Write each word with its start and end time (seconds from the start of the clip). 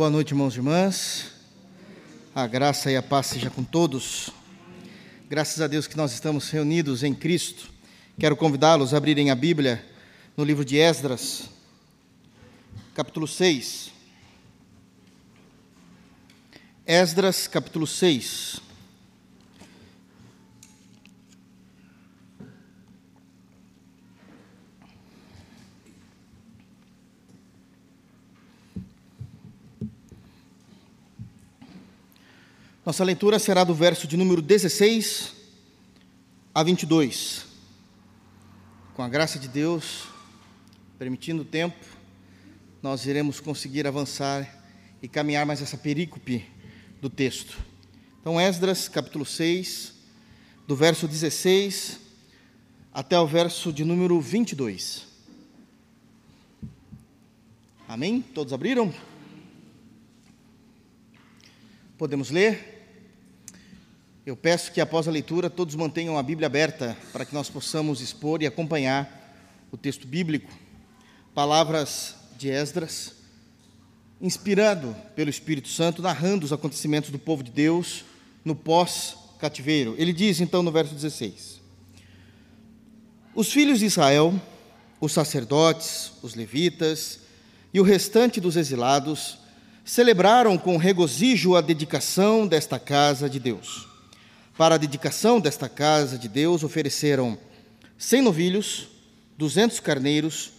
Boa 0.00 0.08
noite, 0.08 0.30
irmãos 0.30 0.54
e 0.54 0.56
irmãs. 0.56 1.26
A 2.34 2.46
graça 2.46 2.90
e 2.90 2.96
a 2.96 3.02
paz 3.02 3.26
seja 3.26 3.50
com 3.50 3.62
todos. 3.62 4.30
Graças 5.28 5.60
a 5.60 5.66
Deus 5.66 5.86
que 5.86 5.94
nós 5.94 6.10
estamos 6.14 6.48
reunidos 6.48 7.02
em 7.02 7.12
Cristo. 7.12 7.70
Quero 8.18 8.34
convidá-los 8.34 8.94
a 8.94 8.96
abrirem 8.96 9.30
a 9.30 9.34
Bíblia 9.34 9.84
no 10.34 10.42
livro 10.42 10.64
de 10.64 10.78
Esdras, 10.78 11.50
capítulo 12.94 13.28
6. 13.28 13.90
Esdras, 16.86 17.46
capítulo 17.46 17.86
6. 17.86 18.69
Nossa 32.84 33.04
leitura 33.04 33.38
será 33.38 33.62
do 33.62 33.74
verso 33.74 34.06
de 34.06 34.16
número 34.16 34.40
16 34.40 35.34
a 36.54 36.62
22. 36.62 37.44
Com 38.94 39.02
a 39.02 39.08
graça 39.08 39.38
de 39.38 39.48
Deus, 39.48 40.08
permitindo 40.98 41.42
o 41.42 41.44
tempo, 41.44 41.76
nós 42.82 43.04
iremos 43.04 43.38
conseguir 43.38 43.86
avançar 43.86 44.48
e 45.02 45.08
caminhar 45.08 45.44
mais 45.44 45.60
essa 45.60 45.76
perícope 45.76 46.42
do 47.02 47.10
texto. 47.10 47.58
Então, 48.18 48.40
Esdras, 48.40 48.88
capítulo 48.88 49.26
6, 49.26 49.92
do 50.66 50.74
verso 50.74 51.06
16 51.06 52.00
até 52.94 53.20
o 53.20 53.26
verso 53.26 53.74
de 53.74 53.84
número 53.84 54.18
22. 54.22 55.06
Amém? 57.86 58.22
Todos 58.22 58.54
abriram? 58.54 58.90
Podemos 62.00 62.30
ler? 62.30 62.82
Eu 64.24 64.34
peço 64.34 64.72
que 64.72 64.80
após 64.80 65.06
a 65.06 65.10
leitura 65.10 65.50
todos 65.50 65.74
mantenham 65.74 66.16
a 66.16 66.22
Bíblia 66.22 66.46
aberta 66.46 66.96
para 67.12 67.26
que 67.26 67.34
nós 67.34 67.50
possamos 67.50 68.00
expor 68.00 68.40
e 68.40 68.46
acompanhar 68.46 69.68
o 69.70 69.76
texto 69.76 70.06
bíblico. 70.06 70.50
Palavras 71.34 72.14
de 72.38 72.48
Esdras, 72.48 73.16
inspirado 74.18 74.96
pelo 75.14 75.28
Espírito 75.28 75.68
Santo, 75.68 76.00
narrando 76.00 76.46
os 76.46 76.54
acontecimentos 76.54 77.10
do 77.10 77.18
povo 77.18 77.42
de 77.42 77.50
Deus 77.50 78.02
no 78.42 78.56
pós-cativeiro. 78.56 79.94
Ele 79.98 80.14
diz 80.14 80.40
então 80.40 80.62
no 80.62 80.72
verso 80.72 80.94
16: 80.94 81.60
Os 83.34 83.52
filhos 83.52 83.80
de 83.80 83.84
Israel, 83.84 84.32
os 84.98 85.12
sacerdotes, 85.12 86.12
os 86.22 86.34
levitas 86.34 87.20
e 87.74 87.78
o 87.78 87.84
restante 87.84 88.40
dos 88.40 88.56
exilados 88.56 89.39
celebraram 89.90 90.56
com 90.56 90.76
regozijo 90.76 91.56
a 91.56 91.60
dedicação 91.60 92.46
desta 92.46 92.78
casa 92.78 93.28
de 93.28 93.40
Deus 93.40 93.90
para 94.56 94.74
a 94.74 94.78
dedicação 94.78 95.40
desta 95.40 95.70
casa 95.70 96.18
de 96.18 96.28
Deus, 96.28 96.62
ofereceram 96.62 97.38
cem 97.96 98.20
novilhos, 98.20 98.88
duzentos 99.38 99.80
carneiros, 99.80 100.52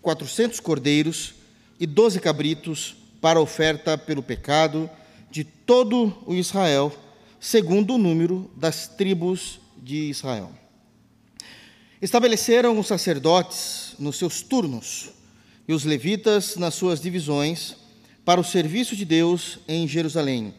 quatrocentos 0.00 0.60
cordeiros 0.60 1.34
e 1.78 1.86
doze 1.86 2.20
cabritos 2.20 2.94
para 3.20 3.40
oferta 3.40 3.98
pelo 3.98 4.22
pecado 4.22 4.88
de 5.28 5.42
todo 5.42 6.16
o 6.24 6.34
Israel, 6.34 6.96
segundo 7.40 7.96
o 7.96 7.98
número 7.98 8.48
das 8.56 8.86
tribos 8.86 9.58
de 9.76 10.08
Israel. 10.08 10.52
Estabeleceram 12.00 12.78
os 12.78 12.86
sacerdotes 12.86 13.96
nos 13.98 14.16
seus 14.16 14.40
turnos 14.40 15.10
e 15.66 15.74
os 15.74 15.84
levitas 15.84 16.54
nas 16.54 16.74
suas 16.74 17.00
divisões 17.00 17.74
para 18.28 18.42
o 18.42 18.44
serviço 18.44 18.94
de 18.94 19.06
Deus 19.06 19.58
em 19.66 19.88
Jerusalém 19.88 20.52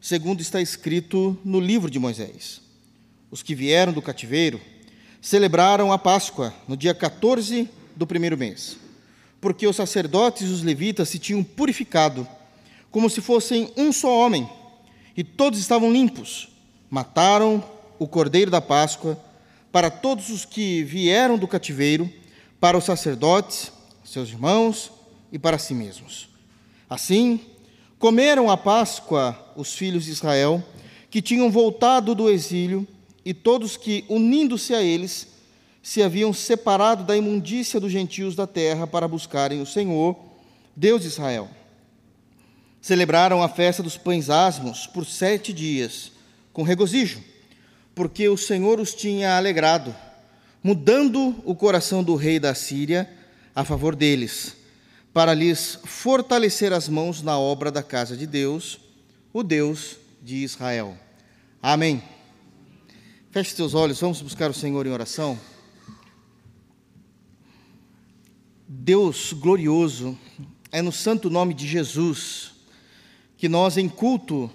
segundo 0.00 0.40
está 0.40 0.60
escrito 0.60 1.38
no 1.44 1.60
livro 1.60 1.88
de 1.88 1.96
Moisés. 1.96 2.60
Os 3.30 3.40
que 3.40 3.54
vieram 3.54 3.92
do 3.92 4.02
cativeiro 4.02 4.60
celebraram 5.20 5.92
a 5.92 5.96
Páscoa 5.96 6.52
no 6.66 6.76
dia 6.76 6.92
14 6.92 7.70
do 7.94 8.04
primeiro 8.04 8.36
mês, 8.36 8.76
porque 9.40 9.64
os 9.64 9.76
sacerdotes 9.76 10.48
e 10.48 10.52
os 10.52 10.64
levitas 10.64 11.08
se 11.08 11.20
tinham 11.20 11.44
purificado, 11.44 12.26
como 12.90 13.08
se 13.08 13.20
fossem 13.20 13.72
um 13.76 13.92
só 13.92 14.12
homem, 14.12 14.50
e 15.16 15.22
todos 15.22 15.60
estavam 15.60 15.92
limpos. 15.92 16.48
Mataram 16.90 17.62
o 17.96 18.08
cordeiro 18.08 18.50
da 18.50 18.60
Páscoa 18.60 19.16
para 19.70 19.88
todos 19.88 20.30
os 20.30 20.44
que 20.44 20.82
vieram 20.82 21.38
do 21.38 21.46
cativeiro, 21.46 22.12
para 22.58 22.76
os 22.76 22.82
sacerdotes, 22.82 23.70
seus 24.04 24.30
irmãos 24.30 24.90
e 25.30 25.38
para 25.38 25.58
si 25.58 25.74
mesmos. 25.74 26.33
Assim, 26.94 27.40
Comeram 28.04 28.50
a 28.50 28.56
Páscoa 28.58 29.34
os 29.56 29.72
filhos 29.72 30.04
de 30.04 30.10
Israel, 30.10 30.62
que 31.10 31.22
tinham 31.22 31.50
voltado 31.50 32.14
do 32.14 32.28
exílio, 32.28 32.86
e 33.24 33.32
todos 33.32 33.78
que, 33.78 34.04
unindo-se 34.10 34.74
a 34.74 34.82
eles, 34.82 35.26
se 35.82 36.02
haviam 36.02 36.30
separado 36.30 37.02
da 37.02 37.16
imundícia 37.16 37.80
dos 37.80 37.90
gentios 37.90 38.36
da 38.36 38.46
terra 38.46 38.86
para 38.86 39.08
buscarem 39.08 39.62
o 39.62 39.64
Senhor, 39.64 40.14
Deus 40.76 41.00
de 41.00 41.08
Israel. 41.08 41.48
Celebraram 42.82 43.42
a 43.42 43.48
festa 43.48 43.82
dos 43.82 43.96
pães 43.96 44.28
asmos 44.28 44.86
por 44.86 45.06
sete 45.06 45.50
dias, 45.50 46.12
com 46.52 46.62
regozijo, 46.62 47.22
porque 47.94 48.28
o 48.28 48.36
Senhor 48.36 48.78
os 48.78 48.92
tinha 48.92 49.38
alegrado, 49.38 49.96
mudando 50.62 51.34
o 51.46 51.54
coração 51.54 52.04
do 52.04 52.16
rei 52.16 52.38
da 52.38 52.54
Síria 52.54 53.10
a 53.54 53.64
favor 53.64 53.96
deles 53.96 54.62
para 55.14 55.32
lhes 55.32 55.78
fortalecer 55.84 56.72
as 56.72 56.88
mãos 56.88 57.22
na 57.22 57.38
obra 57.38 57.70
da 57.70 57.84
casa 57.84 58.16
de 58.16 58.26
Deus, 58.26 58.80
o 59.32 59.44
Deus 59.44 59.96
de 60.20 60.38
Israel. 60.38 60.98
Amém. 61.62 62.02
Feche 63.30 63.54
seus 63.54 63.74
olhos, 63.74 64.00
vamos 64.00 64.20
buscar 64.20 64.50
o 64.50 64.54
Senhor 64.54 64.84
em 64.84 64.90
oração. 64.90 65.38
Deus 68.66 69.32
glorioso, 69.32 70.18
é 70.72 70.82
no 70.82 70.90
santo 70.90 71.30
nome 71.30 71.54
de 71.54 71.68
Jesus 71.68 72.50
que 73.36 73.48
nós, 73.48 73.76
em 73.76 73.88
culto, 73.88 74.50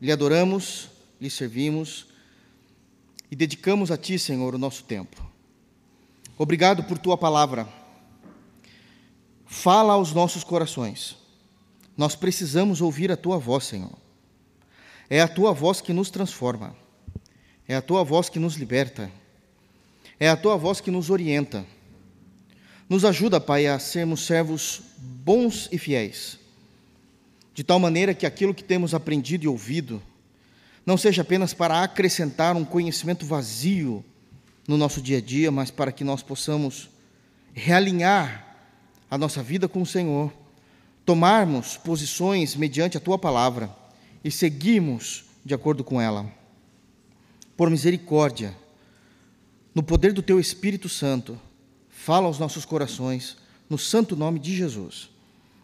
lhe 0.00 0.10
adoramos, 0.10 0.88
lhe 1.20 1.28
servimos 1.28 2.06
e 3.30 3.36
dedicamos 3.36 3.90
a 3.90 3.96
Ti, 3.98 4.18
Senhor, 4.18 4.54
o 4.54 4.58
nosso 4.58 4.84
tempo. 4.84 5.22
Obrigado 6.38 6.82
por 6.84 6.96
Tua 6.96 7.18
palavra 7.18 7.68
Fala 9.48 9.94
aos 9.94 10.12
nossos 10.12 10.44
corações. 10.44 11.16
Nós 11.96 12.14
precisamos 12.14 12.82
ouvir 12.82 13.10
a 13.10 13.16
tua 13.16 13.38
voz, 13.38 13.64
Senhor. 13.64 13.96
É 15.08 15.22
a 15.22 15.26
tua 15.26 15.54
voz 15.54 15.80
que 15.80 15.92
nos 15.92 16.10
transforma. 16.10 16.76
É 17.66 17.74
a 17.74 17.80
tua 17.80 18.04
voz 18.04 18.28
que 18.28 18.38
nos 18.38 18.56
liberta. 18.56 19.10
É 20.20 20.28
a 20.28 20.36
tua 20.36 20.56
voz 20.58 20.82
que 20.82 20.90
nos 20.90 21.08
orienta. 21.08 21.64
Nos 22.90 23.06
ajuda, 23.06 23.40
Pai, 23.40 23.66
a 23.66 23.78
sermos 23.78 24.26
servos 24.26 24.82
bons 24.98 25.68
e 25.72 25.78
fiéis, 25.78 26.38
de 27.54 27.62
tal 27.62 27.78
maneira 27.78 28.14
que 28.14 28.24
aquilo 28.24 28.54
que 28.54 28.64
temos 28.64 28.94
aprendido 28.94 29.44
e 29.44 29.48
ouvido 29.48 30.02
não 30.86 30.96
seja 30.96 31.20
apenas 31.20 31.52
para 31.52 31.82
acrescentar 31.82 32.56
um 32.56 32.64
conhecimento 32.64 33.26
vazio 33.26 34.02
no 34.66 34.78
nosso 34.78 35.02
dia 35.02 35.18
a 35.18 35.20
dia, 35.20 35.50
mas 35.50 35.70
para 35.70 35.92
que 35.92 36.02
nós 36.02 36.22
possamos 36.22 36.88
realinhar 37.52 38.47
a 39.10 39.16
nossa 39.16 39.42
vida 39.42 39.68
com 39.68 39.82
o 39.82 39.86
Senhor, 39.86 40.32
tomarmos 41.04 41.76
posições 41.76 42.54
mediante 42.54 42.96
a 42.96 43.00
tua 43.00 43.18
palavra 43.18 43.74
e 44.22 44.30
seguirmos 44.30 45.24
de 45.44 45.54
acordo 45.54 45.82
com 45.82 46.00
ela. 46.00 46.30
Por 47.56 47.70
misericórdia, 47.70 48.54
no 49.74 49.82
poder 49.82 50.12
do 50.12 50.22
teu 50.22 50.38
Espírito 50.38 50.88
Santo, 50.88 51.40
fala 51.88 52.26
aos 52.26 52.38
nossos 52.38 52.64
corações, 52.64 53.36
no 53.68 53.78
santo 53.78 54.14
nome 54.14 54.38
de 54.38 54.54
Jesus. 54.56 55.08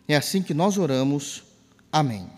É 0.08 0.17
assim 0.17 0.43
que 0.43 0.55
nós 0.55 0.79
oramos. 0.79 1.43
Amém. 1.93 2.29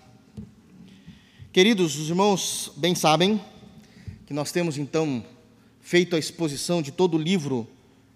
Queridos, 1.53 1.97
os 1.97 2.09
irmãos 2.09 2.73
bem 2.77 2.95
sabem 2.95 3.41
que 4.27 4.35
nós 4.35 4.53
temos 4.53 4.77
então 4.77 5.25
feito 5.81 6.17
a 6.17 6.19
exposição 6.19 6.83
de 6.83 6.91
todo 6.91 7.17
o 7.17 7.23
livro 7.23 7.67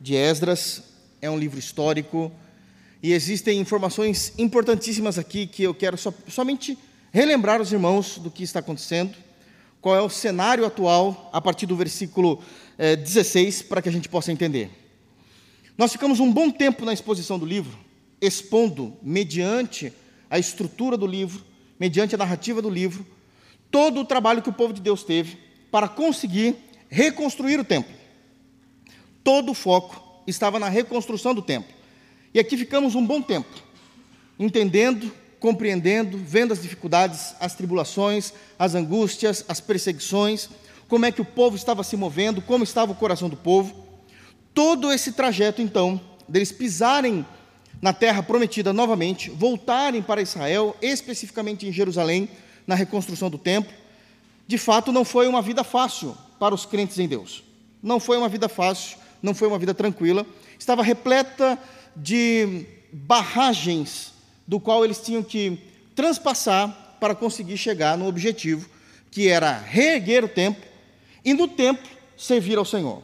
de 0.01 0.15
Esdras, 0.15 0.83
é 1.23 1.31
um 1.31 1.39
livro 1.39 1.59
histórico 1.59 2.33
e 3.03 3.13
existem 3.13 3.59
informações 3.59 4.33
importantíssimas 4.37 5.19
aqui 5.19 5.47
que 5.47 5.63
eu 5.63 5.75
quero 5.75 5.97
so, 5.97 6.13
somente 6.29 6.77
relembrar 7.13 7.61
os 7.61 7.73
irmãos 7.73 8.19
do 8.19 8.31
que 8.31 8.43
está 8.43 8.61
acontecendo, 8.61 9.17
qual 9.81 9.97
é 9.97 10.01
o 10.01 10.11
cenário 10.11 10.67
atual 10.67 11.31
a 11.33 11.41
partir 11.41 11.67
do 11.67 11.75
versículo 11.75 12.43
eh, 12.79 12.97
16, 12.97 13.63
para 13.63 13.81
que 13.81 13.89
a 13.89 13.93
gente 13.93 14.09
possa 14.09 14.31
entender. 14.31 14.71
Nós 15.79 15.93
ficamos 15.93 16.21
um 16.21 16.31
bom 16.31 16.51
tempo 16.51 16.85
na 16.85 16.93
exposição 16.93 17.39
do 17.39 17.47
livro, 17.47 17.79
expondo, 18.21 18.97
mediante 19.03 19.93
a 20.29 20.39
estrutura 20.39 20.97
do 20.97 21.07
livro, 21.07 21.43
mediante 21.79 22.15
a 22.15 22.19
narrativa 22.19 22.61
do 22.61 22.69
livro, 22.69 23.07
todo 23.71 24.01
o 24.01 24.05
trabalho 24.05 24.43
que 24.43 24.51
o 24.51 24.53
povo 24.53 24.75
de 24.75 24.81
Deus 24.83 25.03
teve 25.03 25.39
para 25.71 25.89
conseguir 25.89 26.57
reconstruir 26.91 27.59
o 27.59 27.65
templo. 27.65 27.95
Todo 29.25 29.53
o 29.53 29.55
foco 29.55 30.23
estava 30.27 30.59
na 30.59 30.69
reconstrução 30.69 31.35
do 31.35 31.41
templo. 31.41 31.80
E 32.33 32.39
aqui 32.39 32.57
ficamos 32.57 32.95
um 32.95 33.05
bom 33.05 33.21
tempo, 33.21 33.49
entendendo 34.39 35.13
compreendendo, 35.41 36.19
vendo 36.19 36.53
as 36.53 36.63
dificuldades, 36.63 37.35
as 37.41 37.55
tribulações, 37.55 38.33
as 38.59 38.75
angústias, 38.75 39.43
as 39.49 39.59
perseguições, 39.59 40.51
como 40.87 41.07
é 41.07 41.11
que 41.11 41.23
o 41.23 41.25
povo 41.25 41.57
estava 41.57 41.83
se 41.83 41.97
movendo, 41.97 42.43
como 42.43 42.63
estava 42.63 42.93
o 42.93 42.95
coração 42.95 43.29
do 43.29 43.37
povo. 43.37 43.75
Todo 44.53 44.93
esse 44.93 45.13
trajeto, 45.13 45.63
então, 45.63 45.99
deles 46.29 46.53
pisarem 46.53 47.25
na 47.81 47.95
terra 47.95 48.23
prometida 48.23 48.73
novamente, 48.73 49.31
voltarem 49.31 50.03
para 50.03 50.21
Israel, 50.21 50.77
especificamente 50.83 51.67
em 51.67 51.73
Jerusalém, 51.73 52.29
na 52.67 52.75
reconstrução 52.75 53.31
do 53.31 53.39
templo, 53.39 53.73
de 54.47 54.59
fato 54.59 54.93
não 54.93 55.05
foi 55.05 55.27
uma 55.27 55.41
vida 55.41 55.65
fácil 55.65 56.15
para 56.39 56.55
os 56.55 56.67
crentes 56.67 56.99
em 56.99 57.09
Deus. 57.09 57.43
Não 57.83 57.99
foi 57.99 58.19
uma 58.19 58.29
vida 58.29 58.49
fácil, 58.49 58.99
não 59.23 59.35
foi 59.35 59.49
uma 59.49 59.59
vida 59.59 59.73
tranquila, 59.73 60.27
estava 60.59 60.83
repleta 60.83 61.59
de 61.97 62.67
barragens 62.93 64.13
do 64.47 64.59
qual 64.59 64.85
eles 64.85 64.99
tinham 64.99 65.23
que 65.23 65.59
transpassar 65.95 66.97
para 67.01 67.15
conseguir 67.15 67.57
chegar 67.57 67.97
no 67.97 68.07
objetivo, 68.07 68.69
que 69.11 69.29
era 69.29 69.57
reerguer 69.57 70.25
o 70.25 70.29
templo 70.29 70.63
e 71.25 71.33
no 71.33 71.49
templo 71.49 71.91
servir 72.17 72.59
ao 72.59 72.65
Senhor. 72.65 73.03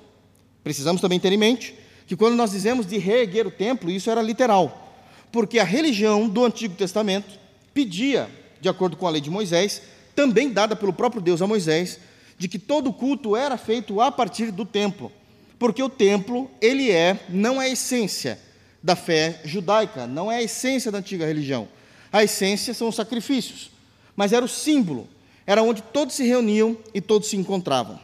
Precisamos 0.63 1.01
também 1.01 1.21
ter 1.21 1.33
em 1.33 1.37
mente 1.37 1.75
que 2.07 2.17
quando 2.17 2.35
nós 2.35 2.51
dizemos 2.51 2.87
de 2.87 2.99
reerguer 2.99 3.47
o 3.47 3.51
templo, 3.51 3.91
isso 3.91 4.11
era 4.11 4.23
literal, 4.23 4.95
porque 5.33 5.59
a 5.59 5.65
religião 5.65 6.29
do 6.29 6.45
Antigo 6.45 6.75
Testamento 6.75 7.39
pedia, 7.75 8.31
de 8.61 8.69
acordo 8.69 8.97
com 8.97 9.07
a 9.07 9.11
lei 9.11 9.21
de 9.21 9.31
Moisés, 9.31 9.83
também 10.15 10.51
dada 10.51 10.75
pelo 10.77 10.93
próprio 10.93 11.21
Deus 11.21 11.43
a 11.43 11.47
Moisés, 11.47 12.01
de 12.39 12.49
que 12.49 12.59
todo 12.59 12.93
culto 12.93 13.37
era 13.37 13.57
feito 13.57 14.01
a 14.01 14.11
partir 14.11 14.51
do 14.51 14.65
templo, 14.65 15.11
porque 15.59 15.83
o 15.83 15.89
templo, 15.89 16.51
ele 16.61 16.91
é, 16.91 17.21
não 17.29 17.61
é 17.61 17.67
a 17.67 17.71
essência 17.71 18.46
da 18.87 18.95
fé 18.95 19.41
judaica, 19.45 20.07
não 20.07 20.31
é 20.31 20.37
a 20.37 20.43
essência 20.45 20.93
da 20.93 20.99
antiga 20.99 21.27
religião. 21.27 21.67
A 22.13 22.23
essência 22.23 22.73
são 22.73 22.87
os 22.87 22.95
sacrifícios, 22.95 23.73
mas 24.15 24.33
era 24.33 24.45
o 24.45 24.49
símbolo, 24.49 25.09
era 25.45 25.61
onde 25.61 25.83
todos 25.83 26.15
se 26.15 26.25
reuniam 26.25 26.79
e 26.95 27.01
todos 27.01 27.29
se 27.29 27.37
encontravam. 27.37 27.99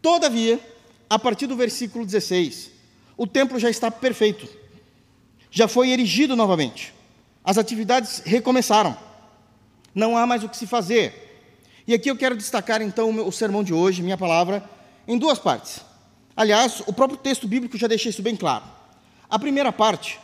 Todavia, 0.00 0.60
a 1.10 1.18
partir 1.18 1.48
do 1.48 1.56
versículo 1.56 2.06
16, 2.06 2.70
o 3.16 3.26
templo 3.26 3.58
já 3.58 3.68
está 3.68 3.90
perfeito, 3.90 4.48
já 5.50 5.66
foi 5.66 5.90
erigido 5.90 6.36
novamente, 6.36 6.94
as 7.42 7.58
atividades 7.58 8.22
recomeçaram, 8.24 8.96
não 9.92 10.16
há 10.16 10.24
mais 10.24 10.44
o 10.44 10.48
que 10.48 10.56
se 10.56 10.68
fazer. 10.68 11.42
E 11.84 11.94
aqui 11.94 12.08
eu 12.08 12.16
quero 12.16 12.36
destacar 12.36 12.80
então 12.80 13.26
o 13.26 13.32
sermão 13.32 13.64
de 13.64 13.74
hoje, 13.74 14.04
minha 14.04 14.16
palavra, 14.16 14.62
em 15.08 15.18
duas 15.18 15.40
partes. 15.40 15.80
Aliás, 16.36 16.80
o 16.86 16.92
próprio 16.92 17.18
texto 17.18 17.48
bíblico 17.48 17.76
já 17.76 17.88
deixa 17.88 18.08
isso 18.08 18.22
bem 18.22 18.36
claro. 18.36 18.78
A 19.30 19.38
primeira 19.38 19.72
parte 19.72 20.18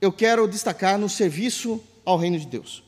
eu 0.00 0.12
quero 0.12 0.46
destacar 0.46 0.96
no 0.98 1.08
serviço 1.08 1.82
ao 2.04 2.16
reino 2.16 2.38
de 2.38 2.46
Deus. 2.46 2.84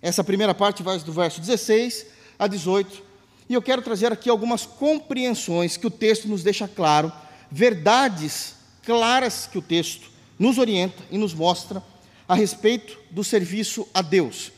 Essa 0.00 0.22
primeira 0.22 0.54
parte 0.54 0.82
vai 0.82 0.96
do 1.00 1.12
verso 1.12 1.40
16 1.40 2.06
a 2.38 2.46
18, 2.46 3.02
e 3.48 3.54
eu 3.54 3.60
quero 3.60 3.82
trazer 3.82 4.12
aqui 4.12 4.30
algumas 4.30 4.64
compreensões 4.64 5.76
que 5.76 5.86
o 5.86 5.90
texto 5.90 6.28
nos 6.28 6.44
deixa 6.44 6.68
claro, 6.68 7.12
verdades 7.50 8.54
claras 8.84 9.48
que 9.50 9.58
o 9.58 9.62
texto 9.62 10.08
nos 10.38 10.56
orienta 10.56 11.02
e 11.10 11.18
nos 11.18 11.34
mostra 11.34 11.82
a 12.28 12.34
respeito 12.34 12.96
do 13.10 13.24
serviço 13.24 13.88
a 13.92 14.00
Deus. 14.00 14.52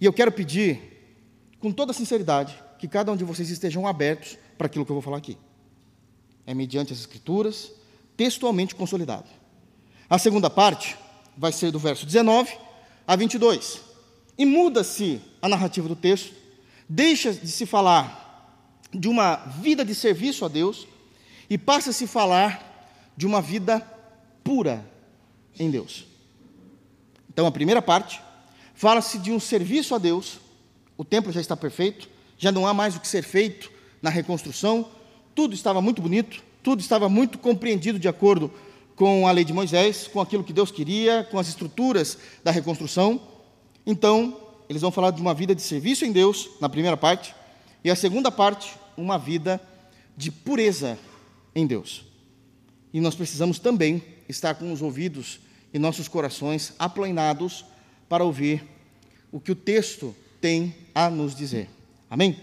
E 0.00 0.06
eu 0.06 0.12
quero 0.14 0.32
pedir, 0.32 0.80
com 1.60 1.70
toda 1.70 1.92
sinceridade, 1.92 2.58
que 2.78 2.88
cada 2.88 3.12
um 3.12 3.16
de 3.16 3.24
vocês 3.24 3.50
estejam 3.50 3.86
abertos 3.86 4.38
para 4.56 4.66
aquilo 4.66 4.86
que 4.86 4.90
eu 4.90 4.94
vou 4.94 5.02
falar 5.02 5.18
aqui. 5.18 5.36
É 6.46 6.54
mediante 6.54 6.92
as 6.92 7.00
Escrituras, 7.00 7.70
textualmente 8.16 8.74
consolidado. 8.74 9.37
A 10.10 10.18
segunda 10.18 10.48
parte 10.48 10.96
vai 11.36 11.52
ser 11.52 11.70
do 11.70 11.78
verso 11.78 12.06
19 12.06 12.50
a 13.06 13.14
22. 13.14 13.80
E 14.38 14.46
muda-se 14.46 15.20
a 15.42 15.48
narrativa 15.48 15.86
do 15.86 15.96
texto, 15.96 16.32
deixa 16.88 17.32
de 17.32 17.48
se 17.48 17.66
falar 17.66 18.26
de 18.92 19.08
uma 19.08 19.36
vida 19.36 19.84
de 19.84 19.94
serviço 19.94 20.44
a 20.44 20.48
Deus 20.48 20.86
e 21.50 21.58
passa 21.58 21.90
a 21.90 21.92
se 21.92 22.06
falar 22.06 23.12
de 23.16 23.26
uma 23.26 23.42
vida 23.42 23.80
pura 24.42 24.88
em 25.58 25.70
Deus. 25.70 26.06
Então, 27.28 27.46
a 27.46 27.52
primeira 27.52 27.82
parte 27.82 28.20
fala-se 28.74 29.18
de 29.18 29.30
um 29.30 29.38
serviço 29.38 29.94
a 29.94 29.98
Deus, 29.98 30.38
o 30.96 31.04
templo 31.04 31.32
já 31.32 31.40
está 31.40 31.56
perfeito, 31.56 32.08
já 32.38 32.50
não 32.50 32.66
há 32.66 32.72
mais 32.72 32.96
o 32.96 33.00
que 33.00 33.08
ser 33.08 33.22
feito 33.22 33.70
na 34.00 34.08
reconstrução, 34.08 34.88
tudo 35.34 35.54
estava 35.54 35.82
muito 35.82 36.00
bonito, 36.00 36.42
tudo 36.62 36.80
estava 36.80 37.08
muito 37.08 37.38
compreendido 37.38 37.98
de 37.98 38.08
acordo 38.08 38.48
com 38.48 38.67
a 39.06 39.30
lei 39.30 39.44
de 39.44 39.52
Moisés, 39.52 40.08
com 40.08 40.20
aquilo 40.20 40.42
que 40.42 40.52
Deus 40.52 40.70
queria, 40.70 41.26
com 41.30 41.38
as 41.38 41.48
estruturas 41.48 42.18
da 42.42 42.50
reconstrução. 42.50 43.20
Então, 43.86 44.36
eles 44.68 44.82
vão 44.82 44.90
falar 44.90 45.10
de 45.10 45.20
uma 45.20 45.32
vida 45.32 45.54
de 45.54 45.62
serviço 45.62 46.04
em 46.04 46.12
Deus, 46.12 46.50
na 46.60 46.68
primeira 46.68 46.96
parte, 46.96 47.34
e 47.84 47.90
a 47.90 47.96
segunda 47.96 48.30
parte, 48.30 48.74
uma 48.96 49.18
vida 49.18 49.60
de 50.16 50.30
pureza 50.30 50.98
em 51.54 51.66
Deus. 51.66 52.04
E 52.92 53.00
nós 53.00 53.14
precisamos 53.14 53.58
também 53.58 54.02
estar 54.28 54.54
com 54.54 54.72
os 54.72 54.82
ouvidos 54.82 55.40
e 55.72 55.78
nossos 55.78 56.08
corações 56.08 56.72
aplainados 56.78 57.64
para 58.08 58.24
ouvir 58.24 58.64
o 59.30 59.38
que 59.38 59.52
o 59.52 59.56
texto 59.56 60.14
tem 60.40 60.74
a 60.94 61.08
nos 61.08 61.34
dizer. 61.34 61.68
Amém? 62.10 62.36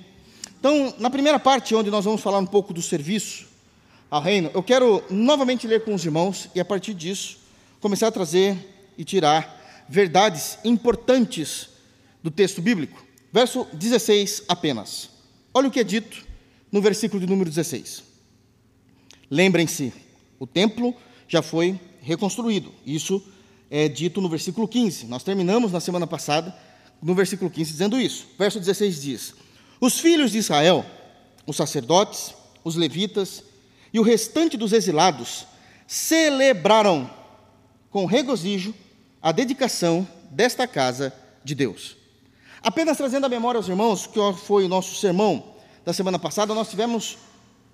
Então, 0.59 0.93
na 0.97 1.09
primeira 1.09 1.39
parte, 1.39 1.75
onde 1.75 1.91
nós 1.91 2.05
vamos 2.05 2.21
falar 2.21 2.39
um 2.39 2.45
pouco 2.45 2.73
do 2.73 2.81
serviço 2.81 3.54
ao 4.15 4.21
reino, 4.21 4.49
eu 4.53 4.63
quero 4.63 5.03
novamente 5.09 5.67
ler 5.67 5.83
com 5.83 5.93
os 5.93 6.05
irmãos 6.05 6.47
e, 6.55 6.59
a 6.61 6.63
partir 6.63 6.93
disso, 6.93 7.37
começar 7.81 8.07
a 8.07 8.11
trazer 8.11 8.57
e 8.97 9.03
tirar 9.03 9.85
verdades 9.89 10.57
importantes 10.63 11.67
do 12.23 12.31
texto 12.31 12.61
bíblico. 12.61 13.03
Verso 13.29 13.67
16 13.73 14.43
apenas. 14.47 15.09
Olha 15.53 15.67
o 15.67 15.71
que 15.71 15.81
é 15.81 15.83
dito 15.83 16.25
no 16.71 16.81
versículo 16.81 17.19
de 17.19 17.27
número 17.27 17.49
16. 17.49 18.03
Lembrem-se, 19.29 19.91
o 20.39 20.47
templo 20.47 20.95
já 21.27 21.41
foi 21.41 21.77
reconstruído. 21.99 22.71
Isso 22.85 23.21
é 23.69 23.89
dito 23.89 24.21
no 24.21 24.29
versículo 24.29 24.65
15. 24.65 25.07
Nós 25.07 25.23
terminamos 25.23 25.73
na 25.73 25.81
semana 25.81 26.07
passada 26.07 26.55
no 27.01 27.13
versículo 27.13 27.51
15 27.51 27.69
dizendo 27.69 27.99
isso. 27.99 28.27
Verso 28.39 28.61
16 28.61 29.01
diz: 29.01 29.33
Os 29.81 29.99
filhos 29.99 30.31
de 30.31 30.37
Israel, 30.37 30.85
os 31.45 31.57
sacerdotes, 31.57 32.33
os 32.63 32.77
levitas 32.77 33.43
e 33.95 33.99
o 33.99 34.03
restante 34.03 34.57
dos 34.57 34.73
exilados 34.73 35.47
celebraram 35.87 37.09
com 37.89 38.05
regozijo 38.05 38.75
a 39.21 39.31
dedicação 39.31 40.05
desta 40.29 40.67
casa 40.67 41.13
de 41.45 41.55
Deus. 41.55 41.95
Apenas 42.61 42.97
trazendo 42.97 43.25
à 43.25 43.29
memória 43.29 43.57
aos 43.57 43.69
irmãos 43.69 44.05
que 44.05 44.19
foi 44.43 44.65
o 44.65 44.67
nosso 44.67 44.99
sermão 44.99 45.55
da 45.85 45.93
semana 45.93 46.19
passada, 46.19 46.53
nós 46.53 46.69
tivemos 46.69 47.17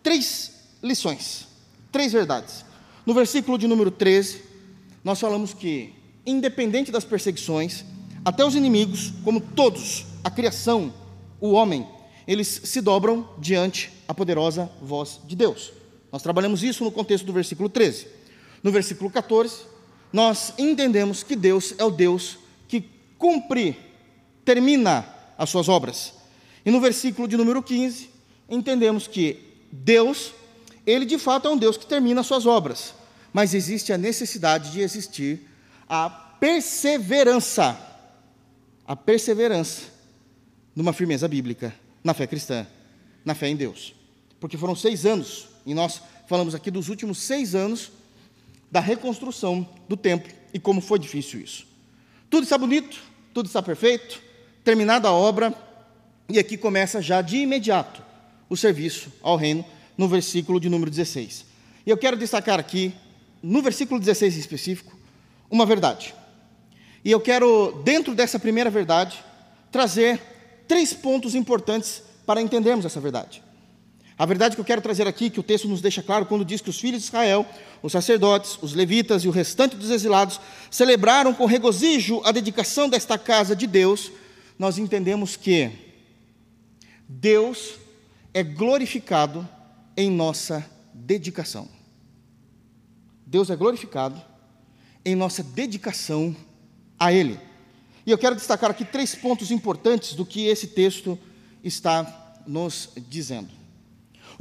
três 0.04 0.52
lições, 0.84 1.48
três 1.92 2.14
verdades. 2.14 2.64
No 3.04 3.16
versículo 3.16 3.58
de 3.58 3.66
número 3.66 3.90
13, 3.90 4.44
nós 5.04 5.20
falamos 5.20 5.56
que, 5.56 5.92
independente 6.24 6.92
das 6.92 7.04
perseguições, 7.04 7.84
até 8.24 8.46
os 8.46 8.54
inimigos, 8.54 9.12
como 9.24 9.42
todos, 9.42 10.06
a 10.24 10.30
criação, 10.30 10.94
o 11.40 11.54
homem, 11.54 11.88
eles 12.28 12.62
se 12.66 12.80
dobram 12.80 13.28
diante 13.40 13.92
a 14.08 14.14
poderosa 14.14 14.70
voz 14.80 15.20
de 15.26 15.36
Deus. 15.36 15.81
Nós 16.12 16.22
trabalhamos 16.22 16.64
isso 16.64 16.84
no 16.84 16.92
contexto 16.92 17.26
do 17.26 17.34
versículo 17.34 17.70
13. 17.70 18.08
No 18.62 18.72
versículo 18.72 19.10
14, 19.10 19.62
nós 20.12 20.54
entendemos 20.58 21.24
que 21.24 21.36
Deus 21.36 21.74
é 21.78 21.84
o 21.84 21.90
Deus 21.90 22.38
que 22.68 22.84
cumpre 23.18 23.78
termina 24.44 25.08
as 25.38 25.50
suas 25.50 25.70
obras. 25.70 26.14
E 26.66 26.72
no 26.72 26.82
versículo 26.82 27.28
de 27.28 27.38
número 27.38 27.64
15, 27.64 28.10
entendemos 28.50 29.08
que 29.08 29.40
Deus, 29.72 30.34
ele 30.86 31.06
de 31.06 31.18
fato 31.18 31.48
é 31.48 31.52
um 31.52 31.58
Deus 31.58 31.78
que 31.78 31.86
termina 31.86 32.22
as 32.22 32.28
suas 32.28 32.46
obras, 32.46 32.94
mas 33.32 33.54
existe 33.54 33.94
a 33.94 33.98
necessidade 33.98 34.72
de 34.72 34.82
existir 34.82 35.48
a 35.88 36.10
perseverança, 36.10 37.78
a 38.86 38.96
perseverança 38.96 39.84
numa 40.76 40.94
firmeza 40.94 41.28
bíblica, 41.28 41.74
na 42.04 42.14
fé 42.14 42.28
cristã, 42.28 42.68
na 43.24 43.34
fé 43.34 43.48
em 43.48 43.56
Deus. 43.56 43.94
Porque 44.40 44.58
foram 44.58 44.76
seis 44.76 45.06
anos, 45.06 45.48
e 45.66 45.74
nós 45.74 46.02
falamos 46.28 46.56
aqui 46.56 46.72
dos 46.72 46.90
últimos 46.90 47.20
seis 47.20 47.56
anos 47.56 47.92
da 48.70 48.80
reconstrução 48.80 49.68
do 49.88 49.98
templo 49.98 50.32
e 50.54 50.60
como 50.60 50.82
foi 50.82 50.98
difícil 50.98 51.42
isso. 51.42 51.66
Tudo 52.30 52.44
está 52.44 52.58
bonito, 52.58 52.98
tudo 53.34 53.48
está 53.48 53.62
perfeito, 53.62 54.22
terminada 54.64 55.08
a 55.08 55.12
obra, 55.12 55.54
e 56.30 56.40
aqui 56.40 56.58
começa 56.58 57.02
já 57.02 57.22
de 57.22 57.38
imediato 57.38 58.02
o 58.50 58.56
serviço 58.56 59.12
ao 59.22 59.36
reino, 59.36 59.66
no 59.98 60.08
versículo 60.08 60.60
de 60.60 60.70
número 60.70 60.90
16. 60.90 61.46
E 61.86 61.90
eu 61.90 61.98
quero 61.98 62.18
destacar 62.18 62.60
aqui, 62.60 62.94
no 63.42 63.62
versículo 63.62 64.00
16 64.00 64.36
em 64.36 64.40
específico, 64.40 64.96
uma 65.50 65.66
verdade. 65.66 66.14
E 67.04 67.12
eu 67.12 67.20
quero, 67.20 67.82
dentro 67.84 68.16
dessa 68.16 68.40
primeira 68.40 68.70
verdade, 68.70 69.24
trazer 69.72 70.22
três 70.68 70.94
pontos 70.94 71.36
importantes 71.36 72.04
para 72.26 72.42
entendermos 72.42 72.86
essa 72.86 73.00
verdade. 73.00 73.44
A 74.22 74.26
verdade 74.28 74.54
que 74.54 74.62
eu 74.62 74.66
quero 74.66 74.84
trazer 74.84 75.08
aqui, 75.08 75.32
que 75.32 75.40
o 75.40 75.44
texto 75.44 75.68
nos 75.68 75.82
deixa 75.82 76.04
claro, 76.04 76.28
quando 76.28 76.46
diz 76.46 76.62
que 76.62 76.70
os 76.70 76.80
filhos 76.80 77.02
de 77.02 77.08
Israel, 77.08 77.44
os 77.82 77.92
sacerdotes, 77.92 78.56
os 78.62 78.72
levitas 78.72 79.24
e 79.24 79.28
o 79.28 79.32
restante 79.32 79.76
dos 79.76 79.90
exilados 79.90 80.40
celebraram 80.70 81.34
com 81.34 81.48
regozijo 81.48 82.22
a 82.24 82.32
dedicação 82.32 82.88
desta 82.88 83.18
casa 83.18 83.56
de 83.56 83.66
Deus, 83.66 84.12
nós 84.60 84.78
entendemos 84.78 85.36
que 85.36 85.72
Deus 87.10 87.80
é 88.32 88.44
glorificado 88.44 89.50
em 89.98 90.12
nossa 90.12 90.64
dedicação. 90.94 91.68
Deus 93.26 93.50
é 93.50 93.56
glorificado 93.56 94.22
em 95.04 95.16
nossa 95.16 95.42
dedicação 95.42 96.36
a 97.00 97.12
Ele. 97.12 97.40
E 98.06 98.12
eu 98.12 98.20
quero 98.20 98.36
destacar 98.36 98.70
aqui 98.70 98.86
três 98.86 99.16
pontos 99.16 99.50
importantes 99.50 100.14
do 100.14 100.24
que 100.24 100.46
esse 100.46 100.68
texto 100.68 101.18
está 101.64 102.36
nos 102.46 102.90
dizendo. 103.10 103.61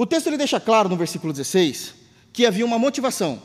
O 0.01 0.07
texto 0.07 0.29
ele 0.29 0.39
deixa 0.39 0.59
claro 0.59 0.89
no 0.89 0.97
versículo 0.97 1.31
16 1.31 1.93
que 2.33 2.47
havia 2.47 2.65
uma 2.65 2.79
motivação. 2.79 3.43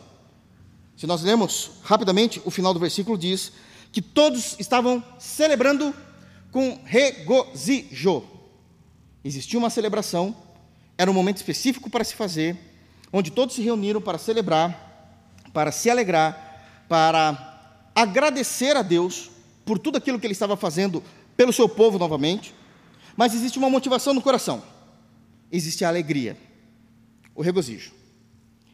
Se 0.96 1.06
nós 1.06 1.22
lemos 1.22 1.72
rapidamente, 1.84 2.42
o 2.46 2.50
final 2.50 2.74
do 2.74 2.80
versículo 2.80 3.18
diz 3.18 3.52
que 3.92 4.02
todos 4.02 4.56
estavam 4.58 5.04
celebrando 5.20 5.94
com 6.54 6.80
regozijo. 6.86 8.24
Existia 9.22 9.60
uma 9.60 9.70
celebração, 9.70 10.34
era 10.98 11.12
um 11.12 11.14
momento 11.14 11.36
específico 11.36 11.90
para 11.90 12.06
se 12.06 12.16
fazer, 12.16 12.56
onde 13.12 13.32
todos 13.32 13.54
se 13.54 13.62
reuniram 13.62 14.00
para 14.00 14.18
celebrar, 14.18 15.28
para 15.52 15.74
se 15.74 15.90
alegrar, 15.90 16.86
para 16.88 17.92
agradecer 17.94 18.78
a 18.78 18.82
Deus 18.82 19.30
por 19.66 19.78
tudo 19.78 19.98
aquilo 19.98 20.18
que 20.18 20.26
ele 20.26 20.32
estava 20.32 20.56
fazendo 20.56 21.04
pelo 21.36 21.52
seu 21.52 21.68
povo 21.68 22.00
novamente. 22.00 22.56
Mas 23.18 23.34
existe 23.34 23.60
uma 23.60 23.70
motivação 23.70 24.14
no 24.14 24.22
coração. 24.22 24.64
Existe 25.52 25.86
a 25.86 25.88
alegria 25.88 26.38
o 27.36 27.42
regozijo. 27.42 27.92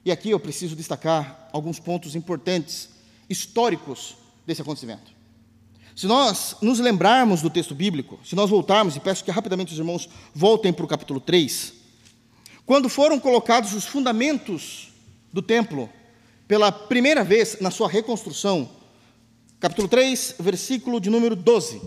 E 0.06 0.12
aqui 0.12 0.30
eu 0.30 0.40
preciso 0.40 0.76
destacar 0.76 1.50
alguns 1.52 1.80
pontos 1.80 2.16
importantes, 2.16 2.90
históricos 3.28 4.16
desse 4.46 4.62
acontecimento. 4.62 5.12
Se 5.96 6.08
nós 6.08 6.56
nos 6.62 6.80
lembrarmos 6.80 7.42
do 7.42 7.50
texto 7.50 7.76
bíblico, 7.76 8.20
se 8.24 8.36
nós 8.36 8.50
voltarmos, 8.50 8.96
e 8.96 9.00
peço 9.00 9.24
que 9.24 9.32
rapidamente 9.32 9.74
os 9.74 9.80
irmãos 9.80 10.08
voltem 10.34 10.72
para 10.72 10.86
o 10.86 10.88
capítulo 10.88 11.20
3, 11.20 11.74
quando 12.66 12.88
foram 12.88 13.20
colocados 13.20 13.74
os 13.74 13.86
fundamentos 13.86 14.90
do 15.34 15.42
templo, 15.42 15.90
pela 16.48 16.72
primeira 16.72 17.24
vez 17.24 17.58
na 17.60 17.72
sua 17.72 17.90
reconstrução, 17.90 18.70
capítulo 19.60 19.88
3, 19.88 20.36
versículo 20.40 21.00
de 21.02 21.10
número 21.10 21.36
12, 21.36 21.82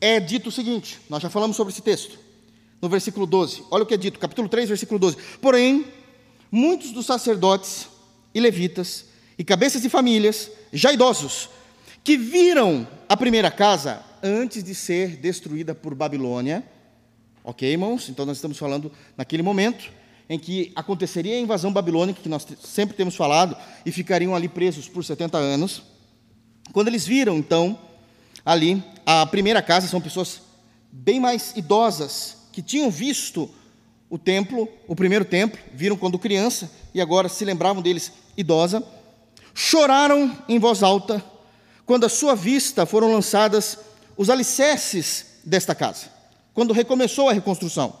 é 0.00 0.18
dito 0.18 0.48
o 0.48 0.52
seguinte: 0.52 0.98
nós 1.08 1.22
já 1.22 1.28
falamos 1.28 1.56
sobre 1.56 1.72
esse 1.72 1.82
texto 1.82 2.27
no 2.80 2.88
versículo 2.88 3.26
12. 3.26 3.64
Olha 3.70 3.82
o 3.82 3.86
que 3.86 3.94
é 3.94 3.96
dito, 3.96 4.18
capítulo 4.18 4.48
3, 4.48 4.68
versículo 4.68 4.98
12. 4.98 5.16
Porém, 5.40 5.86
muitos 6.50 6.92
dos 6.92 7.06
sacerdotes 7.06 7.88
e 8.34 8.40
levitas 8.40 9.06
e 9.38 9.44
cabeças 9.44 9.82
de 9.82 9.88
famílias, 9.88 10.50
já 10.72 10.92
idosos, 10.92 11.48
que 12.02 12.16
viram 12.16 12.86
a 13.08 13.16
primeira 13.16 13.50
casa 13.50 14.02
antes 14.22 14.62
de 14.62 14.74
ser 14.74 15.16
destruída 15.16 15.74
por 15.74 15.94
Babilônia. 15.94 16.64
Ok, 17.44 17.70
irmãos? 17.70 18.08
Então 18.08 18.26
nós 18.26 18.36
estamos 18.36 18.58
falando 18.58 18.90
naquele 19.16 19.42
momento 19.42 19.90
em 20.28 20.38
que 20.38 20.72
aconteceria 20.76 21.36
a 21.36 21.40
invasão 21.40 21.72
babilônica, 21.72 22.20
que 22.20 22.28
nós 22.28 22.46
sempre 22.62 22.94
temos 22.94 23.16
falado, 23.16 23.56
e 23.86 23.90
ficariam 23.90 24.34
ali 24.34 24.48
presos 24.48 24.88
por 24.88 25.02
70 25.02 25.38
anos. 25.38 25.82
Quando 26.72 26.88
eles 26.88 27.06
viram, 27.06 27.38
então, 27.38 27.78
ali, 28.44 28.82
a 29.06 29.24
primeira 29.24 29.62
casa, 29.62 29.88
são 29.88 30.00
pessoas 30.00 30.42
bem 30.92 31.18
mais 31.18 31.54
idosas, 31.56 32.37
que 32.58 32.62
tinham 32.62 32.90
visto 32.90 33.48
o 34.10 34.18
templo, 34.18 34.68
o 34.88 34.96
primeiro 34.96 35.24
templo, 35.24 35.60
viram 35.72 35.96
quando 35.96 36.18
criança 36.18 36.68
e 36.92 37.00
agora 37.00 37.28
se 37.28 37.44
lembravam 37.44 37.80
deles 37.80 38.10
idosa, 38.36 38.82
choraram 39.54 40.36
em 40.48 40.58
voz 40.58 40.82
alta 40.82 41.24
quando 41.86 42.04
à 42.04 42.08
sua 42.08 42.34
vista 42.34 42.84
foram 42.84 43.12
lançadas 43.12 43.78
os 44.16 44.28
alicerces 44.28 45.38
desta 45.44 45.72
casa, 45.72 46.06
quando 46.52 46.72
recomeçou 46.72 47.28
a 47.28 47.32
reconstrução. 47.32 47.96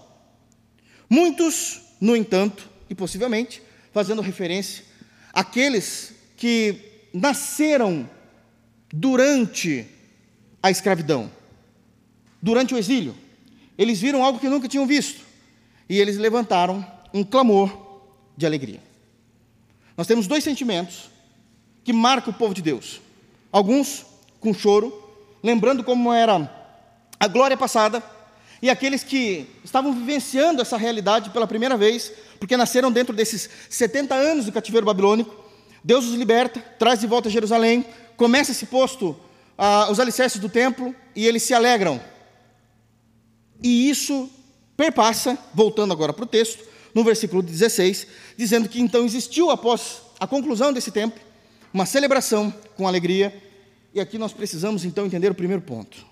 Muitos, 1.08 1.80
no 2.00 2.16
entanto, 2.16 2.68
e 2.90 2.96
possivelmente 2.96 3.62
fazendo 3.92 4.20
referência 4.20 4.84
àqueles 5.32 6.14
que 6.36 7.06
nasceram 7.14 8.10
durante 8.92 9.86
a 10.60 10.68
escravidão, 10.68 11.30
durante 12.42 12.74
o 12.74 12.76
exílio, 12.76 13.14
eles 13.78 14.00
viram 14.00 14.24
algo 14.24 14.40
que 14.40 14.48
nunca 14.48 14.66
tinham 14.66 14.86
visto. 14.86 15.20
E 15.88 15.98
eles 15.98 16.18
levantaram 16.18 16.84
um 17.14 17.22
clamor 17.22 17.70
de 18.36 18.44
alegria. 18.44 18.80
Nós 19.96 20.06
temos 20.06 20.26
dois 20.26 20.42
sentimentos 20.42 21.08
que 21.84 21.92
marcam 21.92 22.32
o 22.32 22.36
povo 22.36 22.52
de 22.52 22.60
Deus. 22.60 23.00
Alguns 23.52 24.04
com 24.40 24.52
choro, 24.52 24.92
lembrando 25.42 25.82
como 25.84 26.12
era 26.12 26.50
a 27.18 27.28
glória 27.28 27.56
passada, 27.56 28.02
e 28.60 28.68
aqueles 28.68 29.04
que 29.04 29.48
estavam 29.64 29.92
vivenciando 29.92 30.60
essa 30.60 30.76
realidade 30.76 31.30
pela 31.30 31.46
primeira 31.46 31.76
vez, 31.76 32.12
porque 32.40 32.56
nasceram 32.56 32.90
dentro 32.90 33.14
desses 33.14 33.48
70 33.70 34.14
anos 34.14 34.44
do 34.44 34.52
cativeiro 34.52 34.84
babilônico. 34.84 35.34
Deus 35.82 36.06
os 36.06 36.14
liberta, 36.14 36.60
traz 36.78 37.00
de 37.00 37.06
volta 37.06 37.28
a 37.28 37.32
Jerusalém, 37.32 37.86
começa 38.16 38.50
esse 38.50 38.66
posto, 38.66 39.16
ah, 39.56 39.88
os 39.90 40.00
alicerces 40.00 40.40
do 40.40 40.48
templo, 40.48 40.94
e 41.14 41.26
eles 41.26 41.44
se 41.44 41.54
alegram 41.54 42.00
e 43.62 43.88
isso 43.88 44.30
perpassa, 44.76 45.36
voltando 45.52 45.92
agora 45.92 46.12
para 46.12 46.24
o 46.24 46.26
texto, 46.26 46.64
no 46.94 47.04
versículo 47.04 47.42
16, 47.42 48.06
dizendo 48.36 48.68
que 48.68 48.80
então 48.80 49.04
existiu, 49.04 49.50
após 49.50 50.02
a 50.18 50.26
conclusão 50.26 50.72
desse 50.72 50.90
tempo, 50.90 51.18
uma 51.72 51.86
celebração 51.86 52.52
com 52.76 52.86
alegria, 52.86 53.42
e 53.92 54.00
aqui 54.00 54.18
nós 54.18 54.32
precisamos 54.32 54.84
então 54.84 55.06
entender 55.06 55.30
o 55.30 55.34
primeiro 55.34 55.62
ponto, 55.62 56.06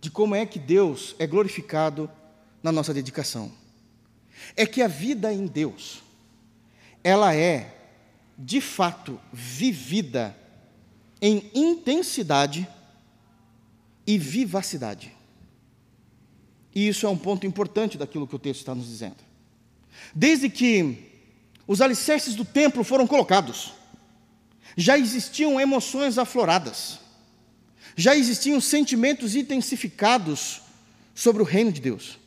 de 0.00 0.10
como 0.10 0.34
é 0.34 0.44
que 0.44 0.58
Deus 0.58 1.14
é 1.18 1.26
glorificado 1.26 2.10
na 2.62 2.72
nossa 2.72 2.92
dedicação. 2.92 3.52
É 4.56 4.66
que 4.66 4.82
a 4.82 4.88
vida 4.88 5.32
em 5.32 5.46
Deus, 5.46 6.02
ela 7.04 7.34
é, 7.34 7.74
de 8.36 8.60
fato, 8.60 9.20
vivida 9.32 10.36
em 11.20 11.50
intensidade 11.54 12.66
e 14.06 14.18
vivacidade. 14.18 15.19
E 16.74 16.86
isso 16.88 17.06
é 17.06 17.08
um 17.08 17.16
ponto 17.16 17.46
importante 17.46 17.98
daquilo 17.98 18.26
que 18.26 18.36
o 18.36 18.38
texto 18.38 18.60
está 18.60 18.74
nos 18.74 18.86
dizendo. 18.86 19.16
Desde 20.14 20.48
que 20.48 21.10
os 21.66 21.80
alicerces 21.80 22.34
do 22.34 22.44
templo 22.44 22.84
foram 22.84 23.06
colocados, 23.06 23.72
já 24.76 24.98
existiam 24.98 25.60
emoções 25.60 26.18
afloradas, 26.18 26.98
já 27.96 28.14
existiam 28.16 28.60
sentimentos 28.60 29.34
intensificados 29.34 30.60
sobre 31.14 31.42
o 31.42 31.44
reino 31.44 31.72
de 31.72 31.80
Deus, 31.80 32.18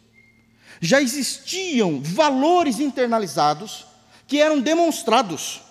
já 0.81 1.01
existiam 1.01 2.01
valores 2.01 2.79
internalizados 2.79 3.85
que 4.27 4.41
eram 4.41 4.59
demonstrados, 4.59 5.61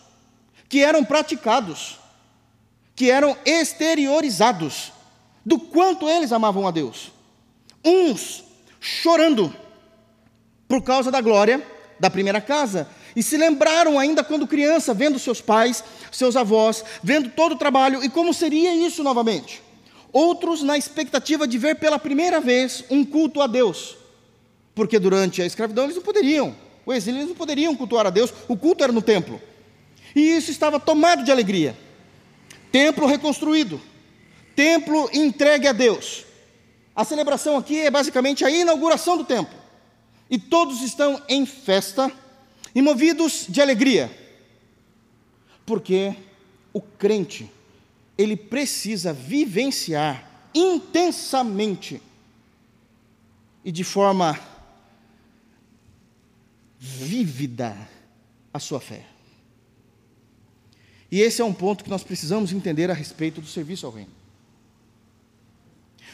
que 0.69 0.83
eram 0.83 1.05
praticados, 1.05 1.99
que 2.95 3.11
eram 3.11 3.37
exteriorizados 3.45 4.93
do 5.45 5.59
quanto 5.59 6.09
eles 6.09 6.33
amavam 6.33 6.67
a 6.67 6.71
Deus. 6.71 7.13
Uns 7.85 8.45
chorando 8.83 9.55
por 10.67 10.83
causa 10.83 11.09
da 11.11 11.21
glória 11.21 11.65
da 12.01 12.11
primeira 12.11 12.41
casa. 12.41 12.89
E 13.15 13.23
se 13.23 13.37
lembraram 13.37 13.97
ainda 13.97 14.25
quando 14.25 14.47
criança, 14.47 14.93
vendo 14.93 15.19
seus 15.19 15.41
pais, 15.41 15.85
seus 16.11 16.35
avós, 16.35 16.85
vendo 17.03 17.31
todo 17.31 17.53
o 17.53 17.59
trabalho, 17.59 18.03
e 18.03 18.09
como 18.09 18.35
seria 18.35 18.75
isso 18.75 19.05
novamente? 19.05 19.63
Outros 20.13 20.63
na 20.63 20.77
expectativa 20.77 21.47
de 21.47 21.57
ver 21.59 21.77
pela 21.77 21.99
primeira 21.99 22.41
vez 22.41 22.85
um 22.91 23.05
culto 23.05 23.41
a 23.41 23.47
Deus, 23.47 23.97
porque 24.75 24.99
durante 24.99 25.41
a 25.41 25.47
escravidão 25.47 25.85
eles 25.85 25.97
não 25.97 26.03
poderiam, 26.03 26.57
o 26.85 26.93
exílio 26.93 27.19
eles 27.19 27.29
não 27.29 27.37
poderiam 27.37 27.77
cultuar 27.77 28.07
a 28.07 28.11
Deus, 28.11 28.35
o 28.49 28.57
culto 28.57 28.83
era 28.83 28.93
no 28.93 29.01
templo. 29.01 29.41
E 30.17 30.21
isso 30.21 30.51
estava 30.51 30.81
tomado 30.81 31.23
de 31.23 31.31
alegria. 31.31 31.77
Templo 32.73 33.07
reconstruído, 33.07 33.81
templo 34.57 35.09
entregue 35.13 35.69
a 35.69 35.73
Deus. 35.73 36.25
A 36.95 37.05
celebração 37.05 37.57
aqui 37.57 37.81
é 37.81 37.91
basicamente 37.91 38.45
a 38.45 38.51
inauguração 38.51 39.17
do 39.17 39.25
templo. 39.25 39.59
E 40.29 40.39
todos 40.39 40.83
estão 40.83 41.23
em 41.29 41.47
festa 41.47 42.13
e 42.75 42.83
movidos 42.83 43.47
de 43.49 43.61
alegria. 43.61 44.11
Porque 45.65 46.15
o 46.73 46.81
crente, 46.81 47.51
ele 48.17 48.37
precisa 48.37 49.13
vivenciar 49.13 50.31
intensamente 50.55 52.01
e 53.65 53.73
de 53.73 53.85
forma 53.85 54.39
vívida 56.79 57.77
a 58.53 58.59
sua 58.59 58.81
fé. 58.81 59.07
E 61.11 61.21
esse 61.21 61.41
é 61.41 61.45
um 61.45 61.53
ponto 61.53 61.85
que 61.85 61.91
nós 61.91 62.03
precisamos 62.03 62.53
entender 62.53 62.91
a 62.91 62.95
respeito 62.95 63.41
do 63.41 63.47
serviço 63.47 63.87
ao 63.87 63.93
reino. 63.93 64.22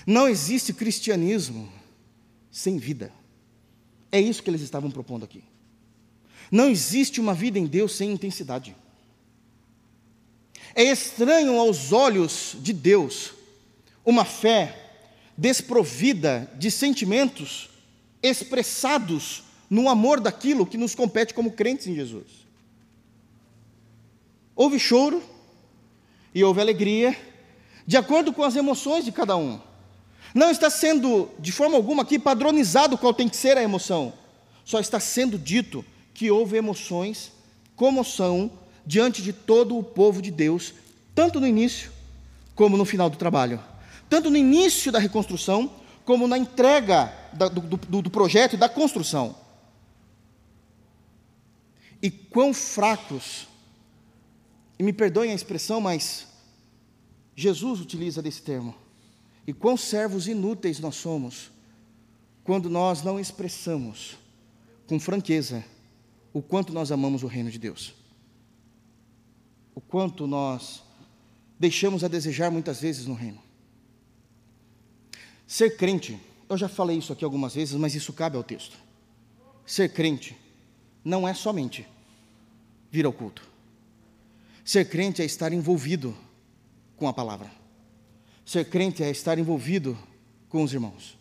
Não 0.09 0.27
existe 0.27 0.73
cristianismo 0.73 1.71
sem 2.51 2.79
vida. 2.79 3.13
É 4.11 4.19
isso 4.19 4.43
que 4.43 4.49
eles 4.49 4.63
estavam 4.63 4.91
propondo 4.91 5.23
aqui. 5.23 5.45
Não 6.51 6.71
existe 6.71 7.21
uma 7.21 7.35
vida 7.35 7.59
em 7.59 7.67
Deus 7.67 7.95
sem 7.95 8.11
intensidade. 8.11 8.75
É 10.75 10.83
estranho 10.83 11.59
aos 11.61 11.93
olhos 11.93 12.57
de 12.59 12.73
Deus 12.73 13.35
uma 14.03 14.25
fé 14.25 14.95
desprovida 15.37 16.51
de 16.59 16.71
sentimentos 16.71 17.69
expressados 18.23 19.45
no 19.69 19.91
amor 19.91 20.21
daquilo 20.21 20.65
que 20.65 20.79
nos 20.79 20.95
compete 20.95 21.35
como 21.35 21.53
crentes 21.53 21.87
em 21.87 21.95
Jesus. 21.95 22.47
Houve 24.57 24.79
choro 24.79 25.23
e 26.35 26.43
houve 26.43 26.63
alegria, 26.63 27.15
de 27.87 27.99
acordo 27.99 28.33
com 28.33 28.43
as 28.43 28.57
emoções 28.57 29.05
de 29.05 29.13
cada 29.13 29.37
um. 29.37 29.68
Não 30.39 30.53
está 30.53 30.71
sendo, 30.71 31.29
de 31.37 31.51
forma 31.51 31.75
alguma, 31.77 32.05
aqui 32.05 32.17
padronizado 32.17 32.97
qual 32.97 33.13
tem 33.13 33.29
que 33.29 33.37
ser 33.37 33.59
a 33.59 33.63
emoção. 33.63 34.13
Só 34.65 34.79
está 34.79 35.01
sendo 35.01 35.37
dito 35.37 35.85
que 36.15 36.31
houve 36.31 36.57
emoções, 36.57 37.33
comoção, 37.75 38.49
diante 38.87 39.21
de 39.21 39.33
todo 39.33 39.77
o 39.77 39.83
povo 39.83 40.23
de 40.23 40.31
Deus, 40.31 40.75
tanto 41.13 41.41
no 41.41 41.47
início 41.47 41.91
como 42.55 42.77
no 42.77 42.85
final 42.85 43.11
do 43.11 43.17
trabalho. 43.17 43.61
Tanto 44.09 44.31
no 44.31 44.37
início 44.37 44.93
da 44.93 45.01
reconstrução, 45.01 45.73
como 46.05 46.29
na 46.29 46.39
entrega 46.39 47.13
do, 47.33 47.77
do, 47.77 48.03
do 48.03 48.11
projeto 48.11 48.53
e 48.53 48.57
da 48.57 48.69
construção. 48.69 49.35
E 52.01 52.13
quão 52.13 52.55
fracos, 52.55 53.49
e 54.79 54.85
me 54.85 54.93
perdoem 54.93 55.33
a 55.33 55.35
expressão, 55.35 55.81
mas 55.81 56.29
Jesus 57.35 57.81
utiliza 57.81 58.23
desse 58.23 58.41
termo. 58.41 58.87
E 59.49 59.53
quão 59.55 59.79
servos 59.79 60.29
inúteis 60.29 60.79
nós 60.79 60.97
somos 60.97 61.51
quando 62.45 62.69
nós 62.69 63.03
não 63.03 63.19
expressamos 63.19 64.19
com 64.87 65.01
franqueza 65.01 65.65
o 66.35 66.43
quanto 66.43 66.71
nós 66.71 66.93
amamos 66.93 67.23
o 67.23 67.27
reino 67.27 67.51
de 67.51 67.59
Deus. 67.59 67.95
O 69.75 69.81
quanto 69.81 70.27
nós 70.27 70.83
deixamos 71.59 72.05
a 72.05 72.09
desejar 72.09 72.51
muitas 72.51 72.83
vezes 72.83 73.07
no 73.07 73.15
reino. 73.15 73.43
Ser 75.47 75.79
crente, 75.79 76.21
eu 76.47 76.59
já 76.59 76.69
falei 76.69 76.99
isso 76.99 77.15
aqui 77.15 77.25
algumas 77.25 77.55
vezes, 77.55 77.75
mas 77.75 77.95
isso 77.95 78.13
cabe 78.13 78.37
ao 78.37 78.45
texto. 78.45 78.77
Ser 79.65 79.95
crente 79.95 80.37
não 81.03 81.27
é 81.27 81.33
somente 81.33 81.89
vir 82.91 83.07
ao 83.07 83.15
culto. 83.15 83.43
Ser 84.63 84.91
crente 84.91 85.23
é 85.23 85.25
estar 85.25 85.55
envolvido 85.55 86.15
com 86.99 87.09
a 87.09 87.15
palavra. 87.15 87.58
Ser 88.49 88.65
crente 88.65 89.03
é 89.03 89.11
estar 89.11 89.39
envolvido 89.39 89.95
com 90.49 90.63
os 90.63 90.73
irmãos. 90.73 91.19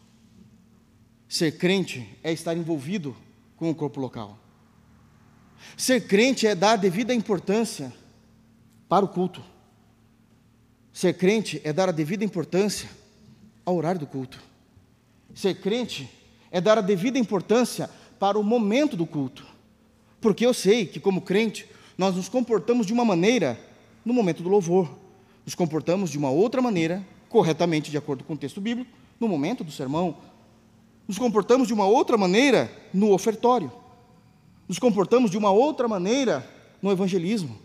Ser 1.28 1.58
crente 1.58 2.18
é 2.24 2.32
estar 2.32 2.56
envolvido 2.56 3.14
com 3.58 3.70
o 3.70 3.76
corpo 3.76 4.00
local. 4.00 4.40
Ser 5.76 6.08
crente 6.08 6.48
é 6.48 6.56
dar 6.56 6.72
a 6.72 6.76
devida 6.78 7.14
importância 7.14 7.92
para 8.88 9.04
o 9.04 9.10
culto. 9.10 9.44
Ser 10.94 11.16
crente 11.16 11.60
é 11.66 11.74
dar 11.74 11.90
a 11.90 11.92
devida 11.92 12.24
importância 12.24 12.90
ao 13.66 13.76
horário 13.76 14.00
do 14.00 14.08
culto. 14.08 14.42
Ser 15.36 15.56
crente 15.56 16.10
é 16.50 16.62
dar 16.62 16.78
a 16.78 16.82
devida 16.82 17.20
importância 17.20 17.90
para 18.18 18.40
o 18.40 18.44
momento 18.44 18.96
do 18.96 19.06
culto. 19.06 19.46
Porque 20.22 20.46
eu 20.46 20.54
sei 20.54 20.86
que, 20.86 20.98
como 20.98 21.20
crente, 21.20 21.68
nós 21.98 22.16
nos 22.16 22.30
comportamos 22.30 22.88
de 22.88 22.94
uma 22.94 23.04
maneira 23.04 23.60
no 24.06 24.14
momento 24.14 24.42
do 24.42 24.48
louvor, 24.48 24.90
nos 25.46 25.56
comportamos 25.56 26.10
de 26.10 26.18
uma 26.18 26.30
outra 26.30 26.62
maneira, 26.62 27.06
corretamente, 27.30 27.92
de 27.92 27.98
acordo 27.98 28.24
com 28.24 28.34
o 28.34 28.38
texto 28.38 28.62
bíblico, 28.62 28.92
no 29.20 29.28
momento 29.28 29.64
do 29.64 29.72
sermão, 29.72 30.18
nos 31.08 31.18
comportamos 31.18 31.68
de 31.68 31.74
uma 31.74 31.86
outra 31.86 32.18
maneira 32.18 32.72
no 32.94 33.12
ofertório 33.12 33.72
nos 34.68 34.80
comportamos 34.80 35.32
de 35.32 35.38
uma 35.38 35.50
outra 35.50 35.88
maneira 35.88 36.48
no 36.82 36.92
evangelismo. 36.92 37.58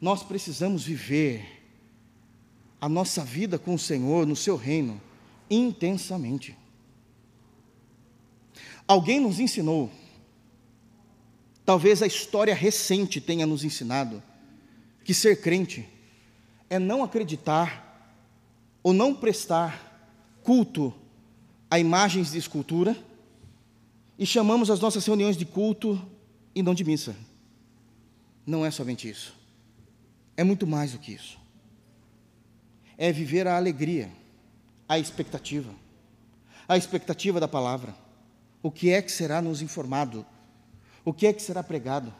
Nós 0.00 0.22
precisamos 0.22 0.84
viver 0.84 1.64
a 2.78 2.88
nossa 2.88 3.24
vida 3.24 3.58
com 3.58 3.74
o 3.74 3.78
Senhor 3.78 4.26
no 4.26 4.36
seu 4.36 4.56
reino 4.56 5.00
intensamente. 5.48 6.56
Alguém 8.86 9.18
nos 9.18 9.40
ensinou, 9.40 9.90
talvez 11.64 12.02
a 12.02 12.06
história 12.06 12.54
recente 12.54 13.20
tenha 13.20 13.46
nos 13.46 13.64
ensinado, 13.64 14.22
que 15.02 15.14
ser 15.14 15.40
crente 15.40 15.88
é 16.68 16.78
não 16.78 17.02
acreditar 17.02 17.86
ou 18.82 18.92
não 18.92 19.14
prestar 19.14 19.86
culto 20.42 20.94
a 21.70 21.78
imagens 21.78 22.32
de 22.32 22.38
escultura 22.38 22.96
e 24.18 24.24
chamamos 24.24 24.70
as 24.70 24.80
nossas 24.80 25.04
reuniões 25.04 25.36
de 25.36 25.44
culto 25.44 26.00
e 26.54 26.62
não 26.62 26.74
de 26.74 26.84
missa. 26.84 27.16
Não 28.46 28.64
é 28.64 28.70
somente 28.70 29.08
isso. 29.08 29.34
É 30.36 30.44
muito 30.44 30.66
mais 30.66 30.92
do 30.92 30.98
que 30.98 31.12
isso. 31.12 31.38
É 32.96 33.12
viver 33.12 33.46
a 33.46 33.56
alegria, 33.56 34.10
a 34.88 34.98
expectativa. 34.98 35.74
A 36.68 36.76
expectativa 36.76 37.40
da 37.40 37.48
palavra. 37.48 37.94
O 38.62 38.70
que 38.70 38.90
é 38.90 39.02
que 39.02 39.12
será 39.12 39.42
nos 39.42 39.60
informado? 39.62 40.24
O 41.04 41.12
que 41.12 41.26
é 41.26 41.32
que 41.32 41.42
será 41.42 41.62
pregado? 41.62 42.12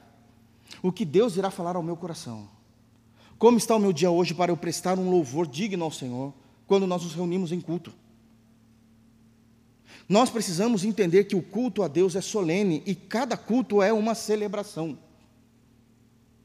O 0.82 0.92
que 0.92 1.04
Deus 1.04 1.36
irá 1.36 1.50
falar 1.50 1.76
ao 1.76 1.82
meu 1.82 1.96
coração? 1.96 2.55
Como 3.38 3.58
está 3.58 3.76
o 3.76 3.78
meu 3.78 3.92
dia 3.92 4.10
hoje 4.10 4.34
para 4.34 4.50
eu 4.50 4.56
prestar 4.56 4.98
um 4.98 5.10
louvor 5.10 5.46
digno 5.46 5.84
ao 5.84 5.90
Senhor 5.90 6.32
quando 6.66 6.86
nós 6.86 7.02
nos 7.02 7.14
reunimos 7.14 7.52
em 7.52 7.60
culto? 7.60 7.92
Nós 10.08 10.30
precisamos 10.30 10.84
entender 10.84 11.24
que 11.24 11.34
o 11.34 11.42
culto 11.42 11.82
a 11.82 11.88
Deus 11.88 12.14
é 12.14 12.20
solene 12.20 12.82
e 12.86 12.94
cada 12.94 13.36
culto 13.36 13.82
é 13.82 13.92
uma 13.92 14.14
celebração. 14.14 14.98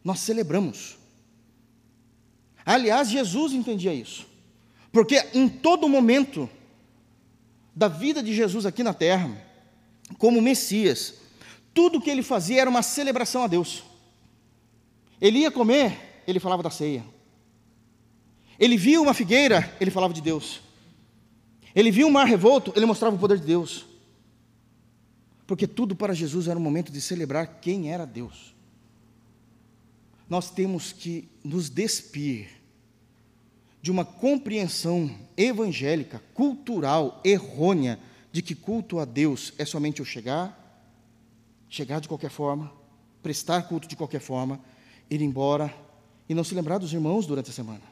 Nós 0.04 0.20
celebramos. 0.20 0.98
Aliás, 2.66 3.10
Jesus 3.10 3.54
entendia 3.54 3.94
isso, 3.94 4.28
porque 4.92 5.24
em 5.34 5.48
todo 5.48 5.90
momento 5.90 6.50
da 7.76 7.88
vida 7.88 8.22
de 8.22 8.34
Jesus 8.34 8.66
aqui 8.66 8.84
na 8.84 8.94
terra, 8.94 9.30
como 10.18 10.42
Messias, 10.42 11.16
tudo 11.74 12.02
que 12.02 12.10
ele 12.10 12.22
fazia 12.22 12.62
era 12.62 12.70
uma 12.70 12.84
celebração 12.84 13.44
a 13.44 13.48
Deus. 13.48 13.84
Ele 15.20 15.40
ia 15.40 15.52
comer, 15.52 16.11
ele 16.28 16.40
falava 16.40 16.64
da 16.64 16.70
ceia. 16.70 17.04
Ele 18.60 18.78
via 18.78 19.02
uma 19.02 19.14
figueira, 19.14 19.76
ele 19.80 19.90
falava 19.90 20.14
de 20.14 20.22
Deus. 20.22 20.62
Ele 21.74 21.90
viu 21.90 22.08
o 22.08 22.12
mar 22.12 22.26
revolto, 22.26 22.72
ele 22.76 22.86
mostrava 22.86 23.16
o 23.16 23.20
poder 23.20 23.40
de 23.40 23.46
Deus. 23.46 23.86
Porque 25.48 25.66
tudo 25.66 25.96
para 25.96 26.14
Jesus 26.14 26.48
era 26.48 26.60
um 26.60 26.62
momento 26.62 26.92
de 26.92 27.02
celebrar 27.02 27.60
quem 27.60 27.92
era 27.92 28.06
Deus. 28.06 28.54
Nós 30.30 30.50
temos 30.50 30.94
que 30.94 31.28
nos 31.44 31.70
despir 31.70 32.50
de 33.82 33.90
uma 33.90 34.06
compreensão 34.06 35.14
evangélica, 35.36 36.22
cultural, 36.34 37.20
errônea, 37.24 38.00
de 38.32 38.42
que 38.42 38.56
culto 38.56 39.00
a 39.00 39.06
Deus 39.06 39.54
é 39.58 39.66
somente 39.66 40.00
eu 40.00 40.06
chegar, 40.06 40.58
chegar 41.68 42.00
de 42.00 42.08
qualquer 42.08 42.30
forma, 42.30 42.72
prestar 43.22 43.64
culto 43.64 43.88
de 43.88 43.96
qualquer 43.96 44.22
forma, 44.22 44.60
ir 45.10 45.22
embora 45.22 45.74
e 46.32 46.34
não 46.34 46.44
se 46.44 46.56
lembrar 46.56 46.78
dos 46.78 46.94
irmãos 46.94 47.28
durante 47.28 47.50
a 47.50 47.54
semana 47.54 47.84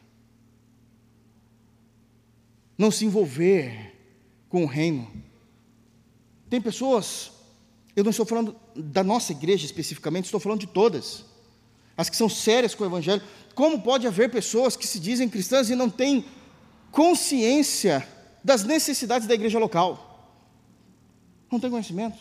não 2.80 2.90
se 2.90 3.04
envolver 3.04 3.94
com 4.48 4.64
o 4.64 4.66
reino. 4.66 5.12
Tem 6.50 6.62
pessoas, 6.62 7.30
eu 7.94 8.06
não 8.06 8.12
estou 8.12 8.26
falando 8.26 8.56
da 8.74 9.04
nossa 9.04 9.34
igreja 9.34 9.66
especificamente, 9.66 10.26
estou 10.26 10.40
falando 10.40 10.62
de 10.62 10.68
todas, 10.68 11.26
as 11.98 12.10
que 12.10 12.16
são 12.16 12.30
sérias 12.30 12.74
com 12.74 12.86
o 12.86 12.88
Evangelho. 12.88 13.22
Como 13.54 13.82
pode 13.82 14.08
haver 14.08 14.32
pessoas 14.32 14.78
que 14.78 14.88
se 14.88 14.98
dizem 14.98 15.28
cristãs 15.28 15.70
e 15.70 15.76
não 15.76 15.90
têm 15.90 16.24
consciência 16.90 18.08
das 18.42 18.64
necessidades 18.64 19.28
da 19.28 19.34
igreja 19.34 19.60
local? 19.60 20.40
Não 21.52 21.60
tem 21.60 21.70
conhecimento, 21.70 22.18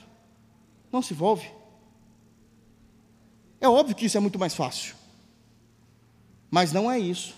não 0.91 1.03
se 1.03 1.15
envolve. 1.15 1.49
É 3.61 3.69
óbvio 3.69 3.95
que 3.95 4.07
isso 4.07 4.17
é 4.17 4.21
muito 4.21 4.41
mais 4.41 4.57
fácil, 4.57 4.97
mas 6.51 6.73
não 6.73 6.91
é 6.91 6.99
isso 6.99 7.35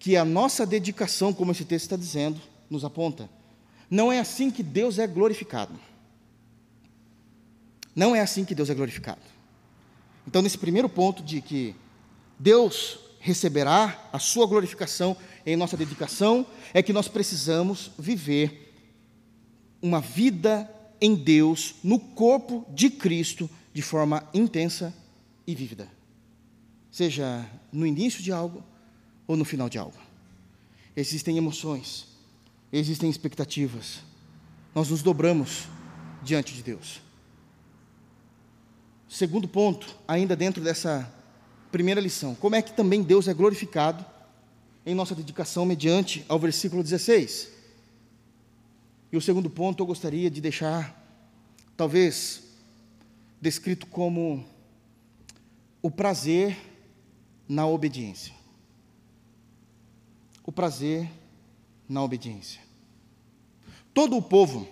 que 0.00 0.16
a 0.16 0.24
nossa 0.24 0.64
dedicação, 0.64 1.32
como 1.32 1.52
esse 1.52 1.64
texto 1.64 1.84
está 1.84 1.96
dizendo, 1.96 2.40
nos 2.70 2.84
aponta. 2.84 3.28
Não 3.90 4.10
é 4.10 4.18
assim 4.18 4.50
que 4.50 4.62
Deus 4.62 4.98
é 4.98 5.06
glorificado. 5.06 5.78
Não 7.94 8.16
é 8.16 8.20
assim 8.20 8.44
que 8.44 8.54
Deus 8.54 8.70
é 8.70 8.74
glorificado. 8.74 9.20
Então, 10.26 10.40
nesse 10.40 10.56
primeiro 10.56 10.88
ponto 10.88 11.22
de 11.22 11.42
que 11.42 11.74
Deus 12.38 12.98
receberá 13.18 14.08
a 14.10 14.18
sua 14.18 14.46
glorificação 14.46 15.14
em 15.44 15.54
nossa 15.54 15.76
dedicação, 15.76 16.46
é 16.72 16.82
que 16.82 16.94
nós 16.94 17.06
precisamos 17.06 17.90
viver 17.98 18.74
uma 19.82 20.00
vida 20.00 20.70
em 20.98 21.14
Deus, 21.14 21.74
no 21.84 21.98
corpo 21.98 22.64
de 22.70 22.88
Cristo, 22.88 23.50
de 23.74 23.82
forma 23.82 24.26
intensa 24.32 24.94
e 25.46 25.54
vívida. 25.54 25.99
Seja 26.90 27.48
no 27.72 27.86
início 27.86 28.22
de 28.22 28.32
algo, 28.32 28.64
ou 29.30 29.36
no 29.36 29.44
final 29.44 29.68
de 29.68 29.78
algo. 29.78 29.96
Existem 30.96 31.38
emoções, 31.38 32.08
existem 32.72 33.08
expectativas, 33.08 34.00
nós 34.74 34.90
nos 34.90 35.02
dobramos 35.02 35.68
diante 36.20 36.52
de 36.52 36.62
Deus. 36.64 37.00
Segundo 39.08 39.46
ponto, 39.46 39.96
ainda 40.06 40.34
dentro 40.34 40.62
dessa 40.62 41.12
primeira 41.70 42.00
lição, 42.00 42.34
como 42.34 42.56
é 42.56 42.62
que 42.62 42.72
também 42.72 43.02
Deus 43.02 43.28
é 43.28 43.34
glorificado 43.34 44.04
em 44.84 44.94
nossa 44.94 45.14
dedicação 45.14 45.64
mediante 45.64 46.24
ao 46.28 46.38
versículo 46.38 46.82
16. 46.82 47.50
E 49.12 49.16
o 49.16 49.20
segundo 49.20 49.48
ponto 49.48 49.80
eu 49.80 49.86
gostaria 49.86 50.30
de 50.30 50.40
deixar, 50.40 50.96
talvez, 51.76 52.42
descrito 53.40 53.86
como 53.86 54.44
o 55.80 55.90
prazer 55.90 56.69
na 57.50 57.66
obediência. 57.66 58.32
O 60.46 60.52
prazer 60.52 61.10
na 61.88 62.00
obediência. 62.00 62.60
Todo 63.92 64.16
o 64.16 64.22
povo, 64.22 64.68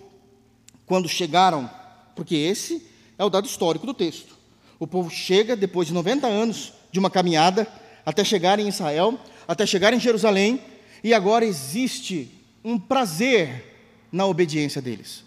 quando 0.85 1.09
chegaram, 1.09 1.69
porque 2.15 2.35
esse 2.35 2.87
é 3.17 3.25
o 3.25 3.29
dado 3.29 3.47
histórico 3.47 3.85
do 3.85 3.93
texto. 3.93 4.33
O 4.79 4.87
povo 4.87 5.09
chega 5.09 5.57
depois 5.57 5.89
de 5.89 5.93
90 5.93 6.25
anos 6.25 6.71
de 6.89 6.99
uma 6.99 7.09
caminhada 7.09 7.67
até 8.05 8.23
chegar 8.23 8.59
em 8.59 8.69
Israel, 8.69 9.19
até 9.45 9.65
chegar 9.65 9.93
em 9.93 9.99
Jerusalém, 9.99 10.61
e 11.03 11.13
agora 11.13 11.43
existe 11.43 12.31
um 12.63 12.79
prazer 12.79 14.07
na 14.09 14.25
obediência 14.25 14.81
deles. 14.81 15.25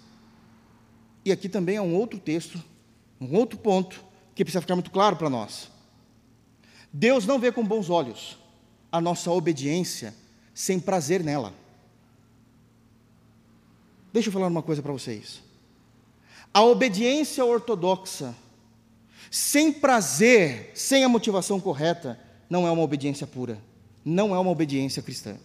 E 1.23 1.31
aqui 1.31 1.51
também 1.51 1.77
é 1.77 1.83
um 1.83 1.95
outro 1.95 2.19
texto, 2.19 2.65
um 3.21 3.37
outro 3.37 3.59
ponto 3.59 4.03
que 4.35 4.43
precisa 4.43 4.63
ficar 4.63 4.75
muito 4.75 4.91
claro 4.91 5.17
para 5.17 5.29
nós. 5.29 5.71
Deus 6.93 7.27
não 7.27 7.39
vê 7.39 7.51
com 7.51 7.65
bons 7.65 7.89
olhos 7.89 8.39
a 8.91 9.01
nossa 9.01 9.31
obediência 9.31 10.15
sem 10.53 10.79
prazer 10.79 11.25
nela. 11.25 11.55
Deixa 14.13 14.29
eu 14.29 14.33
falar 14.33 14.49
uma 14.49 14.63
coisa 14.63 14.83
para 14.83 14.93
vocês. 14.93 15.43
A 16.53 16.63
obediência 16.63 17.43
ortodoxa, 17.43 18.35
sem 19.31 19.73
prazer, 19.73 20.71
sem 20.75 21.03
a 21.03 21.09
motivação 21.09 21.59
correta, 21.59 22.21
não 22.51 22.67
é 22.67 22.71
uma 22.71 22.83
obediência 22.83 23.27
pura, 23.27 23.59
não 24.05 24.35
é 24.35 24.39
uma 24.39 24.51
obediência 24.51 25.03
cristã. 25.03 25.39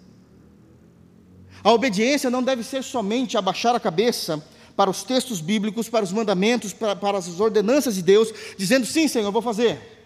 A 1.64 1.72
obediência 1.72 2.30
não 2.30 2.44
deve 2.44 2.64
ser 2.64 2.84
somente 2.84 3.38
abaixar 3.38 3.74
a 3.74 3.80
cabeça 3.80 4.44
para 4.76 4.90
os 4.90 5.04
textos 5.04 5.40
bíblicos, 5.40 5.88
para 5.88 6.04
os 6.04 6.12
mandamentos, 6.12 6.74
para, 6.74 6.96
para 6.96 7.18
as 7.18 7.40
ordenanças 7.40 7.96
de 7.96 8.02
Deus, 8.02 8.34
dizendo: 8.58 8.86
sim, 8.86 9.08
Senhor, 9.08 9.26
eu 9.26 9.32
vou 9.32 9.42
fazer. 9.42 9.97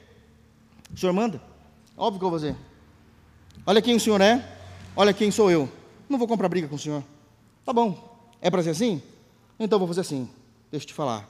O 0.94 0.98
Senhor 0.98 1.14
manda? 1.14 1.42
Óbvio 1.96 2.20
que 2.20 2.26
eu 2.26 2.30
vou 2.30 2.40
fazer. 2.40 2.56
Olha 3.66 3.82
quem 3.82 3.96
o 3.96 4.00
Senhor 4.00 4.20
é, 4.22 4.58
olha 4.96 5.14
quem 5.14 5.32
sou 5.32 5.50
eu. 5.52 5.70
Não 6.10 6.18
vou 6.18 6.28
comprar 6.28 6.50
briga 6.50 6.68
com 6.68 6.76
o 6.76 6.80
Senhor. 6.80 7.04
Tá 7.64 7.72
bom, 7.72 8.20
é 8.42 8.50
para 8.50 8.64
ser 8.64 8.72
assim? 8.72 9.02
Então 9.60 9.80
vou 9.80 9.88
fazer 9.88 10.02
assim. 10.02 10.30
Deixa 10.70 10.86
eu 10.86 10.88
te 10.88 10.94
falar. 10.94 11.30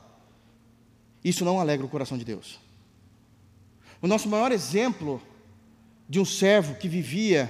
Isso 1.23 1.45
não 1.45 1.59
alegra 1.59 1.85
o 1.85 1.89
coração 1.89 2.17
de 2.17 2.25
Deus. 2.25 2.59
O 4.01 4.07
nosso 4.07 4.27
maior 4.27 4.51
exemplo 4.51 5.21
de 6.09 6.19
um 6.19 6.25
servo 6.25 6.75
que 6.75 6.87
vivia 6.87 7.49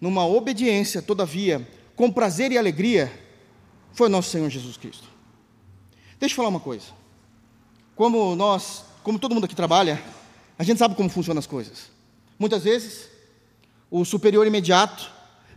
numa 0.00 0.26
obediência, 0.26 1.02
todavia, 1.02 1.66
com 1.96 2.10
prazer 2.10 2.52
e 2.52 2.58
alegria, 2.58 3.12
foi 3.92 4.08
nosso 4.08 4.30
Senhor 4.30 4.48
Jesus 4.48 4.76
Cristo. 4.76 5.08
Deixa 6.18 6.32
eu 6.32 6.36
falar 6.36 6.48
uma 6.48 6.60
coisa. 6.60 6.86
Como 7.96 8.34
nós, 8.36 8.84
como 9.02 9.18
todo 9.18 9.34
mundo 9.34 9.44
aqui 9.44 9.54
trabalha, 9.54 10.02
a 10.60 10.62
gente 10.62 10.76
sabe 10.76 10.94
como 10.94 11.08
funcionam 11.08 11.38
as 11.38 11.46
coisas. 11.46 11.90
Muitas 12.38 12.64
vezes, 12.64 13.08
o 13.90 14.04
superior 14.04 14.46
imediato 14.46 15.10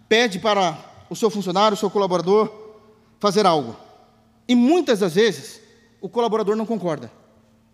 pede 0.07 0.39
para 0.39 0.79
o 1.09 1.15
seu 1.15 1.29
funcionário, 1.29 1.75
o 1.75 1.77
seu 1.77 1.89
colaborador, 1.89 2.49
fazer 3.19 3.45
algo. 3.45 3.75
E 4.47 4.55
muitas 4.55 4.99
das 4.99 5.15
vezes 5.15 5.59
o 5.99 6.07
colaborador 6.07 6.55
não 6.55 6.65
concorda. 6.65 7.11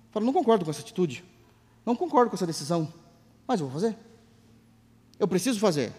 Fala, 0.10 0.26
não 0.26 0.34
concordo 0.34 0.66
com 0.66 0.72
essa 0.72 0.82
atitude, 0.82 1.24
não 1.86 1.96
concordo 1.96 2.32
com 2.32 2.36
essa 2.36 2.48
decisão, 2.48 2.92
mas 3.48 3.60
eu 3.60 3.68
vou 3.68 3.80
fazer. 3.80 3.96
Eu 5.20 5.28
preciso 5.28 5.60
fazer. 5.60 5.94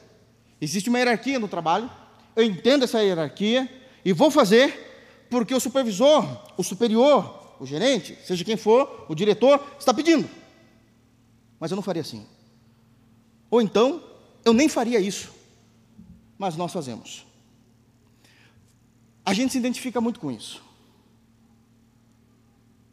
Existe 0.61 0.89
uma 0.89 0.99
hierarquia 0.99 1.39
no 1.39 1.47
trabalho, 1.47 1.89
eu 2.35 2.43
entendo 2.43 2.83
essa 2.83 3.01
hierarquia 3.05 3.71
e 4.05 4.13
vou 4.13 4.33
fazer 4.33 5.29
porque 5.31 5.55
o 5.55 5.61
supervisor, 5.61 6.27
o 6.57 6.65
superior, 6.65 7.55
o 7.61 7.67
gerente, 7.67 8.19
seja 8.25 8.45
quem 8.45 8.57
for, 8.57 9.07
o 9.09 9.15
diretor, 9.15 9.65
está 9.79 9.95
pedindo. 9.95 10.40
Mas 11.61 11.71
eu 11.71 11.77
não 11.77 11.83
faria 11.83 12.03
assim. 12.03 12.27
Ou 13.51 13.61
então, 13.61 14.03
eu 14.45 14.55
nem 14.55 14.69
faria 14.69 14.99
isso, 14.99 15.31
mas 16.39 16.57
nós 16.57 16.73
fazemos. 16.73 17.27
A 19.25 19.35
gente 19.35 19.53
se 19.53 19.59
identifica 19.59 20.01
muito 20.01 20.19
com 20.19 20.31
isso. 20.31 20.63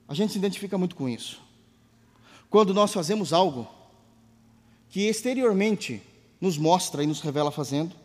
A 0.07 0.13
gente 0.13 0.33
se 0.33 0.37
identifica 0.37 0.77
muito 0.77 0.95
com 0.95 1.07
isso. 1.07 1.41
Quando 2.49 2.73
nós 2.73 2.93
fazemos 2.93 3.33
algo 3.33 3.67
que 4.89 5.01
exteriormente 5.07 6.01
nos 6.39 6.57
mostra 6.57 7.03
e 7.03 7.07
nos 7.07 7.21
revela 7.21 7.51
fazendo, 7.51 7.95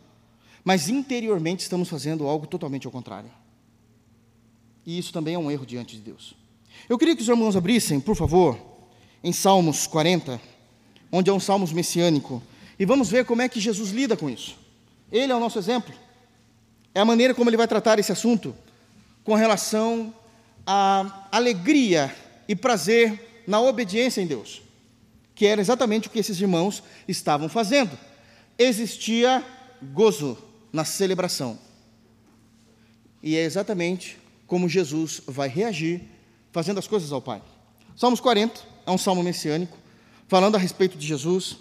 mas 0.63 0.89
interiormente 0.89 1.61
estamos 1.61 1.89
fazendo 1.89 2.25
algo 2.25 2.47
totalmente 2.47 2.85
ao 2.85 2.91
contrário. 2.91 3.29
E 4.85 4.97
isso 4.97 5.13
também 5.13 5.35
é 5.35 5.39
um 5.39 5.51
erro 5.51 5.65
diante 5.65 5.95
de 5.95 6.01
Deus. 6.01 6.35
Eu 6.89 6.97
queria 6.97 7.15
que 7.15 7.21
os 7.21 7.27
irmãos 7.27 7.55
abrissem, 7.55 7.99
por 7.99 8.15
favor, 8.15 8.59
em 9.23 9.31
Salmos 9.31 9.87
40, 9.87 10.41
onde 11.15 11.29
é 11.29 11.33
um 11.33 11.39
Salmos 11.39 11.71
messiânico, 11.71 12.41
e 12.79 12.85
vamos 12.85 13.07
ver 13.07 13.23
como 13.23 13.43
é 13.43 13.47
que 13.47 13.59
Jesus 13.59 13.91
lida 13.91 14.17
com 14.17 14.27
isso. 14.27 14.57
Ele 15.11 15.31
é 15.31 15.35
o 15.35 15.39
nosso 15.39 15.59
exemplo. 15.59 15.93
É 16.91 16.99
a 16.99 17.05
maneira 17.05 17.35
como 17.35 17.47
ele 17.51 17.55
vai 17.55 17.67
tratar 17.67 17.99
esse 17.99 18.11
assunto 18.11 18.55
com 19.23 19.35
relação 19.35 20.11
à 20.65 21.27
alegria 21.31 22.13
e 22.47 22.55
prazer 22.55 23.43
na 23.45 23.61
obediência 23.61 24.21
em 24.21 24.25
Deus, 24.25 24.63
que 25.35 25.45
era 25.45 25.61
exatamente 25.61 26.07
o 26.07 26.11
que 26.11 26.17
esses 26.17 26.41
irmãos 26.41 26.81
estavam 27.07 27.47
fazendo. 27.47 27.95
Existia 28.57 29.45
gozo 29.93 30.35
na 30.71 30.83
celebração. 30.83 31.59
E 33.21 33.35
é 33.37 33.43
exatamente 33.43 34.17
como 34.47 34.67
Jesus 34.67 35.21
vai 35.27 35.47
reagir 35.47 36.01
fazendo 36.51 36.79
as 36.79 36.87
coisas 36.87 37.11
ao 37.11 37.21
Pai. 37.21 37.39
Salmos 37.95 38.19
40 38.19 38.59
é 38.87 38.89
um 38.89 38.97
salmo 38.97 39.21
messiânico, 39.21 39.77
falando 40.27 40.55
a 40.55 40.59
respeito 40.59 40.97
de 40.97 41.05
Jesus, 41.05 41.57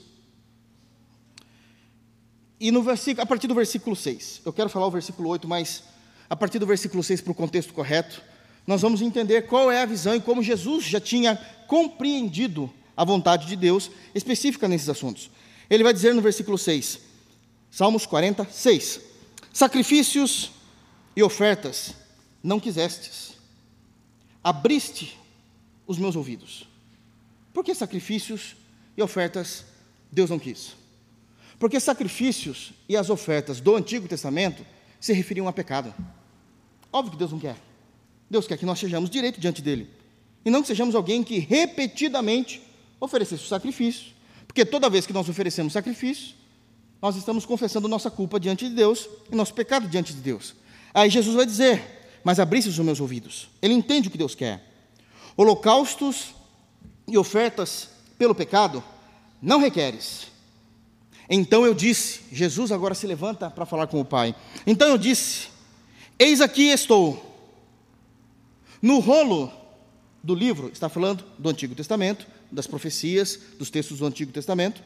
e 2.62 2.70
no 2.70 2.82
versículo, 2.82 3.22
a 3.22 3.26
partir 3.26 3.48
do 3.48 3.54
versículo 3.54 3.96
6, 3.96 4.42
eu 4.44 4.52
quero 4.52 4.68
falar 4.68 4.86
o 4.86 4.90
versículo 4.90 5.28
8, 5.30 5.48
mas 5.48 5.82
a 6.30 6.36
partir 6.36 6.58
do 6.58 6.66
versículo 6.66 7.02
6 7.02 7.20
para 7.20 7.32
o 7.32 7.34
contexto 7.34 7.74
correto, 7.74 8.22
nós 8.66 8.80
vamos 8.80 9.02
entender 9.02 9.42
qual 9.42 9.70
é 9.70 9.82
a 9.82 9.86
visão 9.86 10.14
e 10.14 10.20
como 10.20 10.42
Jesus 10.42 10.84
já 10.84 11.00
tinha 11.00 11.36
compreendido 11.66 12.72
a 12.96 13.04
vontade 13.04 13.46
de 13.46 13.56
Deus 13.56 13.90
específica 14.14 14.68
nesses 14.68 14.88
assuntos. 14.88 15.28
Ele 15.68 15.82
vai 15.82 15.92
dizer 15.92 16.14
no 16.14 16.22
versículo 16.22 16.56
6, 16.56 17.00
Salmos 17.70 18.06
46: 18.06 19.00
Sacrifícios 19.52 20.52
e 21.16 21.22
ofertas 21.22 21.94
não 22.42 22.60
quisestes, 22.60 23.32
abriste 24.44 25.18
os 25.86 25.98
meus 25.98 26.14
ouvidos. 26.14 26.68
Por 27.52 27.64
que 27.64 27.74
sacrifícios 27.74 28.56
e 28.96 29.02
ofertas 29.02 29.64
Deus 30.10 30.30
não 30.30 30.38
quis? 30.38 30.74
Porque 31.58 31.78
sacrifícios 31.78 32.72
e 32.88 32.96
as 32.96 33.10
ofertas 33.10 33.60
do 33.60 33.76
Antigo 33.76 34.08
Testamento 34.08 34.64
se 34.98 35.12
referiam 35.12 35.46
a 35.46 35.52
pecado. 35.52 35.94
Óbvio 36.92 37.12
que 37.12 37.18
Deus 37.18 37.32
não 37.32 37.38
quer. 37.38 37.56
Deus 38.28 38.46
quer 38.46 38.56
que 38.56 38.66
nós 38.66 38.78
sejamos 38.78 39.10
direito 39.10 39.40
diante 39.40 39.62
dele. 39.62 39.88
E 40.44 40.50
não 40.50 40.62
que 40.62 40.68
sejamos 40.68 40.94
alguém 40.94 41.22
que 41.22 41.38
repetidamente 41.38 42.62
oferecesse 42.98 43.46
sacrifícios. 43.46 44.14
Porque 44.46 44.64
toda 44.64 44.90
vez 44.90 45.06
que 45.06 45.12
nós 45.12 45.28
oferecemos 45.28 45.72
sacrifícios, 45.72 46.34
nós 47.00 47.16
estamos 47.16 47.44
confessando 47.44 47.88
nossa 47.88 48.10
culpa 48.10 48.38
diante 48.38 48.68
de 48.68 48.74
Deus 48.74 49.08
e 49.30 49.34
nosso 49.34 49.54
pecado 49.54 49.88
diante 49.88 50.12
de 50.12 50.20
Deus. 50.20 50.54
Aí 50.94 51.10
Jesus 51.10 51.34
vai 51.34 51.46
dizer: 51.46 52.20
Mas 52.22 52.38
abrisse 52.38 52.68
os 52.68 52.78
meus 52.78 53.00
ouvidos. 53.00 53.48
Ele 53.60 53.74
entende 53.74 54.08
o 54.08 54.10
que 54.10 54.18
Deus 54.18 54.34
quer. 54.34 54.62
Holocaustos 55.36 56.34
e 57.06 57.18
ofertas 57.18 57.88
pelo 58.18 58.34
pecado 58.34 58.82
não 59.40 59.60
requeres, 59.60 60.32
então 61.34 61.64
eu 61.64 61.72
disse, 61.72 62.20
Jesus 62.30 62.70
agora 62.70 62.94
se 62.94 63.06
levanta 63.06 63.48
para 63.48 63.64
falar 63.64 63.86
com 63.86 63.98
o 64.00 64.04
Pai. 64.04 64.34
Então 64.66 64.88
eu 64.88 64.98
disse: 64.98 65.48
Eis 66.18 66.42
aqui 66.42 66.68
estou. 66.68 67.30
No 68.80 68.98
rolo 68.98 69.50
do 70.22 70.34
livro, 70.34 70.68
está 70.68 70.88
falando 70.88 71.24
do 71.38 71.48
Antigo 71.48 71.74
Testamento, 71.74 72.26
das 72.50 72.66
profecias, 72.66 73.38
dos 73.58 73.70
textos 73.70 73.98
do 73.98 74.06
Antigo 74.06 74.30
Testamento, 74.30 74.82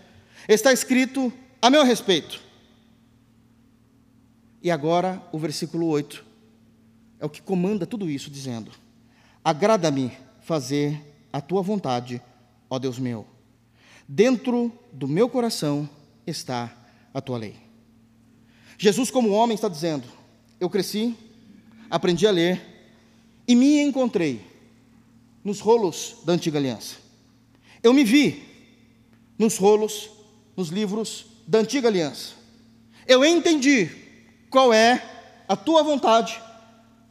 está 0.49 0.73
escrito 0.73 1.33
a 1.61 1.69
meu 1.69 1.83
respeito. 1.83 2.41
E 4.63 4.71
agora 4.71 5.23
o 5.33 5.39
versículo 5.39 5.87
8 5.89 6.25
é 7.19 7.27
o 7.27 7.31
que 7.31 7.43
comanda 7.43 7.87
tudo 7.87 8.09
isso, 8.09 8.31
dizendo: 8.31 8.71
Agrada-me 9.43 10.13
fazer 10.43 11.16
a 11.37 11.41
tua 11.43 11.61
vontade, 11.61 12.23
ó 12.71 12.79
Deus 12.79 12.99
meu. 12.99 13.27
Dentro 14.09 14.73
do 14.91 15.07
meu 15.07 15.29
coração 15.29 15.87
está 16.27 16.75
a 17.13 17.21
tua 17.21 17.37
lei. 17.37 17.57
Jesus, 18.79 19.11
como 19.11 19.33
homem, 19.33 19.55
está 19.55 19.69
dizendo: 19.69 20.09
Eu 20.59 20.71
cresci, 20.71 21.15
aprendi 21.91 22.27
a 22.27 22.31
ler, 22.31 22.59
e 23.47 23.55
me 23.55 23.83
encontrei 23.83 24.41
nos 25.45 25.61
rolos 25.61 26.17
da 26.25 26.33
antiga 26.33 26.59
aliança. 26.59 26.97
Eu 27.83 27.93
me 27.93 28.03
vi 28.03 28.43
nos 29.39 29.59
rolos, 29.59 30.09
nos 30.57 30.71
livros 30.71 31.27
da 31.47 31.59
antiga 31.59 31.89
aliança. 31.89 32.33
Eu 33.07 33.23
entendi 33.23 33.91
qual 34.49 34.73
é 34.73 35.05
a 35.47 35.55
tua 35.55 35.83
vontade 35.83 36.41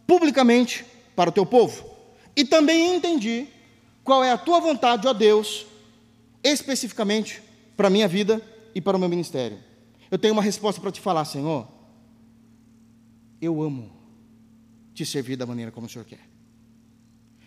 publicamente 0.08 0.84
para 1.16 1.30
o 1.30 1.34
teu 1.34 1.46
povo. 1.46 1.86
E 2.36 2.44
também 2.44 2.96
entendi 2.96 3.50
qual 4.06 4.24
é 4.24 4.32
a 4.32 4.38
tua 4.38 4.60
vontade, 4.62 5.08
ó 5.08 5.14
Deus, 5.14 5.66
especificamente 6.44 7.42
para 7.76 7.88
a 7.88 7.90
minha 7.90 8.08
vida 8.08 8.40
e 8.76 8.80
para 8.80 8.96
o 8.96 9.00
meu 9.00 9.10
ministério. 9.10 9.60
Eu 10.12 10.20
tenho 10.20 10.32
uma 10.32 10.44
resposta 10.44 10.80
para 10.80 10.92
te 10.92 11.02
falar, 11.02 11.26
Senhor. 11.26 11.68
Eu 13.42 13.64
amo 13.64 13.92
te 14.94 15.04
servir 15.06 15.36
da 15.36 15.46
maneira 15.48 15.72
como 15.72 15.88
o 15.88 15.90
Senhor 15.90 16.06
quer. 16.06 16.20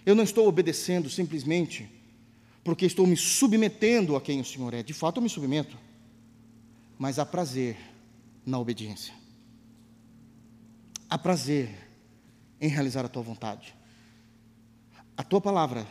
Eu 0.04 0.16
não 0.16 0.24
estou 0.24 0.48
obedecendo 0.48 1.08
simplesmente 1.08 1.88
porque 2.64 2.84
estou 2.84 3.06
me 3.06 3.16
submetendo 3.16 4.16
a 4.16 4.20
quem 4.20 4.40
o 4.40 4.44
Senhor 4.44 4.74
é. 4.74 4.82
De 4.82 4.92
fato, 4.92 5.18
eu 5.18 5.22
me 5.22 5.28
submeto. 5.28 5.78
Mas 6.98 7.20
há 7.20 7.24
prazer 7.24 7.76
na 8.44 8.58
obediência. 8.58 9.14
Há 11.08 11.16
prazer 11.16 11.70
em 12.60 12.68
realizar 12.68 13.04
a 13.04 13.08
tua 13.08 13.22
vontade. 13.22 13.72
A 15.16 15.22
tua 15.22 15.40
palavra 15.40 15.86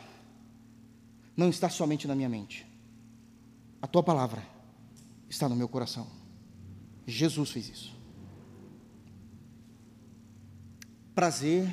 não 1.38 1.50
está 1.50 1.70
somente 1.70 2.08
na 2.08 2.16
minha 2.16 2.28
mente. 2.28 2.66
A 3.80 3.86
tua 3.86 4.02
palavra 4.02 4.44
está 5.30 5.48
no 5.48 5.56
meu 5.56 5.70
coração. 5.70 6.08
Jesus 7.06 7.52
fez 7.52 7.70
isso. 7.70 7.96
Prazer 11.14 11.72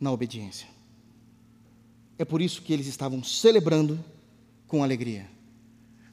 na 0.00 0.12
obediência. 0.12 0.68
É 2.16 2.24
por 2.24 2.40
isso 2.40 2.62
que 2.62 2.72
eles 2.72 2.86
estavam 2.86 3.22
celebrando 3.24 4.02
com 4.68 4.84
alegria. 4.84 5.28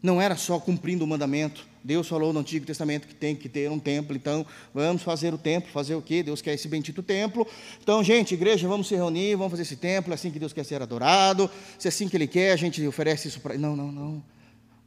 Não 0.01 0.19
era 0.19 0.35
só 0.35 0.59
cumprindo 0.59 1.03
o 1.03 1.07
mandamento. 1.07 1.67
Deus 1.83 2.07
falou 2.07 2.31
no 2.31 2.39
Antigo 2.39 2.65
Testamento 2.65 3.07
que 3.07 3.15
tem 3.15 3.35
que 3.35 3.49
ter 3.49 3.69
um 3.71 3.79
templo, 3.79 4.15
então 4.15 4.45
vamos 4.73 5.01
fazer 5.01 5.33
o 5.33 5.37
templo, 5.37 5.71
fazer 5.71 5.95
o 5.95 6.01
quê? 6.01 6.21
Deus 6.21 6.41
quer 6.41 6.53
esse 6.53 6.67
bendito 6.67 7.01
templo. 7.01 7.47
Então, 7.81 8.03
gente, 8.03 8.35
igreja, 8.35 8.67
vamos 8.67 8.87
se 8.87 8.95
reunir, 8.95 9.35
vamos 9.35 9.51
fazer 9.51 9.63
esse 9.63 9.75
templo, 9.75 10.13
é 10.13 10.15
assim 10.15 10.29
que 10.29 10.37
Deus 10.37 10.53
quer 10.53 10.63
ser 10.63 10.81
adorado, 10.81 11.49
se 11.79 11.87
é 11.87 11.89
assim 11.89 12.07
que 12.07 12.15
Ele 12.15 12.27
quer, 12.27 12.51
a 12.51 12.55
gente 12.55 12.85
oferece 12.85 13.27
isso 13.27 13.39
para. 13.39 13.57
Não, 13.57 13.75
não, 13.75 13.91
não. 13.91 14.23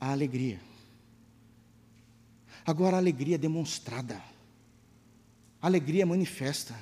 A 0.01 0.13
alegria. 0.13 0.61
Agora, 2.65 2.97
a 2.97 2.99
alegria 3.01 3.35
é 3.35 3.39
demonstrada, 3.39 4.23
a 5.61 5.67
alegria 5.67 6.03
é 6.03 6.07
manifesta, 6.07 6.75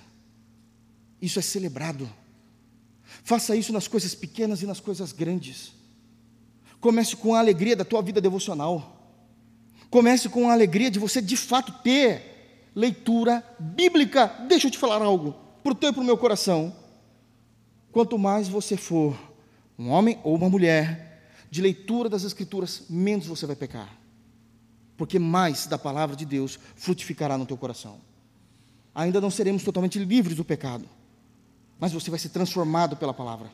isso 1.20 1.38
é 1.38 1.42
celebrado. 1.42 2.08
Faça 3.24 3.56
isso 3.56 3.72
nas 3.72 3.88
coisas 3.88 4.14
pequenas 4.14 4.62
e 4.62 4.66
nas 4.66 4.80
coisas 4.80 5.12
grandes. 5.12 5.72
Comece 6.80 7.16
com 7.16 7.34
a 7.34 7.38
alegria 7.38 7.76
da 7.76 7.84
tua 7.84 8.02
vida 8.02 8.20
devocional. 8.20 9.01
Comece 9.92 10.30
com 10.30 10.48
a 10.48 10.54
alegria 10.54 10.90
de 10.90 10.98
você 10.98 11.20
de 11.20 11.36
fato 11.36 11.70
ter 11.82 12.70
leitura 12.74 13.44
bíblica. 13.60 14.26
Deixa 14.48 14.66
eu 14.66 14.70
te 14.70 14.78
falar 14.78 15.02
algo, 15.02 15.36
para 15.62 15.72
o 15.72 15.74
teu 15.74 15.90
e 15.90 15.92
para 15.92 16.00
o 16.00 16.04
meu 16.06 16.16
coração. 16.16 16.74
Quanto 17.92 18.18
mais 18.18 18.48
você 18.48 18.74
for 18.74 19.14
um 19.78 19.90
homem 19.90 20.18
ou 20.24 20.34
uma 20.34 20.48
mulher 20.48 21.28
de 21.50 21.60
leitura 21.60 22.08
das 22.08 22.24
Escrituras, 22.24 22.84
menos 22.88 23.26
você 23.26 23.44
vai 23.44 23.54
pecar. 23.54 23.94
Porque 24.96 25.18
mais 25.18 25.66
da 25.66 25.76
palavra 25.76 26.16
de 26.16 26.24
Deus 26.24 26.58
frutificará 26.74 27.36
no 27.36 27.44
teu 27.44 27.58
coração. 27.58 28.00
Ainda 28.94 29.20
não 29.20 29.30
seremos 29.30 29.62
totalmente 29.62 29.98
livres 29.98 30.38
do 30.38 30.44
pecado, 30.44 30.88
mas 31.78 31.92
você 31.92 32.08
vai 32.08 32.18
ser 32.18 32.30
transformado 32.30 32.96
pela 32.96 33.12
palavra. 33.12 33.52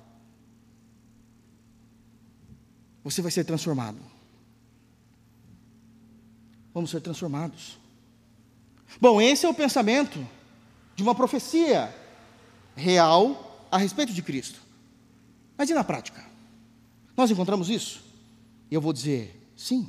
Você 3.03 3.21
vai 3.21 3.33
ser 3.33 3.43
transformado. 3.43 4.18
Vamos 6.73 6.91
ser 6.91 7.01
transformados. 7.01 7.79
Bom, 9.01 9.21
esse 9.21 9.47
é 9.47 9.49
o 9.49 9.55
pensamento 9.55 10.27
de 10.95 11.03
uma 11.03 11.15
profecia 11.15 11.95
real 12.75 13.67
a 13.71 13.79
respeito 13.79 14.13
de 14.13 14.23
Cristo. 14.23 14.61
Mas 15.57 15.69
e 15.69 15.75
na 15.75 15.85
prática? 15.85 16.25
Nós 17.17 17.31
encontramos 17.31 17.69
isso? 17.69 18.03
E 18.71 18.75
eu 18.75 18.81
vou 18.81 18.93
dizer 18.93 19.51
sim. 19.57 19.89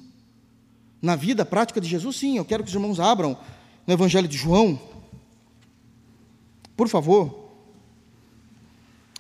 Na 1.02 1.16
vida 1.16 1.46
prática 1.46 1.80
de 1.80 1.88
Jesus, 1.88 2.18
sim. 2.18 2.38
Eu 2.38 2.46
quero 2.46 2.64
que 2.64 2.70
os 2.70 2.76
irmãos 2.76 3.00
abram 3.00 3.38
no 3.86 3.94
Evangelho 3.94 4.28
de 4.28 4.38
João. 4.38 4.80
Por 6.76 6.90
favor. 6.90 7.50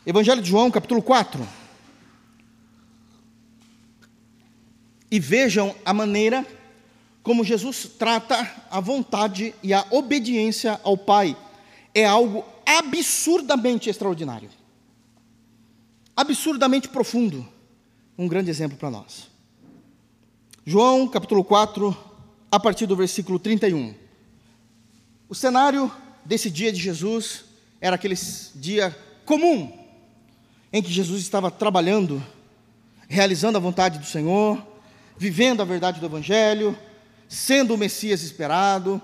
Evangelho 0.06 0.42
de 0.42 0.50
João, 0.50 0.72
capítulo 0.72 1.02
4. 1.02 1.48
e 5.12 5.20
vejam 5.20 5.76
a 5.84 5.94
maneira 5.94 6.46
como 7.24 7.44
Jesus 7.44 7.90
trata 7.98 8.50
a 8.70 8.80
vontade 8.80 9.54
e 9.62 9.74
a 9.74 9.86
obediência 9.92 10.80
ao 10.84 10.98
Pai. 10.98 11.36
É 11.94 12.06
algo 12.06 12.46
absurdamente 12.66 13.90
extraordinário, 13.90 14.50
absurdamente 16.16 16.88
profundo. 16.88 17.48
Um 18.18 18.28
grande 18.28 18.50
exemplo 18.50 18.78
para 18.78 18.92
nós. 18.92 19.28
João 20.66 21.08
capítulo 21.08 21.44
4, 21.44 21.98
a 22.52 22.60
partir 22.60 22.86
do 22.86 22.96
versículo 22.96 23.40
31. 23.40 23.96
O 25.28 25.34
cenário 25.34 25.92
desse 26.26 26.50
dia 26.50 26.72
de 26.72 26.80
Jesus 26.80 27.46
era 27.82 27.96
aquele 27.96 28.16
dia 28.56 28.96
comum, 29.26 29.72
em 30.72 30.82
que 30.82 30.92
Jesus 30.92 31.22
estava 31.22 31.50
trabalhando, 31.50 32.24
realizando 33.08 33.58
a 33.58 33.62
vontade 33.62 33.98
do 33.98 34.06
Senhor, 34.06 34.62
vivendo 35.18 35.62
a 35.62 35.66
verdade 35.66 36.00
do 36.00 36.06
Evangelho, 36.06 36.78
sendo 37.30 37.76
o 37.76 37.78
Messias 37.78 38.24
esperado, 38.24 39.00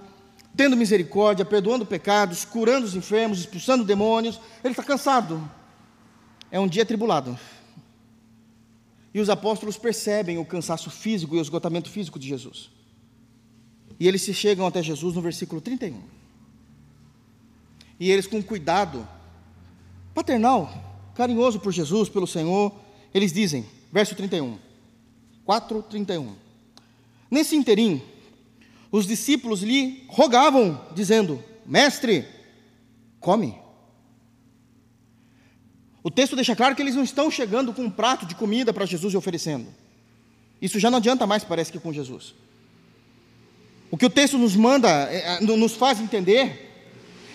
tendo 0.58 0.76
misericórdia, 0.76 1.46
perdoando 1.46 1.86
pecados, 1.86 2.44
curando 2.44 2.88
os 2.88 2.96
enfermos, 2.96 3.40
expulsando 3.40 3.86
demônios. 3.86 4.42
Ele 4.64 4.72
está 4.72 4.84
cansado. 4.84 5.50
É 6.52 6.60
um 6.60 6.68
dia 6.68 6.86
tribulado. 6.86 7.38
E 9.14 9.20
os 9.22 9.30
apóstolos 9.30 9.78
percebem 9.78 10.40
o 10.40 10.46
cansaço 10.46 10.90
físico 10.90 11.36
e 11.36 11.38
o 11.38 11.42
esgotamento 11.42 11.90
físico 11.90 12.18
de 12.18 12.28
Jesus. 12.28 12.72
E 14.00 14.08
eles 14.08 14.24
se 14.24 14.34
chegam 14.34 14.66
até 14.66 14.82
Jesus 14.82 15.16
no 15.16 15.22
versículo 15.22 15.62
31. 15.62 16.02
E 18.00 18.12
eles, 18.12 18.28
com 18.28 18.42
cuidado 18.42 19.08
paternal, 20.14 20.74
carinhoso 21.14 21.60
por 21.60 21.72
Jesus, 21.72 22.10
pelo 22.10 22.28
Senhor, 22.28 22.74
eles 23.14 23.32
dizem, 23.32 23.66
verso 23.92 24.16
31. 24.16 24.58
4:31. 25.46 26.34
Nesse 27.30 27.56
interim, 27.56 28.02
os 28.92 29.06
discípulos 29.06 29.62
lhe 29.62 30.06
rogavam, 30.08 30.82
dizendo: 30.94 31.44
Mestre, 31.66 32.26
come. 33.20 33.56
O 36.04 36.12
texto 36.12 36.36
deixa 36.36 36.56
claro 36.56 36.76
que 36.76 36.82
eles 36.82 36.96
não 36.96 37.04
estão 37.04 37.32
chegando 37.32 37.74
com 37.74 37.82
um 37.82 37.90
prato 37.90 38.26
de 38.26 38.36
comida 38.36 38.72
para 38.72 38.86
Jesus 38.86 39.14
e 39.14 39.18
oferecendo. 39.18 39.68
Isso 40.62 40.80
já 40.80 40.92
não 40.92 41.00
adianta 41.00 41.26
mais, 41.26 41.44
parece 41.44 41.72
que 41.72 41.80
com 41.80 41.92
Jesus. 41.92 42.36
O 43.90 43.98
que 43.98 44.06
o 44.06 44.10
texto 44.10 44.38
nos 44.38 44.56
manda, 44.56 44.90
é, 45.12 45.38
é, 45.38 45.42
nos 45.42 45.74
faz 45.74 46.00
entender, 46.00 46.72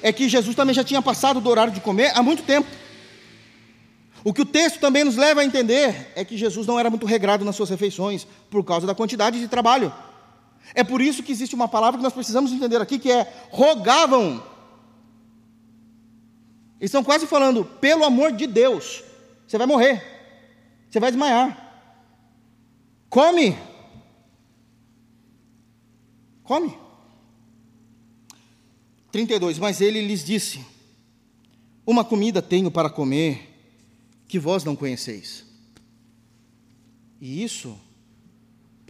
é 0.03 0.13
que 0.13 0.29
Jesus 0.29 0.55
também 0.55 0.75
já 0.75 0.85
tinha 0.85 1.03
passado 1.03 1.41
do 1.41 1.49
horário 1.49 1.73
de 1.73 1.81
comer 1.81 2.13
há 2.15 2.23
muito 2.23 2.43
tempo. 2.43 2.69
O 4.23 4.33
que 4.33 4.43
o 4.43 4.47
texto 4.47 4.79
também 4.79 5.03
nos 5.03 5.17
leva 5.17 5.41
a 5.41 5.45
entender 5.45 6.13
é 6.15 6.25
que 6.25 6.37
Jesus 6.37 6.67
não 6.67 6.79
era 6.79 6.91
muito 6.91 7.07
regrado 7.07 7.45
nas 7.45 7.57
suas 7.57 7.71
refeições 7.71 8.27
por 8.51 8.63
causa 8.63 8.87
da 8.87 8.95
quantidade 8.95 9.41
de 9.41 9.49
trabalho. 9.49 9.93
É 10.75 10.85
por 10.85 11.01
isso 11.01 11.23
que 11.23 11.33
existe 11.33 11.55
uma 11.55 11.69
palavra 11.69 11.99
que 11.99 12.05
nós 12.05 12.13
precisamos 12.13 12.53
entender 12.53 12.81
aqui 12.81 12.99
que 12.99 13.11
é 13.11 13.33
rogavam. 13.51 14.43
Eles 16.79 16.91
estão 16.91 17.05
quase 17.05 17.27
falando, 17.27 17.65
pelo 17.65 18.05
amor 18.05 18.33
de 18.33 18.47
Deus, 18.47 19.03
você 19.47 19.59
vai 19.59 19.67
morrer, 19.67 20.03
você 20.89 20.99
vai 21.01 21.11
desmaiar. 21.11 21.69
Come. 23.09 23.59
Come. 26.45 26.79
32. 29.11 29.59
Mas 29.59 29.81
ele 29.81 30.01
lhes 30.01 30.25
disse: 30.25 30.65
Uma 31.85 32.05
comida 32.05 32.41
tenho 32.41 32.71
para 32.71 32.89
comer 32.89 33.49
que 34.29 34.39
vós 34.39 34.63
não 34.63 34.77
conheceis. 34.77 35.45
E 37.21 37.43
isso 37.43 37.79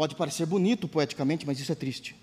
pode 0.00 0.16
parecer 0.16 0.46
bonito 0.46 0.88
poeticamente, 0.88 1.46
mas 1.46 1.60
isso 1.60 1.70
é 1.70 1.74
triste. 1.74 2.16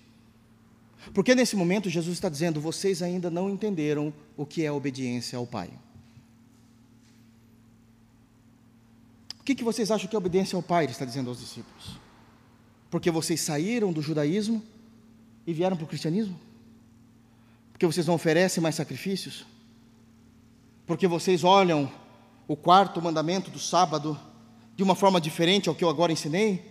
Porque 1.14 1.32
nesse 1.32 1.54
momento 1.54 1.88
Jesus 1.88 2.14
está 2.14 2.28
dizendo: 2.28 2.60
vocês 2.60 3.02
ainda 3.02 3.30
não 3.30 3.48
entenderam 3.48 4.12
o 4.36 4.44
que 4.44 4.64
é 4.64 4.72
obediência 4.72 5.38
ao 5.38 5.46
Pai. 5.46 5.70
O 9.38 9.44
que, 9.44 9.54
que 9.54 9.62
vocês 9.62 9.92
acham 9.92 10.08
que 10.08 10.16
é 10.16 10.18
obediência 10.18 10.56
ao 10.56 10.62
Pai? 10.62 10.86
Ele 10.86 10.92
está 10.92 11.04
dizendo 11.04 11.30
aos 11.30 11.38
discípulos. 11.38 12.00
Porque 12.90 13.12
vocês 13.12 13.40
saíram 13.42 13.92
do 13.92 14.02
judaísmo 14.02 14.60
e 15.46 15.52
vieram 15.52 15.76
para 15.76 15.84
o 15.84 15.88
cristianismo? 15.88 16.36
Porque 17.70 17.86
vocês 17.86 18.08
não 18.08 18.14
oferecem 18.16 18.60
mais 18.60 18.74
sacrifícios? 18.74 19.46
Porque 20.84 21.06
vocês 21.06 21.44
olham 21.44 21.88
o 22.48 22.56
quarto 22.56 23.00
mandamento 23.00 23.52
do 23.52 23.58
sábado 23.60 24.18
de 24.74 24.82
uma 24.82 24.96
forma 24.96 25.20
diferente 25.20 25.68
ao 25.68 25.76
que 25.76 25.84
eu 25.84 25.88
agora 25.88 26.10
ensinei? 26.10 26.67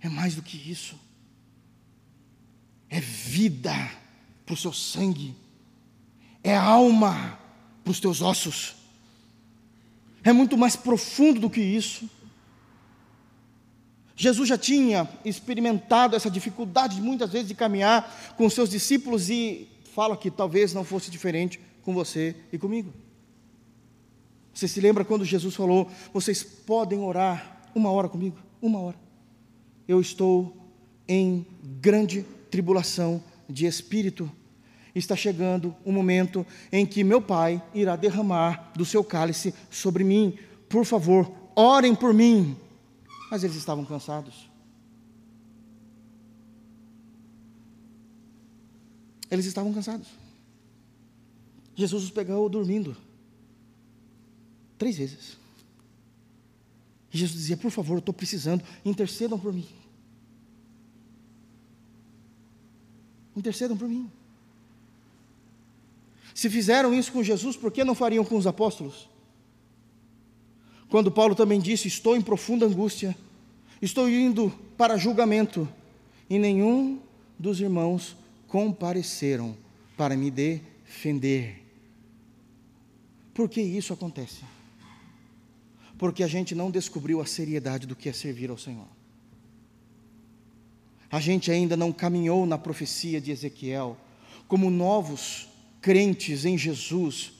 É 0.00 0.08
mais 0.08 0.34
do 0.34 0.42
que 0.42 0.56
isso. 0.56 0.98
É 2.88 3.00
vida 3.00 3.74
para 4.44 4.54
o 4.54 4.56
seu 4.56 4.72
sangue, 4.72 5.34
é 6.42 6.56
alma 6.56 7.38
para 7.82 7.90
os 7.90 7.98
teus 7.98 8.22
ossos. 8.22 8.76
É 10.22 10.32
muito 10.32 10.56
mais 10.56 10.76
profundo 10.76 11.40
do 11.40 11.50
que 11.50 11.60
isso. 11.60 12.08
Jesus 14.16 14.48
já 14.48 14.56
tinha 14.56 15.08
experimentado 15.24 16.16
essa 16.16 16.30
dificuldade 16.30 17.00
muitas 17.00 17.30
vezes 17.30 17.48
de 17.48 17.54
caminhar 17.54 18.34
com 18.36 18.48
seus 18.48 18.70
discípulos 18.70 19.28
e 19.28 19.68
fala 19.94 20.16
que 20.16 20.30
talvez 20.30 20.72
não 20.72 20.84
fosse 20.84 21.10
diferente 21.10 21.60
com 21.82 21.92
você 21.92 22.34
e 22.52 22.58
comigo. 22.58 22.92
Você 24.54 24.66
se 24.66 24.80
lembra 24.80 25.04
quando 25.04 25.24
Jesus 25.24 25.54
falou: 25.54 25.90
Vocês 26.14 26.42
podem 26.42 26.98
orar 26.98 27.60
uma 27.74 27.90
hora 27.90 28.08
comigo? 28.08 28.38
Uma 28.60 28.80
hora. 28.80 29.05
Eu 29.86 30.00
estou 30.00 30.56
em 31.06 31.46
grande 31.80 32.22
tribulação 32.50 33.22
de 33.48 33.66
espírito. 33.66 34.30
Está 34.94 35.14
chegando 35.14 35.74
o 35.84 35.90
um 35.90 35.92
momento 35.92 36.46
em 36.72 36.86
que 36.86 37.04
meu 37.04 37.20
Pai 37.20 37.62
irá 37.74 37.96
derramar 37.96 38.72
do 38.74 38.84
seu 38.84 39.04
cálice 39.04 39.54
sobre 39.70 40.02
mim. 40.02 40.38
Por 40.68 40.84
favor, 40.84 41.30
orem 41.54 41.94
por 41.94 42.14
mim. 42.14 42.56
Mas 43.30 43.44
eles 43.44 43.56
estavam 43.56 43.84
cansados. 43.84 44.48
Eles 49.30 49.46
estavam 49.46 49.72
cansados. 49.72 50.08
Jesus 51.74 52.04
os 52.04 52.10
pegou 52.10 52.48
dormindo. 52.48 52.96
Três 54.78 54.96
vezes. 54.96 55.36
Jesus 57.16 57.40
dizia: 57.40 57.56
Por 57.56 57.70
favor, 57.70 57.94
eu 57.94 57.98
estou 57.98 58.14
precisando, 58.14 58.62
intercedam 58.84 59.38
por 59.38 59.52
mim. 59.52 59.66
Intercedam 63.36 63.76
por 63.76 63.88
mim. 63.88 64.10
Se 66.34 66.50
fizeram 66.50 66.92
isso 66.92 67.12
com 67.12 67.22
Jesus, 67.22 67.56
por 67.56 67.72
que 67.72 67.82
não 67.82 67.94
fariam 67.94 68.24
com 68.24 68.36
os 68.36 68.46
apóstolos? 68.46 69.08
Quando 70.88 71.10
Paulo 71.10 71.34
também 71.34 71.60
disse: 71.60 71.88
Estou 71.88 72.16
em 72.16 72.22
profunda 72.22 72.66
angústia, 72.66 73.16
estou 73.80 74.08
indo 74.08 74.50
para 74.76 74.96
julgamento, 74.96 75.68
e 76.28 76.38
nenhum 76.38 77.00
dos 77.38 77.60
irmãos 77.60 78.16
compareceram 78.48 79.56
para 79.96 80.16
me 80.16 80.30
defender. 80.30 81.62
Por 83.34 83.48
que 83.48 83.60
isso 83.60 83.92
acontece? 83.92 84.55
Porque 85.98 86.22
a 86.22 86.26
gente 86.26 86.54
não 86.54 86.70
descobriu 86.70 87.20
a 87.20 87.26
seriedade 87.26 87.86
do 87.86 87.96
que 87.96 88.08
é 88.08 88.12
servir 88.12 88.50
ao 88.50 88.58
Senhor. 88.58 88.88
A 91.10 91.20
gente 91.20 91.50
ainda 91.50 91.76
não 91.76 91.92
caminhou 91.92 92.44
na 92.44 92.58
profecia 92.58 93.20
de 93.20 93.30
Ezequiel 93.30 93.96
como 94.48 94.70
novos 94.70 95.48
crentes 95.80 96.44
em 96.44 96.58
Jesus, 96.58 97.32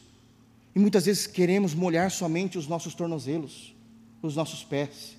e 0.74 0.78
muitas 0.78 1.06
vezes 1.06 1.26
queremos 1.26 1.74
molhar 1.74 2.10
somente 2.10 2.58
os 2.58 2.68
nossos 2.68 2.94
tornozelos, 2.94 3.74
os 4.22 4.36
nossos 4.36 4.62
pés. 4.62 5.16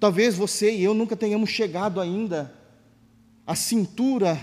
Talvez 0.00 0.36
você 0.36 0.74
e 0.74 0.84
eu 0.84 0.94
nunca 0.94 1.16
tenhamos 1.16 1.50
chegado 1.50 2.00
ainda 2.00 2.54
à 3.46 3.54
cintura, 3.54 4.38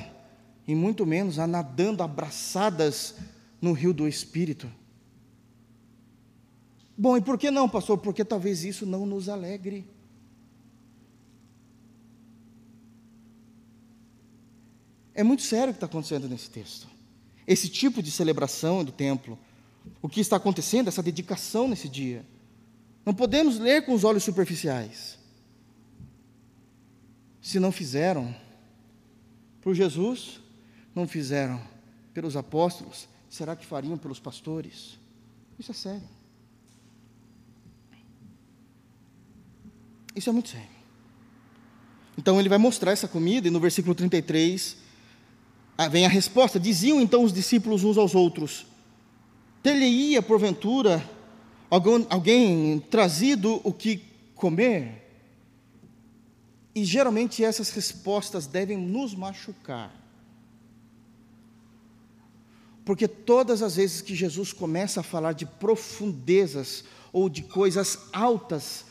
e 0.67 0.75
muito 0.75 1.05
menos 1.05 1.39
a 1.39 1.47
nadando 1.47 2.03
abraçadas 2.03 3.15
no 3.61 3.71
rio 3.71 3.93
do 3.93 4.07
Espírito. 4.07 4.69
Bom, 6.97 7.17
e 7.17 7.21
por 7.21 7.37
que 7.37 7.51
não, 7.51 7.67
pastor? 7.67 7.97
Porque 7.97 8.23
talvez 8.23 8.63
isso 8.63 8.85
não 8.85 9.05
nos 9.05 9.27
alegre. 9.27 9.85
É 15.13 15.23
muito 15.23 15.43
sério 15.43 15.71
o 15.71 15.73
que 15.73 15.77
está 15.77 15.85
acontecendo 15.85 16.27
nesse 16.27 16.49
texto. 16.49 16.87
Esse 17.47 17.69
tipo 17.69 18.01
de 18.01 18.11
celebração 18.11 18.83
do 18.83 18.91
templo, 18.91 19.37
o 20.01 20.09
que 20.09 20.19
está 20.19 20.35
acontecendo, 20.37 20.87
essa 20.87 21.03
dedicação 21.03 21.67
nesse 21.67 21.87
dia. 21.87 22.25
Não 23.05 23.13
podemos 23.13 23.59
ler 23.59 23.85
com 23.85 23.93
os 23.93 24.03
olhos 24.03 24.23
superficiais. 24.23 25.17
Se 27.41 27.59
não 27.59 27.71
fizeram 27.71 28.35
por 29.61 29.75
Jesus, 29.75 30.41
não 30.93 31.07
fizeram 31.07 31.61
pelos 32.13 32.35
apóstolos, 32.35 33.07
será 33.29 33.55
que 33.55 33.65
fariam 33.65 33.97
pelos 33.97 34.19
pastores? 34.19 34.97
Isso 35.59 35.71
é 35.71 35.75
sério. 35.75 36.14
Isso 40.15 40.29
é 40.29 40.33
muito 40.33 40.49
sério. 40.49 40.75
Então 42.17 42.39
ele 42.39 42.49
vai 42.49 42.57
mostrar 42.57 42.91
essa 42.91 43.07
comida, 43.07 43.47
e 43.47 43.51
no 43.51 43.59
versículo 43.59 43.93
33 43.93 44.77
ah, 45.77 45.87
vem 45.87 46.05
a 46.05 46.09
resposta: 46.09 46.59
Diziam 46.59 47.01
então 47.01 47.23
os 47.23 47.33
discípulos 47.33 47.83
uns 47.83 47.97
aos 47.97 48.15
outros: 48.15 48.65
Ter-lhe-ia, 49.61 50.21
porventura, 50.21 51.03
alguém, 51.69 52.07
alguém 52.09 52.79
trazido 52.89 53.59
o 53.63 53.73
que 53.73 54.01
comer? 54.33 55.01
E 56.73 56.83
geralmente 56.83 57.43
essas 57.43 57.69
respostas 57.69 58.47
devem 58.47 58.77
nos 58.77 59.13
machucar. 59.13 59.93
Porque 62.83 63.07
todas 63.07 63.63
as 63.63 63.77
vezes 63.77 64.01
que 64.01 64.13
Jesus 64.13 64.53
começa 64.53 64.99
a 64.99 65.03
falar 65.03 65.33
de 65.33 65.45
profundezas 65.45 66.83
ou 67.11 67.27
de 67.27 67.41
coisas 67.41 67.97
altas 68.13 68.85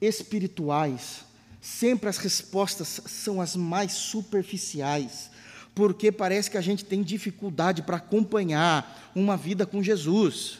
espirituais, 0.00 1.24
sempre 1.60 2.08
as 2.08 2.18
respostas 2.18 3.00
são 3.06 3.40
as 3.40 3.56
mais 3.56 3.92
superficiais, 3.92 5.30
porque 5.74 6.12
parece 6.12 6.50
que 6.50 6.58
a 6.58 6.60
gente 6.60 6.84
tem 6.84 7.02
dificuldade 7.02 7.82
para 7.82 7.96
acompanhar 7.96 9.10
uma 9.14 9.36
vida 9.36 9.66
com 9.66 9.82
Jesus. 9.82 10.58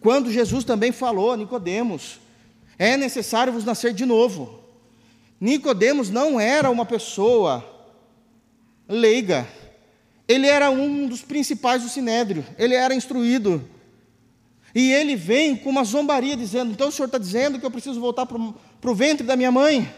Quando 0.00 0.32
Jesus 0.32 0.64
também 0.64 0.90
falou 0.90 1.32
a 1.32 1.36
Nicodemos, 1.36 2.18
é 2.78 2.96
necessário 2.96 3.52
vos 3.52 3.64
nascer 3.64 3.92
de 3.92 4.04
novo. 4.04 4.60
Nicodemos 5.40 6.10
não 6.10 6.40
era 6.40 6.70
uma 6.70 6.84
pessoa 6.84 7.64
leiga. 8.88 9.46
Ele 10.26 10.46
era 10.46 10.70
um 10.70 11.06
dos 11.06 11.22
principais 11.22 11.82
do 11.82 11.88
sinédrio, 11.88 12.44
ele 12.58 12.74
era 12.74 12.94
instruído. 12.94 13.62
E 14.74 14.92
ele 14.92 15.16
vem 15.16 15.56
com 15.56 15.70
uma 15.70 15.84
zombaria, 15.84 16.36
dizendo: 16.36 16.72
Então 16.72 16.88
o 16.88 16.92
senhor 16.92 17.06
está 17.06 17.18
dizendo 17.18 17.58
que 17.58 17.66
eu 17.66 17.70
preciso 17.70 18.00
voltar 18.00 18.26
para 18.26 18.90
o 18.90 18.94
ventre 18.94 19.26
da 19.26 19.36
minha 19.36 19.52
mãe? 19.52 19.92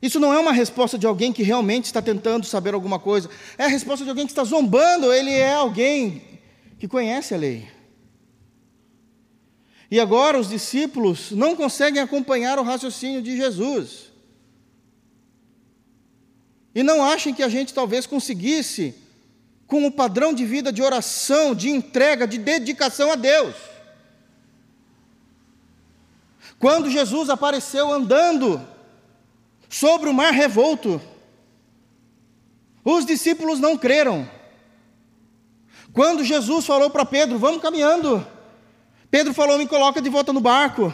Isso 0.00 0.20
não 0.20 0.32
é 0.32 0.38
uma 0.38 0.52
resposta 0.52 0.96
de 0.96 1.06
alguém 1.06 1.32
que 1.32 1.42
realmente 1.42 1.86
está 1.86 2.00
tentando 2.00 2.46
saber 2.46 2.72
alguma 2.72 2.98
coisa, 2.98 3.28
é 3.56 3.64
a 3.64 3.68
resposta 3.68 4.04
de 4.04 4.10
alguém 4.10 4.26
que 4.26 4.32
está 4.32 4.44
zombando, 4.44 5.12
ele 5.12 5.32
é 5.32 5.54
alguém 5.54 6.22
que 6.78 6.86
conhece 6.86 7.34
a 7.34 7.36
lei. 7.36 7.68
E 9.90 9.98
agora 9.98 10.38
os 10.38 10.48
discípulos 10.48 11.32
não 11.32 11.56
conseguem 11.56 12.00
acompanhar 12.00 12.58
o 12.58 12.62
raciocínio 12.62 13.22
de 13.22 13.36
Jesus. 13.36 14.12
E 16.74 16.82
não 16.82 17.02
achem 17.02 17.34
que 17.34 17.42
a 17.42 17.48
gente 17.48 17.74
talvez 17.74 18.06
conseguisse 18.06 18.94
com 19.68 19.86
o 19.86 19.92
padrão 19.92 20.32
de 20.32 20.46
vida 20.46 20.72
de 20.72 20.82
oração, 20.82 21.54
de 21.54 21.68
entrega, 21.68 22.26
de 22.26 22.38
dedicação 22.38 23.12
a 23.12 23.14
Deus. 23.14 23.54
Quando 26.58 26.90
Jesus 26.90 27.28
apareceu 27.28 27.92
andando 27.92 28.66
sobre 29.68 30.08
o 30.08 30.14
mar 30.14 30.32
revolto, 30.32 31.00
os 32.82 33.04
discípulos 33.04 33.60
não 33.60 33.76
creram. 33.76 34.28
Quando 35.92 36.24
Jesus 36.24 36.64
falou 36.64 36.88
para 36.88 37.04
Pedro: 37.04 37.38
Vamos 37.38 37.60
caminhando, 37.60 38.26
Pedro 39.10 39.34
falou: 39.34 39.58
Me 39.58 39.68
coloca 39.68 40.00
de 40.00 40.08
volta 40.08 40.32
no 40.32 40.40
barco. 40.40 40.92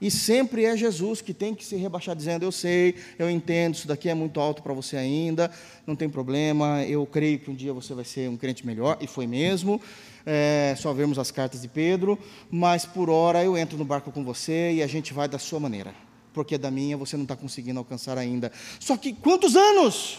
E 0.00 0.10
sempre 0.10 0.64
é 0.64 0.76
Jesus 0.76 1.20
que 1.20 1.34
tem 1.34 1.54
que 1.54 1.64
se 1.64 1.76
rebaixar, 1.76 2.16
dizendo: 2.16 2.42
Eu 2.42 2.52
sei, 2.52 2.94
eu 3.18 3.28
entendo, 3.28 3.74
isso 3.74 3.86
daqui 3.86 4.08
é 4.08 4.14
muito 4.14 4.40
alto 4.40 4.62
para 4.62 4.72
você 4.72 4.96
ainda, 4.96 5.50
não 5.86 5.94
tem 5.94 6.08
problema, 6.08 6.82
eu 6.84 7.04
creio 7.04 7.38
que 7.38 7.50
um 7.50 7.54
dia 7.54 7.72
você 7.72 7.92
vai 7.92 8.04
ser 8.04 8.28
um 8.28 8.36
crente 8.36 8.66
melhor, 8.66 8.96
e 9.00 9.06
foi 9.06 9.26
mesmo. 9.26 9.80
É, 10.24 10.74
só 10.78 10.92
vemos 10.92 11.18
as 11.18 11.30
cartas 11.30 11.62
de 11.62 11.68
Pedro, 11.68 12.18
mas 12.50 12.84
por 12.84 13.10
hora 13.10 13.42
eu 13.42 13.56
entro 13.56 13.76
no 13.76 13.84
barco 13.84 14.12
com 14.12 14.22
você 14.24 14.72
e 14.72 14.82
a 14.82 14.86
gente 14.86 15.12
vai 15.12 15.28
da 15.28 15.38
sua 15.38 15.58
maneira, 15.58 15.94
porque 16.32 16.58
da 16.58 16.70
minha 16.70 16.96
você 16.96 17.16
não 17.16 17.24
está 17.24 17.36
conseguindo 17.36 17.78
alcançar 17.78 18.18
ainda. 18.18 18.52
Só 18.78 18.96
que 18.96 19.12
quantos 19.12 19.56
anos? 19.56 20.18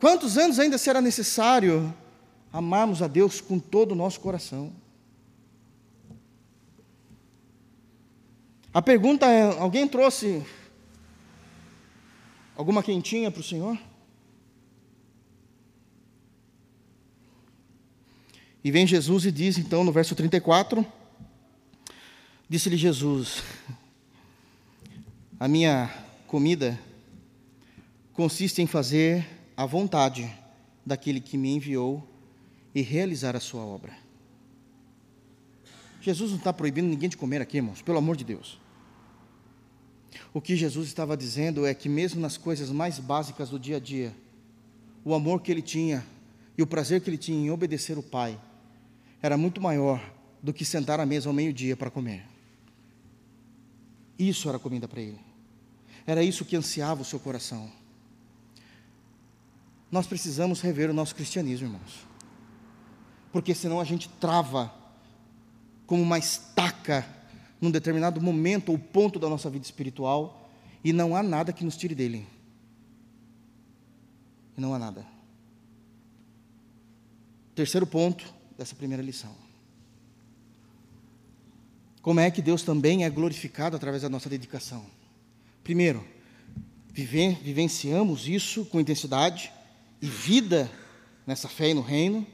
Quantos 0.00 0.38
anos 0.38 0.58
ainda 0.58 0.78
será 0.78 1.00
necessário 1.00 1.94
amarmos 2.52 3.02
a 3.02 3.06
Deus 3.06 3.40
com 3.40 3.58
todo 3.58 3.92
o 3.92 3.94
nosso 3.94 4.18
coração? 4.20 4.72
A 8.72 8.80
pergunta 8.80 9.26
é: 9.26 9.58
alguém 9.58 9.88
trouxe 9.88 10.44
alguma 12.54 12.82
quentinha 12.82 13.30
para 13.30 13.40
o 13.40 13.44
Senhor? 13.44 13.76
E 18.62 18.70
vem 18.70 18.86
Jesus 18.86 19.24
e 19.24 19.32
diz, 19.32 19.56
então, 19.56 19.82
no 19.82 19.90
verso 19.90 20.14
34, 20.14 20.86
disse-lhe 22.48 22.76
Jesus: 22.76 23.42
A 25.38 25.48
minha 25.48 25.90
comida 26.26 26.78
consiste 28.12 28.60
em 28.60 28.66
fazer 28.66 29.26
a 29.56 29.64
vontade 29.64 30.30
daquele 30.84 31.20
que 31.20 31.38
me 31.38 31.50
enviou 31.50 32.06
e 32.74 32.82
realizar 32.82 33.34
a 33.34 33.40
sua 33.40 33.62
obra. 33.62 33.92
Jesus 36.02 36.30
não 36.30 36.38
está 36.38 36.52
proibindo 36.52 36.86
ninguém 36.86 37.08
de 37.08 37.16
comer 37.16 37.40
aqui, 37.40 37.56
irmãos, 37.56 37.82
pelo 37.82 37.98
amor 37.98 38.16
de 38.16 38.24
Deus. 38.24 38.59
O 40.32 40.40
que 40.40 40.56
Jesus 40.56 40.88
estava 40.88 41.16
dizendo 41.16 41.66
é 41.66 41.74
que, 41.74 41.88
mesmo 41.88 42.20
nas 42.20 42.36
coisas 42.36 42.70
mais 42.70 42.98
básicas 42.98 43.50
do 43.50 43.58
dia 43.58 43.76
a 43.76 43.80
dia, 43.80 44.14
o 45.04 45.14
amor 45.14 45.40
que 45.40 45.50
ele 45.50 45.62
tinha 45.62 46.04
e 46.56 46.62
o 46.62 46.66
prazer 46.66 47.00
que 47.00 47.08
ele 47.08 47.18
tinha 47.18 47.38
em 47.38 47.50
obedecer 47.50 47.96
o 47.96 48.02
Pai 48.02 48.38
era 49.22 49.36
muito 49.36 49.60
maior 49.60 50.00
do 50.42 50.52
que 50.52 50.64
sentar 50.64 51.00
à 51.00 51.06
mesa 51.06 51.28
ao 51.28 51.34
meio-dia 51.34 51.76
para 51.76 51.90
comer. 51.90 52.26
Isso 54.18 54.48
era 54.48 54.58
comida 54.58 54.86
para 54.86 55.00
ele. 55.00 55.18
Era 56.06 56.22
isso 56.22 56.44
que 56.44 56.56
ansiava 56.56 57.02
o 57.02 57.04
seu 57.04 57.18
coração. 57.18 57.70
Nós 59.90 60.06
precisamos 60.06 60.60
rever 60.60 60.90
o 60.90 60.94
nosso 60.94 61.14
cristianismo, 61.14 61.66
irmãos. 61.66 62.06
Porque 63.32 63.54
senão 63.54 63.80
a 63.80 63.84
gente 63.84 64.08
trava 64.08 64.72
como 65.86 66.02
uma 66.02 66.18
estaca 66.18 67.06
num 67.60 67.70
determinado 67.70 68.20
momento 68.20 68.70
ou 68.72 68.78
ponto 68.78 69.18
da 69.18 69.28
nossa 69.28 69.50
vida 69.50 69.64
espiritual 69.64 70.50
e 70.82 70.92
não 70.92 71.14
há 71.14 71.22
nada 71.22 71.52
que 71.52 71.64
nos 71.64 71.76
tire 71.76 71.94
dele. 71.94 72.26
E 74.56 74.60
não 74.60 74.74
há 74.74 74.78
nada. 74.78 75.06
Terceiro 77.54 77.86
ponto 77.86 78.24
dessa 78.56 78.74
primeira 78.74 79.02
lição. 79.02 79.34
Como 82.02 82.18
é 82.18 82.30
que 82.30 82.40
Deus 82.40 82.62
também 82.62 83.04
é 83.04 83.10
glorificado 83.10 83.76
através 83.76 84.02
da 84.02 84.08
nossa 84.08 84.28
dedicação? 84.28 84.86
Primeiro, 85.62 86.02
vive, 86.92 87.34
vivenciamos 87.42 88.26
isso 88.26 88.64
com 88.64 88.80
intensidade 88.80 89.52
e 90.00 90.06
vida 90.06 90.70
nessa 91.26 91.48
fé 91.48 91.70
e 91.70 91.74
no 91.74 91.82
reino. 91.82 92.26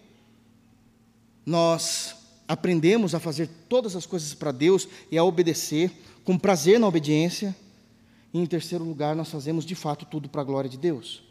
Nós 1.45 2.16
aprendemos 2.49 3.15
a 3.15 3.21
fazer 3.21 3.49
todas 3.69 3.97
as 3.97 4.07
coisas 4.07 4.35
para 4.35 4.53
Deus 4.53 4.89
e 5.11 5.19
a 5.19 5.25
obedecer, 5.25 5.91
com 6.25 6.39
prazer 6.39 6.79
na 6.79 6.87
obediência. 6.87 7.55
E 8.33 8.39
em 8.39 8.47
terceiro 8.47 8.85
lugar, 8.85 9.17
nós 9.17 9.31
fazemos 9.31 9.65
de 9.65 9.75
fato 9.75 10.05
tudo 10.05 10.29
para 10.29 10.43
a 10.43 10.45
glória 10.45 10.71
de 10.71 10.77
Deus. 10.77 11.23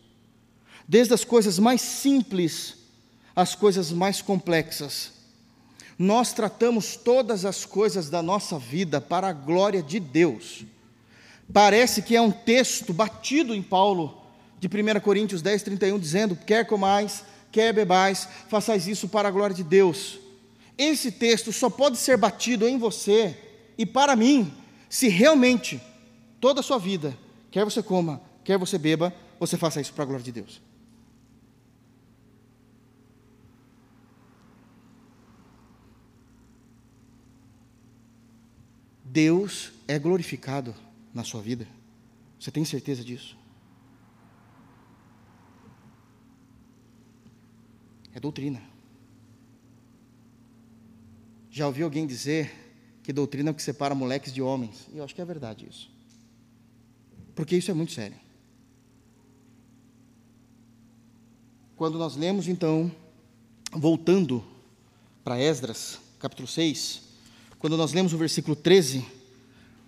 Desde 0.87 1.13
as 1.13 1.23
coisas 1.23 1.57
mais 1.59 1.81
simples 1.81 2.77
às 3.35 3.53
coisas 3.53 3.91
mais 3.91 4.21
complexas. 4.21 5.11
Nós 5.97 6.33
tratamos 6.33 6.95
todas 6.95 7.45
as 7.45 7.65
coisas 7.65 8.09
da 8.09 8.21
nossa 8.21 8.57
vida 8.57 9.01
para 9.01 9.29
a 9.29 9.33
glória 9.33 9.83
de 9.83 9.99
Deus. 9.99 10.63
Parece 11.51 12.01
que 12.01 12.15
é 12.15 12.21
um 12.21 12.31
texto 12.31 12.93
batido 12.93 13.53
em 13.53 13.61
Paulo, 13.61 14.21
de 14.59 14.67
1 14.67 14.99
Coríntios 15.01 15.41
10, 15.41 15.63
31, 15.63 15.99
dizendo: 15.99 16.35
quer 16.35 16.65
comais, 16.65 17.23
quer 17.51 17.73
bebais, 17.73 18.27
façais 18.49 18.87
isso 18.87 19.07
para 19.07 19.27
a 19.27 19.31
glória 19.31 19.55
de 19.55 19.63
Deus. 19.63 20.24
Esse 20.77 21.11
texto 21.11 21.53
só 21.53 21.69
pode 21.69 21.97
ser 21.97 22.17
batido 22.17 22.67
em 22.67 22.77
você 22.77 23.37
e 23.77 23.85
para 23.85 24.15
mim, 24.15 24.53
se 24.89 25.07
realmente 25.07 25.81
toda 26.39 26.59
a 26.59 26.63
sua 26.63 26.77
vida, 26.77 27.17
quer 27.49 27.63
você 27.63 27.81
coma, 27.81 28.21
quer 28.43 28.57
você 28.57 28.77
beba, 28.77 29.13
você 29.39 29.57
faça 29.57 29.81
isso 29.81 29.93
para 29.93 30.03
a 30.03 30.07
glória 30.07 30.23
de 30.23 30.31
Deus. 30.31 30.61
Deus 39.03 39.71
é 39.87 39.97
glorificado 39.97 40.75
na 41.13 41.23
sua 41.23 41.41
vida. 41.41 41.65
Você 42.37 42.51
tem 42.51 42.65
certeza 42.65 43.01
disso? 43.01 43.37
É 48.13 48.19
doutrina. 48.19 48.74
Já 51.55 51.65
ouviu 51.67 51.85
alguém 51.85 52.05
dizer 52.05 52.51
que 53.01 53.13
doutrina 53.13 53.49
é 53.49 53.53
o 53.53 53.55
que 53.55 53.63
separa 53.63 53.95
moleques 53.95 54.33
de 54.33 54.41
homens? 54.41 54.89
E 54.93 54.97
eu 54.97 55.05
acho 55.05 55.15
que 55.15 55.21
é 55.21 55.25
verdade 55.25 55.65
isso. 55.65 55.89
Porque 57.33 57.55
isso 57.55 57.71
é 57.71 57.73
muito 57.73 57.93
sério. 57.93 58.17
Quando 61.77 61.97
nós 61.97 62.17
lemos, 62.17 62.49
então, 62.49 62.91
voltando 63.71 64.43
para 65.23 65.39
Esdras, 65.39 65.97
capítulo 66.19 66.45
6, 66.45 67.03
quando 67.57 67.77
nós 67.77 67.93
lemos 67.93 68.11
o 68.11 68.17
versículo 68.17 68.53
13, 68.53 69.05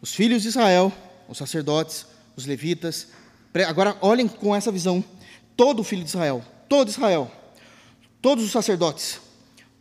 os 0.01 0.15
filhos 0.15 0.43
de 0.43 0.47
Israel, 0.47 0.89
os 1.27 1.37
sacerdotes, 1.37 2.05
os 2.37 2.45
levitas, 2.45 3.09
agora 3.67 3.97
olhem 3.99 4.29
com 4.29 4.55
essa 4.55 4.71
visão, 4.71 5.03
todo 5.57 5.83
filho 5.83 6.03
de 6.03 6.07
Israel, 6.11 6.41
todo 6.69 6.87
Israel, 6.87 7.29
todos 8.21 8.45
os 8.45 8.51
sacerdotes, 8.51 9.19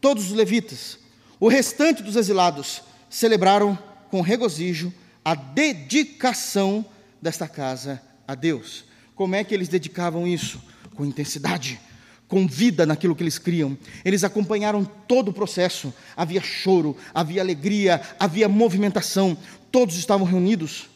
todos 0.01 0.25
os 0.25 0.33
levitas, 0.33 1.06
o 1.39 1.49
restante 1.49 2.03
dos 2.03 2.17
exilados 2.17 2.83
celebraram 3.11 3.79
com 4.11 4.21
regozijo 4.21 4.93
a 5.25 5.35
dedicação 5.35 6.85
desta 7.21 7.49
casa 7.49 8.01
a 8.27 8.35
Deus. 8.35 8.85
Como 9.15 9.35
é 9.35 9.43
que 9.43 9.55
eles 9.55 9.69
dedicavam 9.69 10.27
isso? 10.27 10.61
Com 10.95 11.05
intensidade, 11.05 11.81
com 12.29 12.47
vida 12.47 12.87
naquilo 12.87 13.15
que 13.15 13.23
eles 13.23 13.39
criam. 13.39 13.77
Eles 14.05 14.25
acompanharam 14.25 14.85
todo 14.85 15.29
o 15.29 15.33
processo. 15.33 15.93
Havia 16.17 16.41
choro, 16.41 16.97
havia 17.15 17.43
alegria, 17.43 18.01
havia 18.19 18.49
movimentação. 18.49 19.37
Todos 19.71 19.97
estavam 19.97 20.27
reunidos. 20.27 20.89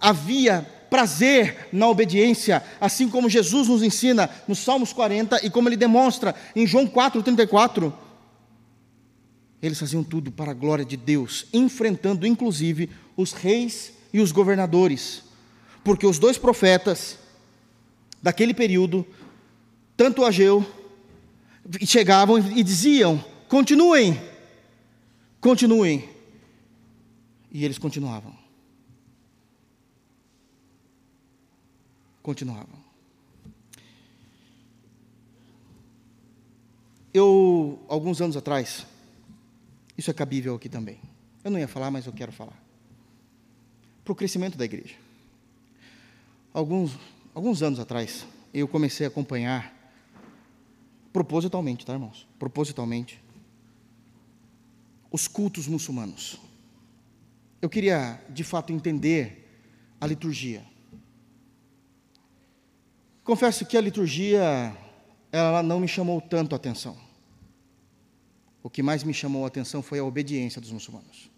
Havia 0.00 0.66
prazer 0.90 1.68
na 1.72 1.88
obediência, 1.88 2.62
assim 2.80 3.08
como 3.08 3.30
Jesus 3.30 3.68
nos 3.68 3.82
ensina 3.82 4.28
nos 4.46 4.58
Salmos 4.58 4.92
40 4.92 5.44
e 5.44 5.48
como 5.48 5.68
ele 5.68 5.76
demonstra 5.76 6.34
em 6.54 6.66
João 6.66 6.86
4:34. 6.86 7.92
Eles 9.62 9.78
faziam 9.78 10.02
tudo 10.02 10.32
para 10.32 10.50
a 10.50 10.54
glória 10.54 10.84
de 10.84 10.96
Deus, 10.96 11.46
enfrentando 11.52 12.26
inclusive 12.26 12.90
os 13.16 13.32
reis 13.32 13.92
e 14.12 14.20
os 14.20 14.32
governadores, 14.32 15.22
porque 15.84 16.04
os 16.04 16.18
dois 16.18 16.36
profetas 16.36 17.18
daquele 18.20 18.52
período, 18.52 19.06
tanto 19.96 20.24
Ageu, 20.24 20.66
chegavam 21.86 22.38
e 22.38 22.62
diziam: 22.64 23.24
continuem, 23.48 24.20
continuem. 25.40 26.10
E 27.54 27.64
eles 27.64 27.78
continuavam. 27.78 28.34
Continuavam. 32.22 32.82
Eu, 37.12 37.84
alguns 37.88 38.22
anos 38.22 38.38
atrás, 38.38 38.86
isso 39.96 40.10
é 40.10 40.14
cabível 40.14 40.54
aqui 40.54 40.68
também. 40.68 41.00
Eu 41.44 41.50
não 41.50 41.58
ia 41.58 41.68
falar, 41.68 41.90
mas 41.90 42.06
eu 42.06 42.12
quero 42.12 42.32
falar. 42.32 42.60
Para 44.04 44.12
o 44.12 44.16
crescimento 44.16 44.56
da 44.56 44.64
igreja. 44.64 44.94
Alguns, 46.52 46.98
alguns 47.34 47.62
anos 47.62 47.78
atrás, 47.78 48.26
eu 48.52 48.68
comecei 48.68 49.06
a 49.06 49.08
acompanhar, 49.08 49.74
propositalmente, 51.12 51.84
tá, 51.84 51.92
irmãos? 51.92 52.26
Propositalmente, 52.38 53.22
os 55.10 55.28
cultos 55.28 55.66
muçulmanos. 55.66 56.38
Eu 57.60 57.70
queria, 57.70 58.20
de 58.28 58.44
fato, 58.44 58.72
entender 58.72 59.48
a 60.00 60.06
liturgia. 60.06 60.64
Confesso 63.24 63.64
que 63.64 63.76
a 63.76 63.80
liturgia, 63.80 64.76
ela 65.30 65.62
não 65.62 65.78
me 65.78 65.86
chamou 65.86 66.20
tanto 66.20 66.54
a 66.54 66.56
atenção 66.56 67.11
o 68.62 68.70
que 68.70 68.82
mais 68.82 69.02
me 69.02 69.12
chamou 69.12 69.44
a 69.44 69.48
atenção 69.48 69.82
foi 69.82 69.98
a 69.98 70.04
obediência 70.04 70.60
dos 70.60 70.70
muçulmanos. 70.70 71.30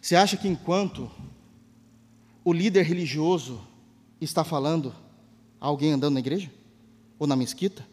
Você 0.00 0.14
acha 0.14 0.36
que 0.36 0.46
enquanto 0.46 1.10
o 2.44 2.52
líder 2.52 2.82
religioso 2.82 3.60
está 4.20 4.44
falando, 4.44 4.94
há 5.60 5.66
alguém 5.66 5.92
andando 5.92 6.14
na 6.14 6.20
igreja? 6.20 6.50
Ou 7.18 7.26
na 7.26 7.34
mesquita? 7.34 7.86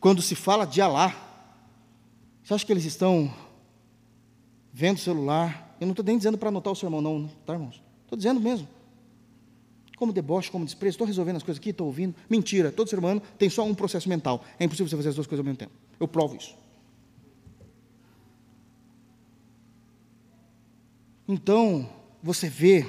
Quando 0.00 0.20
se 0.20 0.34
fala 0.34 0.66
de 0.66 0.80
Alá, 0.80 1.14
você 2.42 2.54
acha 2.54 2.66
que 2.66 2.72
eles 2.72 2.84
estão 2.84 3.32
vendo 4.72 4.96
o 4.96 5.00
celular? 5.00 5.76
Eu 5.80 5.86
não 5.86 5.92
estou 5.92 6.04
nem 6.04 6.16
dizendo 6.16 6.36
para 6.36 6.48
anotar 6.48 6.72
o 6.72 6.76
sermão, 6.76 7.00
não, 7.00 7.28
tá, 7.46 7.52
irmãos? 7.52 7.82
Estou 8.04 8.16
dizendo 8.16 8.40
mesmo 8.40 8.68
como 10.02 10.12
deboche, 10.12 10.50
como 10.50 10.64
desprezo, 10.64 10.94
estou 10.94 11.06
resolvendo 11.06 11.36
as 11.36 11.44
coisas 11.44 11.60
aqui, 11.60 11.70
estou 11.70 11.86
ouvindo. 11.86 12.12
Mentira, 12.28 12.72
todo 12.72 12.90
ser 12.90 12.98
humano 12.98 13.22
tem 13.38 13.48
só 13.48 13.64
um 13.64 13.72
processo 13.72 14.08
mental. 14.08 14.44
É 14.58 14.64
impossível 14.64 14.88
você 14.88 14.96
fazer 14.96 15.10
as 15.10 15.14
duas 15.14 15.28
coisas 15.28 15.38
ao 15.38 15.44
mesmo 15.44 15.58
tempo. 15.58 15.70
Eu 16.00 16.08
provo 16.08 16.34
isso. 16.34 16.56
Então, 21.28 21.88
você 22.20 22.48
vê 22.48 22.84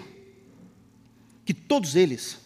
que 1.45 1.53
todos 1.53 1.95
eles 1.95 2.39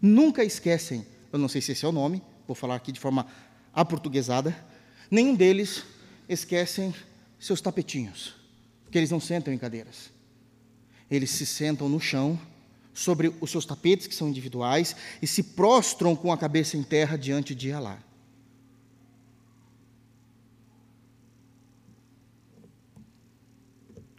nunca 0.00 0.44
esquecem, 0.44 1.04
eu 1.32 1.38
não 1.40 1.48
sei 1.48 1.60
se 1.60 1.72
esse 1.72 1.84
é 1.84 1.88
o 1.88 1.90
nome, 1.90 2.22
vou 2.46 2.54
falar 2.54 2.76
aqui 2.76 2.92
de 2.92 3.00
forma 3.00 3.26
aportuguesada, 3.74 4.56
nenhum 5.10 5.34
deles 5.34 5.82
esquecem 6.28 6.94
seus 7.40 7.60
tapetinhos, 7.60 8.36
porque 8.84 8.98
eles 8.98 9.10
não 9.10 9.18
sentam 9.18 9.52
em 9.52 9.58
cadeiras. 9.58 10.12
Eles 11.10 11.30
se 11.30 11.44
sentam 11.44 11.88
no 11.88 11.98
chão, 11.98 12.38
sobre 12.94 13.32
os 13.40 13.50
seus 13.50 13.64
tapetes, 13.64 14.06
que 14.06 14.14
são 14.14 14.28
individuais, 14.28 14.94
e 15.20 15.26
se 15.26 15.42
prostram 15.42 16.14
com 16.14 16.32
a 16.32 16.38
cabeça 16.38 16.76
em 16.76 16.82
terra 16.82 17.16
diante 17.16 17.54
de 17.54 17.72
Alá. 17.72 17.98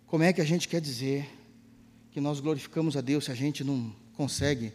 Como 0.07 0.23
é 0.23 0.31
que 0.31 0.41
a 0.41 0.45
gente 0.45 0.67
quer 0.67 0.79
dizer 0.79 1.27
que 2.11 2.21
nós 2.21 2.39
glorificamos 2.39 2.95
a 2.95 3.01
Deus 3.01 3.25
se 3.25 3.31
a 3.31 3.35
gente 3.35 3.63
não 3.63 3.95
consegue 4.13 4.71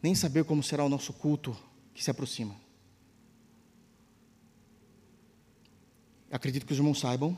nem 0.00 0.14
saber 0.14 0.44
como 0.44 0.62
será 0.62 0.84
o 0.84 0.88
nosso 0.88 1.12
culto 1.12 1.56
que 1.92 2.04
se 2.04 2.10
aproxima? 2.10 2.54
Acredito 6.30 6.66
que 6.66 6.72
os 6.72 6.78
irmãos 6.78 7.00
saibam 7.00 7.36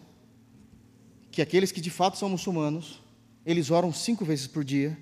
que 1.30 1.40
aqueles 1.40 1.70
que 1.70 1.80
de 1.80 1.90
fato 1.90 2.18
são 2.18 2.28
muçulmanos, 2.28 3.00
eles 3.46 3.70
oram 3.70 3.92
cinco 3.92 4.24
vezes 4.24 4.46
por 4.46 4.64
dia, 4.64 4.98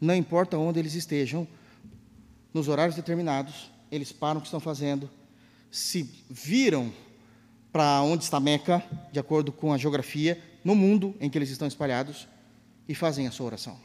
não 0.00 0.14
importa 0.14 0.58
onde 0.58 0.78
eles 0.78 0.94
estejam, 0.94 1.46
nos 2.52 2.68
horários 2.68 2.96
determinados, 2.96 3.70
eles 3.90 4.12
param 4.12 4.38
o 4.38 4.40
que 4.40 4.46
estão 4.46 4.60
fazendo, 4.60 5.08
se 5.70 6.08
viram 6.28 6.92
para 7.72 8.00
onde 8.02 8.24
está 8.24 8.40
Meca, 8.40 8.82
de 9.12 9.18
acordo 9.18 9.52
com 9.52 9.72
a 9.72 9.78
geografia, 9.78 10.42
no 10.64 10.74
mundo 10.74 11.14
em 11.20 11.28
que 11.28 11.36
eles 11.36 11.50
estão 11.50 11.68
espalhados, 11.68 12.26
e 12.88 12.94
fazem 12.94 13.26
a 13.26 13.30
sua 13.30 13.46
oração. 13.46 13.76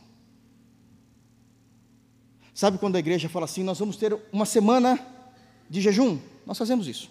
Sabe 2.53 2.78
quando 2.78 2.95
a 2.95 2.99
igreja 2.99 3.28
fala 3.28 3.45
assim: 3.45 3.64
nós 3.64 3.80
vamos 3.80 3.97
ter 3.97 4.18
uma 4.32 4.45
semana 4.45 4.99
de 5.70 5.82
jejum? 5.82 6.20
Nós 6.45 6.57
fazemos 6.57 6.88
isso. 6.88 7.09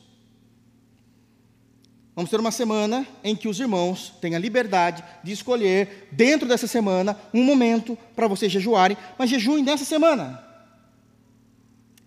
Vamos 2.20 2.28
ter 2.28 2.38
uma 2.38 2.50
semana 2.50 3.08
em 3.24 3.34
que 3.34 3.48
os 3.48 3.58
irmãos 3.58 4.12
têm 4.20 4.34
a 4.34 4.38
liberdade 4.38 5.02
de 5.24 5.32
escolher, 5.32 6.06
dentro 6.12 6.46
dessa 6.46 6.66
semana, 6.66 7.18
um 7.32 7.42
momento 7.42 7.96
para 8.14 8.28
vocês 8.28 8.52
jejuarem, 8.52 8.94
mas 9.18 9.30
jejuem 9.30 9.64
nessa 9.64 9.86
semana. 9.86 10.44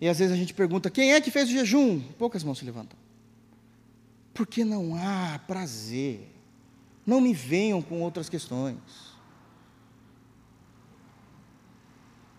E 0.00 0.06
às 0.08 0.16
vezes 0.16 0.32
a 0.32 0.36
gente 0.36 0.54
pergunta: 0.54 0.88
quem 0.88 1.14
é 1.14 1.20
que 1.20 1.32
fez 1.32 1.48
o 1.48 1.52
jejum? 1.52 2.00
Poucas 2.16 2.44
mãos 2.44 2.60
se 2.60 2.64
levantam. 2.64 2.96
Porque 4.32 4.64
não 4.64 4.94
há 4.94 5.40
prazer. 5.48 6.32
Não 7.04 7.20
me 7.20 7.34
venham 7.34 7.82
com 7.82 8.00
outras 8.00 8.28
questões. 8.28 8.78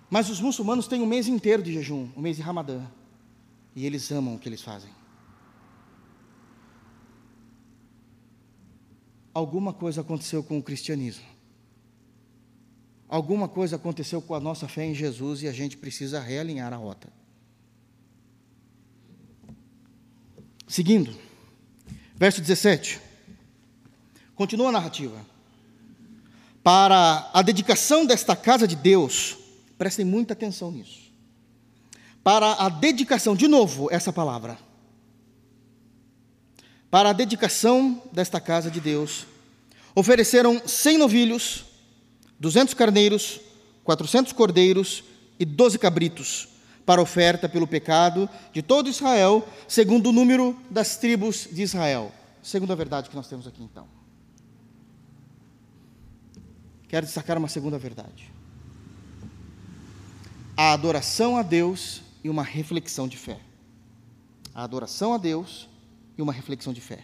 Mas 0.09 0.29
os 0.29 0.39
muçulmanos 0.39 0.87
têm 0.87 1.01
um 1.01 1.05
mês 1.05 1.27
inteiro 1.27 1.61
de 1.61 1.73
jejum, 1.73 2.07
o 2.15 2.21
mês 2.21 2.37
de 2.37 2.41
Ramadã. 2.41 2.85
E 3.75 3.85
eles 3.85 4.09
amam 4.13 4.35
o 4.35 4.39
que 4.39 4.47
eles 4.47 4.61
fazem. 4.61 4.91
Alguma 9.35 9.73
coisa 9.73 9.99
aconteceu 9.99 10.41
com 10.41 10.57
o 10.57 10.63
cristianismo. 10.63 11.25
Alguma 13.07 13.49
coisa 13.49 13.75
aconteceu 13.75 14.21
com 14.21 14.33
a 14.33 14.39
nossa 14.39 14.65
fé 14.65 14.85
em 14.85 14.95
Jesus 14.95 15.43
e 15.43 15.47
a 15.47 15.51
gente 15.51 15.75
precisa 15.75 16.21
realinhar 16.21 16.71
a 16.71 16.77
rota. 16.77 17.09
Seguindo, 20.65 21.13
verso 22.15 22.41
17. 22.41 23.01
Continua 24.33 24.69
a 24.69 24.71
narrativa. 24.71 25.23
Para 26.63 27.29
a 27.31 27.41
dedicação 27.41 28.05
desta 28.05 28.35
casa 28.35 28.65
de 28.65 28.75
Deus, 28.75 29.37
prestem 29.77 30.05
muita 30.05 30.33
atenção 30.33 30.71
nisso. 30.71 31.11
Para 32.23 32.53
a 32.53 32.69
dedicação, 32.69 33.35
de 33.35 33.47
novo, 33.47 33.87
essa 33.91 34.11
palavra 34.11 34.57
para 36.95 37.09
a 37.09 37.11
dedicação 37.11 38.01
desta 38.13 38.39
casa 38.39 38.71
de 38.71 38.79
Deus, 38.79 39.27
ofereceram 39.93 40.65
cem 40.65 40.97
novilhos, 40.97 41.65
duzentos 42.39 42.73
carneiros, 42.73 43.41
quatrocentos 43.83 44.31
cordeiros 44.31 45.03
e 45.37 45.43
doze 45.43 45.77
cabritos, 45.77 46.47
para 46.85 47.01
oferta 47.01 47.49
pelo 47.49 47.67
pecado 47.67 48.29
de 48.53 48.61
todo 48.61 48.87
Israel, 48.87 49.45
segundo 49.67 50.07
o 50.07 50.13
número 50.13 50.57
das 50.69 50.95
tribos 50.95 51.49
de 51.51 51.63
Israel. 51.63 52.13
Segunda 52.41 52.73
verdade 52.77 53.09
que 53.09 53.15
nós 53.17 53.27
temos 53.27 53.45
aqui 53.45 53.61
então. 53.61 53.89
Quero 56.87 57.05
destacar 57.05 57.37
uma 57.37 57.49
segunda 57.49 57.77
verdade. 57.77 58.31
A 60.55 60.71
adoração 60.71 61.35
a 61.35 61.41
Deus 61.41 62.01
e 62.23 62.29
uma 62.29 62.43
reflexão 62.43 63.05
de 63.05 63.17
fé. 63.17 63.41
A 64.53 64.63
adoração 64.63 65.13
a 65.13 65.17
Deus 65.17 65.67
e 66.17 66.21
uma 66.21 66.33
reflexão 66.33 66.73
de 66.73 66.81
fé. 66.81 66.99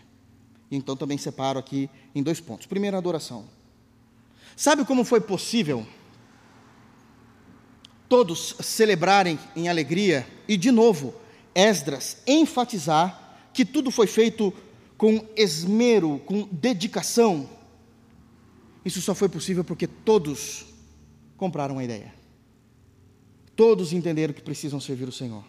Então 0.71 0.95
também 0.95 1.17
separo 1.17 1.59
aqui 1.59 1.89
em 2.15 2.23
dois 2.23 2.39
pontos. 2.39 2.65
Primeiro, 2.65 2.95
a 2.95 2.99
adoração. 2.99 3.45
Sabe 4.55 4.85
como 4.85 5.03
foi 5.03 5.19
possível 5.19 5.85
todos 8.07 8.55
celebrarem 8.59 9.39
em 9.55 9.69
alegria 9.69 10.27
e, 10.47 10.57
de 10.57 10.71
novo, 10.71 11.13
Esdras 11.55 12.17
enfatizar 12.25 13.49
que 13.53 13.65
tudo 13.65 13.91
foi 13.91 14.07
feito 14.07 14.53
com 14.97 15.25
esmero, 15.35 16.21
com 16.25 16.47
dedicação? 16.51 17.49
Isso 18.83 19.01
só 19.01 19.13
foi 19.13 19.29
possível 19.29 19.63
porque 19.63 19.87
todos 19.87 20.65
compraram 21.37 21.77
a 21.77 21.83
ideia. 21.83 22.13
Todos 23.55 23.93
entenderam 23.93 24.33
que 24.33 24.41
precisam 24.41 24.79
servir 24.79 25.07
o 25.07 25.11
Senhor. 25.11 25.43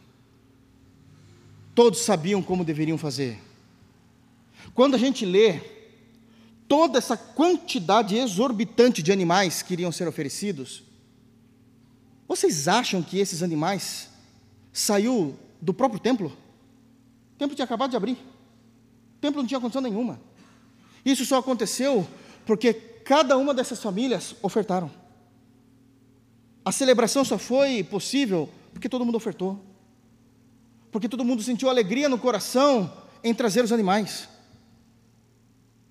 Todos 1.75 2.01
sabiam 2.01 2.43
como 2.43 2.65
deveriam 2.65 2.99
fazer. 2.99 3.39
Quando 4.75 4.95
a 4.95 4.99
gente 4.99 5.25
lê 5.25 5.61
toda 6.69 6.99
essa 6.99 7.17
quantidade 7.17 8.17
exorbitante 8.17 9.03
de 9.03 9.13
animais 9.13 9.61
que 9.61 9.75
iriam 9.75 9.93
ser 9.93 10.09
oferecidos, 10.09 10.83
vocês 12.27 12.67
acham 12.67 13.03
que 13.03 13.19
esses 13.19 13.43
animais 13.43 14.09
saiu 14.73 15.39
do 15.61 15.75
próprio 15.75 16.01
templo? 16.01 16.29
O 17.35 17.39
templo 17.39 17.55
tinha 17.55 17.65
acabado 17.65 17.91
de 17.91 17.97
abrir. 17.97 18.13
O 18.13 19.21
templo 19.21 19.43
não 19.43 19.47
tinha 19.47 19.61
condição 19.61 19.83
nenhuma. 19.83 20.19
Isso 21.05 21.27
só 21.27 21.39
aconteceu 21.39 22.09
porque 22.47 22.73
cada 22.73 23.37
uma 23.37 23.53
dessas 23.53 23.83
famílias 23.83 24.35
ofertaram. 24.43 24.91
A 26.65 26.73
celebração 26.73 27.25
só 27.25 27.37
foi 27.37 27.83
possível 27.83 28.49
porque 28.73 28.89
todo 28.89 29.05
mundo 29.05 29.17
ofertou. 29.17 29.61
Porque 30.91 31.09
todo 31.09 31.25
mundo 31.25 31.43
sentiu 31.43 31.69
alegria 31.69 32.09
no 32.09 32.19
coração 32.19 32.91
em 33.23 33.35
trazer 33.35 33.63
os 33.63 33.73
animais 33.73 34.29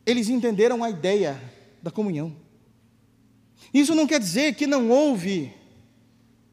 eles 0.06 0.30
entenderam 0.30 0.84
a 0.84 0.89
ideia 0.89 1.41
da 1.82 1.91
comunhão. 1.91 2.36
Isso 3.74 3.95
não 3.95 4.08
quer 4.08 4.20
dizer 4.20 4.56
que 4.56 4.68
não 4.68 4.89
houve, 4.89 5.54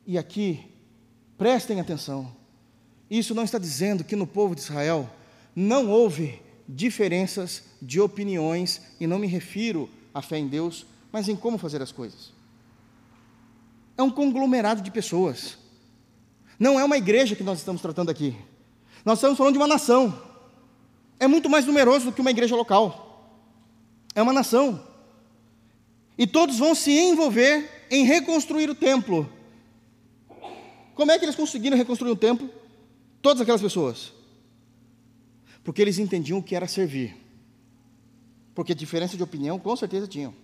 e 0.07 0.19
aqui, 0.19 0.65
prestem 1.37 1.81
atenção, 1.81 2.35
isso 3.11 3.35
não 3.35 3.45
está 3.45 3.59
dizendo 3.59 4.05
que 4.05 4.15
no 4.15 4.27
povo 4.27 4.55
de 4.55 4.61
Israel 4.61 5.09
não 5.57 5.91
houve 5.91 6.41
diferenças 6.69 7.65
de 7.81 8.01
opiniões, 8.01 8.83
e 9.01 9.07
não 9.07 9.19
me 9.19 9.27
refiro 9.27 9.89
à 10.13 10.21
fé 10.21 10.39
em 10.39 10.47
Deus, 10.47 10.85
mas 11.11 11.29
em 11.29 11.37
como 11.37 11.57
fazer 11.57 11.81
as 11.81 11.91
coisas. 11.91 12.33
É 13.97 14.03
um 14.03 14.11
conglomerado 14.11 14.83
de 14.83 14.91
pessoas. 14.91 15.57
Não 16.59 16.79
é 16.79 16.85
uma 16.85 16.99
igreja 16.99 17.35
que 17.35 17.43
nós 17.43 17.59
estamos 17.59 17.81
tratando 17.81 18.11
aqui. 18.11 18.37
Nós 19.05 19.19
estamos 19.19 19.39
falando 19.39 19.55
de 19.55 19.59
uma 19.59 19.67
nação. 19.67 20.23
É 21.19 21.27
muito 21.27 21.49
mais 21.49 21.65
numeroso 21.65 22.07
do 22.07 22.13
que 22.13 22.21
uma 22.21 22.31
igreja 22.31 22.55
local 22.55 23.08
é 24.19 24.23
uma 24.23 24.33
nação. 24.33 24.83
E 26.19 26.27
todos 26.27 26.59
vão 26.59 26.75
se 26.75 26.91
envolver 26.91 27.87
em 27.89 28.05
reconstruir 28.05 28.69
o 28.69 28.75
templo. 28.75 29.33
Como 30.97 31.13
é 31.13 31.19
que 31.19 31.25
eles 31.25 31.37
conseguiram 31.37 31.77
reconstruir 31.77 32.11
o 32.11 32.17
templo? 32.17 32.51
Todas 33.23 33.41
aquelas 33.41 33.63
pessoas. 33.63 34.13
Porque 35.63 35.81
eles 35.81 36.01
entendiam 36.01 36.41
o 36.41 36.43
que 36.43 36.57
era 36.57 36.67
servir. 36.67 37.17
Porque 38.57 38.75
diferença 38.75 39.17
de 39.17 39.23
opinião, 39.23 39.57
com 39.57 39.77
certeza 39.77 40.09
tinham. 40.09 40.35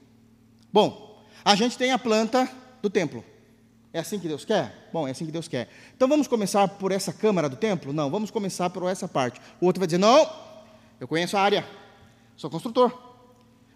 Bom, 0.73 1.21
a 1.45 1.57
gente 1.57 1.77
tem 1.77 1.91
a 1.91 1.99
planta 1.99 2.49
do 2.81 2.89
templo. 2.89 3.25
É 3.93 3.99
assim 3.99 4.21
que 4.21 4.29
Deus 4.29 4.45
quer? 4.45 4.89
Bom, 4.93 5.09
é 5.09 5.11
assim 5.11 5.27
que 5.27 5.33
Deus 5.33 5.49
quer. 5.49 5.69
Então 5.97 6.07
vamos 6.07 6.29
começar 6.29 6.69
por 6.69 6.93
essa 6.93 7.13
câmara 7.13 7.49
do 7.49 7.57
templo? 7.57 7.93
Não, 7.93 8.09
vamos 8.09 8.31
começar 8.31 8.71
por 8.71 8.89
essa 8.89 9.09
parte. 9.09 9.41
O 9.61 9.67
outro 9.67 9.81
vai 9.81 9.89
dizer: 9.89 9.99
não, 9.99 10.31
eu 11.01 11.09
conheço 11.09 11.37
a 11.37 11.41
área, 11.41 11.69
sou 12.37 12.49
construtor. 12.49 13.14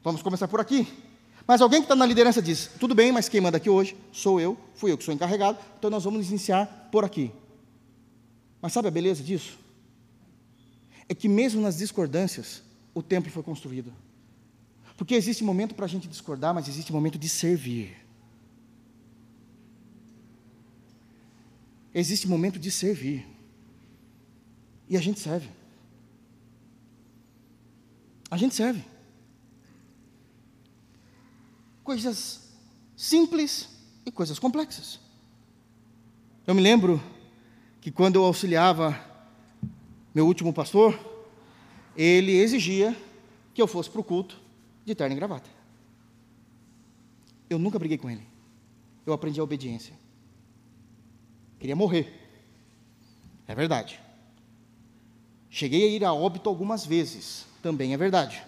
Vamos 0.09 0.23
começar 0.23 0.49
por 0.49 0.59
aqui. 0.59 0.89
Mas 1.47 1.61
alguém 1.61 1.83
que 1.83 1.85
está 1.85 1.95
na 1.95 2.07
liderança 2.07 2.41
diz: 2.41 2.71
tudo 2.81 2.95
bem, 2.95 3.13
mas 3.13 3.29
quem 3.29 3.43
manda 3.43 3.59
aqui 3.59 3.69
hoje 3.69 3.95
sou 4.11 4.41
eu, 4.41 4.57
fui 4.75 4.91
eu 4.91 4.97
que 4.97 5.05
sou 5.05 5.13
encarregado, 5.13 5.59
então 5.79 5.91
nós 5.91 6.03
vamos 6.03 6.31
iniciar 6.31 6.89
por 6.91 7.05
aqui. 7.05 7.31
Mas 8.63 8.73
sabe 8.73 8.89
a 8.89 8.91
beleza 8.91 9.23
disso? 9.23 9.59
É 11.07 11.15
que 11.15 11.29
mesmo 11.29 11.61
nas 11.61 11.77
discordâncias, 11.77 12.63
o 12.95 13.03
templo 13.03 13.31
foi 13.31 13.43
construído. 13.43 13.93
Porque 14.97 15.15
existe 15.15 15.45
momento 15.45 15.75
para 15.75 15.85
a 15.85 15.89
gente 15.89 16.09
discordar, 16.09 16.55
mas 16.55 16.69
existe 16.69 16.91
momento 16.91 17.19
de 17.19 17.29
servir. 17.29 17.95
Existe 21.95 22.27
momento 22.27 22.59
de 22.59 22.71
servir. 22.71 23.27
E 24.89 24.97
a 24.97 25.01
gente 25.03 25.21
serve. 25.21 25.51
A 28.31 28.39
gente 28.39 28.55
serve. 28.55 28.83
Coisas 31.89 32.43
simples 32.95 33.67
e 34.05 34.13
coisas 34.13 34.39
complexas. 34.39 35.01
Eu 36.47 36.55
me 36.55 36.61
lembro 36.61 37.03
que 37.81 37.91
quando 37.91 38.17
eu 38.17 38.27
auxiliava 38.27 38.95
meu 40.15 40.27
último 40.27 40.53
pastor, 40.53 41.01
ele 41.97 42.33
exigia 42.33 42.95
que 43.55 43.63
eu 43.63 43.67
fosse 43.67 43.89
para 43.89 44.03
o 44.03 44.05
culto 44.05 44.39
de 44.85 44.95
terno 44.95 45.15
e 45.15 45.17
gravata. 45.17 45.49
Eu 47.49 47.59
nunca 47.59 47.79
briguei 47.79 47.97
com 47.97 48.11
ele. 48.11 48.29
Eu 49.07 49.15
aprendi 49.15 49.41
a 49.41 49.45
obediência. 49.45 49.95
Queria 51.59 51.75
morrer. 51.75 52.13
É 53.47 53.55
verdade. 53.55 53.99
Cheguei 55.49 55.85
a 55.85 55.89
ir 55.89 56.05
a 56.05 56.13
óbito 56.13 56.51
algumas 56.51 56.85
vezes. 56.85 57.47
Também 57.63 57.95
é 57.95 57.97
verdade. 57.97 58.45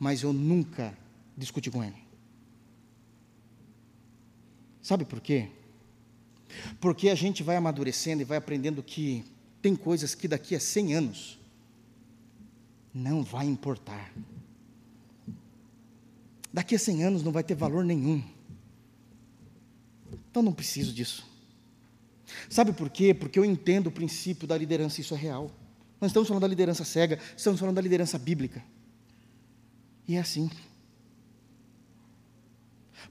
Mas 0.00 0.22
eu 0.22 0.32
nunca 0.32 0.96
discuti 1.38 1.70
com 1.70 1.82
ele. 1.82 1.96
Sabe 4.82 5.04
por 5.04 5.20
quê? 5.20 5.48
Porque 6.80 7.08
a 7.08 7.14
gente 7.14 7.42
vai 7.42 7.56
amadurecendo 7.56 8.22
e 8.22 8.24
vai 8.24 8.38
aprendendo 8.38 8.82
que 8.82 9.24
tem 9.62 9.76
coisas 9.76 10.14
que 10.14 10.26
daqui 10.26 10.54
a 10.54 10.60
100 10.60 10.94
anos 10.94 11.38
não 12.92 13.22
vai 13.22 13.46
importar. 13.46 14.12
Daqui 16.52 16.74
a 16.74 16.78
100 16.78 17.04
anos 17.04 17.22
não 17.22 17.30
vai 17.30 17.44
ter 17.44 17.54
valor 17.54 17.84
nenhum. 17.84 18.22
Então 20.30 20.42
não 20.42 20.52
preciso 20.52 20.92
disso. 20.92 21.26
Sabe 22.48 22.72
por 22.72 22.90
quê? 22.90 23.14
Porque 23.14 23.38
eu 23.38 23.44
entendo 23.44 23.88
o 23.88 23.92
princípio 23.92 24.46
da 24.46 24.56
liderança, 24.56 25.00
isso 25.00 25.14
é 25.14 25.18
real. 25.18 25.50
Nós 26.00 26.10
estamos 26.10 26.28
falando 26.28 26.42
da 26.42 26.48
liderança 26.48 26.84
cega, 26.84 27.18
estamos 27.36 27.58
falando 27.60 27.74
da 27.74 27.82
liderança 27.82 28.18
bíblica. 28.18 28.62
E 30.06 30.16
é 30.16 30.20
assim. 30.20 30.50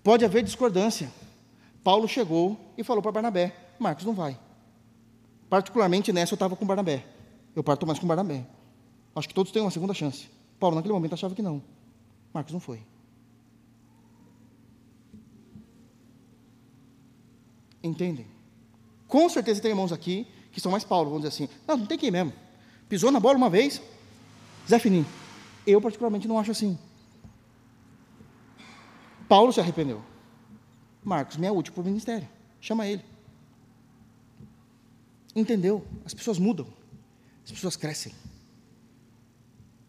Pode 0.04 0.24
haver 0.24 0.44
discordância. 0.44 1.12
Paulo 1.84 2.08
chegou 2.08 2.58
e 2.78 2.84
falou 2.84 3.02
para 3.02 3.12
Barnabé: 3.12 3.56
Marcos 3.80 4.06
não 4.06 4.14
vai. 4.14 4.38
Particularmente 5.50 6.12
nessa 6.12 6.34
eu 6.34 6.36
estava 6.36 6.56
com 6.56 6.66
Barnabé. 6.66 7.06
Eu 7.56 7.64
parto 7.64 7.88
mais 7.88 8.00
com 8.00 8.08
Barnabé. 8.08 8.46
Acho 9.16 9.28
que 9.28 9.34
todos 9.34 9.52
têm 9.52 9.62
uma 9.62 9.72
segunda 9.72 9.94
chance. 9.94 10.30
Paulo, 10.60 10.76
naquele 10.76 10.94
momento, 10.94 11.14
achava 11.14 11.34
que 11.34 11.42
não. 11.42 11.62
Marcos 12.34 12.54
não 12.54 12.60
foi. 12.60 12.82
Entendem? 17.82 18.28
Com 19.08 19.30
certeza 19.30 19.62
tem 19.62 19.72
irmãos 19.72 19.92
aqui 19.92 20.28
que 20.52 20.60
são 20.60 20.72
mais 20.72 20.84
Paulo, 20.84 21.10
vamos 21.10 21.24
dizer 21.24 21.44
assim. 21.46 21.54
Não, 21.68 21.78
não 21.78 21.86
tem 21.86 21.98
que 21.98 22.08
ir 22.08 22.12
mesmo. 22.12 22.34
Pisou 22.90 23.12
na 23.12 23.20
bola 23.20 23.38
uma 23.38 23.50
vez, 23.50 23.82
Zé 24.68 24.80
Fininho. 24.80 25.06
Eu, 25.66 25.82
particularmente, 25.82 26.28
não 26.28 26.40
acho 26.40 26.52
assim. 26.52 26.78
Paulo 29.28 29.52
se 29.52 29.60
arrependeu. 29.60 30.02
Marcos 31.04 31.38
me 31.38 31.48
é 31.48 31.52
útil 31.52 31.74
para 31.74 31.82
o 31.82 31.86
ministério. 31.86 32.28
Chama 32.60 32.86
ele. 32.88 33.04
Entendeu? 35.36 35.86
As 36.06 36.14
pessoas 36.14 36.40
mudam. 36.40 36.68
As 37.46 37.52
pessoas 37.52 37.76
crescem 37.76 38.14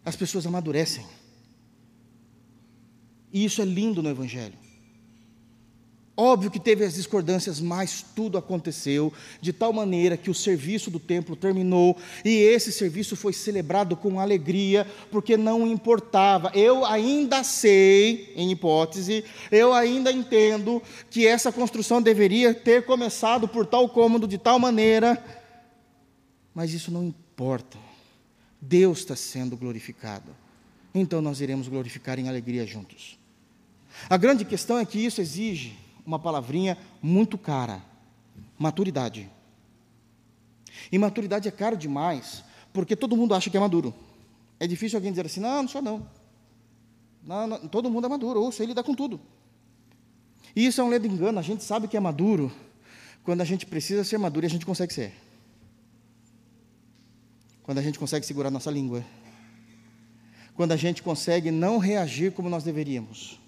as 0.09 0.17
pessoas 0.17 0.47
amadurecem. 0.47 1.05
E 3.31 3.45
isso 3.45 3.61
é 3.61 3.65
lindo 3.67 4.03
no 4.03 4.09
Evangelho. 4.09 4.57
Óbvio 6.21 6.51
que 6.51 6.59
teve 6.59 6.85
as 6.85 6.95
discordâncias, 6.95 7.61
mas 7.61 8.05
tudo 8.17 8.37
aconteceu 8.37 9.13
de 9.41 9.53
tal 9.53 9.73
maneira 9.73 10.17
que 10.17 10.29
o 10.29 10.35
serviço 10.35 10.91
do 10.91 10.99
templo 10.99 11.37
terminou 11.37 11.97
e 12.25 12.31
esse 12.39 12.73
serviço 12.73 13.15
foi 13.15 13.33
celebrado 13.33 13.97
com 13.97 14.19
alegria, 14.19 14.85
porque 15.13 15.37
não 15.37 15.65
importava. 15.65 16.51
Eu 16.57 16.85
ainda 16.85 17.45
sei, 17.45 18.33
em 18.35 18.51
hipótese, 18.51 19.25
eu 19.49 19.73
ainda 19.73 20.11
entendo 20.11 20.83
que 21.09 21.25
essa 21.25 21.53
construção 21.53 22.03
deveria 22.03 22.53
ter 22.53 22.85
começado 22.85 23.47
por 23.47 23.65
tal 23.65 23.89
cômodo, 23.89 24.27
de 24.27 24.39
tal 24.39 24.59
maneira, 24.59 25.25
mas 26.53 26.75
isso 26.75 26.91
não 26.91 27.05
importa. 27.05 27.79
Deus 28.61 28.99
está 28.99 29.15
sendo 29.15 29.57
glorificado. 29.57 30.35
Então 30.93 31.23
nós 31.23 31.41
iremos 31.41 31.69
glorificar 31.69 32.19
em 32.19 32.29
alegria 32.29 32.67
juntos. 32.67 33.17
A 34.11 34.17
grande 34.17 34.45
questão 34.45 34.81
é 34.81 34.85
que 34.85 34.99
isso 34.99 35.21
exige 35.21 35.87
uma 36.09 36.19
palavrinha 36.19 36.79
muito 37.03 37.37
cara: 37.37 37.83
maturidade. 38.59 39.31
E 40.91 40.99
maturidade 40.99 41.47
é 41.47 41.51
caro 41.51 41.77
demais, 41.77 42.43
porque 42.73 42.97
todo 42.97 43.17
mundo 43.17 43.35
acha 43.35 43.51
que 43.51 43.57
é 43.57 43.61
maduro. 43.61 43.95
É 44.59 44.67
difícil 44.67 44.97
alguém 44.97 45.13
dizer 45.13 45.27
assim: 45.27 45.41
não, 45.41 45.63
não 45.63 45.69
sou 45.69 45.83
não. 45.83 46.09
não, 47.23 47.47
não 47.47 47.69
todo 47.69 47.91
mundo 47.91 48.07
é 48.07 48.09
maduro, 48.09 48.41
ou 48.41 48.51
sei 48.51 48.67
lidar 48.67 48.83
com 48.83 48.95
tudo. 48.95 49.21
E 50.57 50.65
isso 50.65 50.81
é 50.81 50.85
um 50.85 50.89
ledo 50.89 51.07
engano, 51.07 51.39
a 51.39 51.43
gente 51.43 51.63
sabe 51.63 51.87
que 51.87 51.97
é 51.97 52.01
maduro 52.01 52.51
quando 53.23 53.43
a 53.43 53.45
gente 53.45 53.67
precisa 53.67 54.03
ser 54.03 54.17
maduro 54.19 54.47
e 54.47 54.49
a 54.49 54.51
gente 54.51 54.65
consegue 54.65 54.93
ser 54.93 55.13
quando 57.63 57.77
a 57.77 57.83
gente 57.83 57.99
consegue 57.99 58.25
segurar 58.25 58.51
nossa 58.51 58.71
língua, 58.71 59.05
quando 60.55 60.73
a 60.73 60.77
gente 60.77 61.03
consegue 61.03 61.51
não 61.51 61.77
reagir 61.77 62.33
como 62.33 62.49
nós 62.49 62.65
deveríamos. 62.65 63.39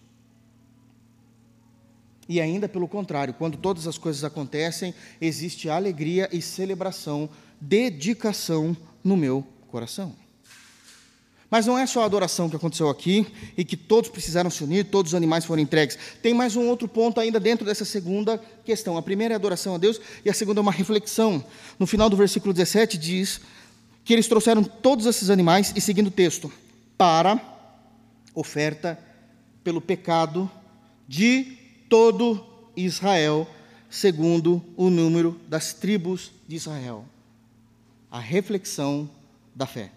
E 2.31 2.41
ainda 2.41 2.69
pelo 2.69 2.87
contrário, 2.87 3.35
quando 3.35 3.59
todas 3.59 3.89
as 3.89 3.99
coisas 3.99 4.23
acontecem, 4.23 4.95
existe 5.21 5.69
alegria 5.69 6.29
e 6.31 6.41
celebração, 6.41 7.29
dedicação 7.61 8.77
no 9.03 9.17
meu 9.17 9.45
coração. 9.67 10.15
Mas 11.51 11.67
não 11.67 11.77
é 11.77 11.85
só 11.89 12.03
a 12.03 12.05
adoração 12.05 12.49
que 12.49 12.55
aconteceu 12.55 12.89
aqui 12.89 13.27
e 13.57 13.65
que 13.65 13.77
todos 13.77 14.09
precisaram 14.09 14.49
se 14.49 14.63
unir, 14.63 14.85
todos 14.85 15.11
os 15.11 15.17
animais 15.17 15.45
foram 15.45 15.61
entregues. 15.61 15.99
Tem 16.23 16.33
mais 16.33 16.55
um 16.55 16.69
outro 16.69 16.87
ponto 16.87 17.19
ainda 17.19 17.41
dentro 17.41 17.67
dessa 17.67 17.85
segunda 17.85 18.41
questão. 18.65 18.97
A 18.97 19.03
primeira 19.03 19.35
é 19.35 19.35
a 19.35 19.37
adoração 19.37 19.75
a 19.75 19.79
Deus 19.79 20.01
e 20.25 20.31
a 20.31 20.33
segunda 20.33 20.61
é 20.61 20.63
uma 20.63 20.71
reflexão. 20.71 21.45
No 21.81 21.87
final 21.87 22.09
do 22.09 22.17
versículo 22.17 22.55
17 22.55 22.97
diz: 22.97 23.41
que 24.05 24.13
eles 24.13 24.29
trouxeram 24.29 24.63
todos 24.63 25.05
esses 25.05 25.31
animais, 25.31 25.73
e 25.75 25.81
seguindo 25.81 26.07
o 26.07 26.13
texto, 26.13 26.53
para 26.97 27.41
oferta 28.37 28.97
pelo 29.65 29.81
pecado 29.81 30.49
de 31.09 31.59
todo 31.91 32.43
Israel, 32.75 33.47
segundo 33.91 34.65
o 34.79 34.89
número 34.89 35.39
das 35.47 35.75
tribos 35.75 36.33
de 36.49 36.57
Israel. 36.57 37.05
A 38.11 38.19
reflexão 38.19 39.11
da 39.55 39.67
fé. 39.67 39.93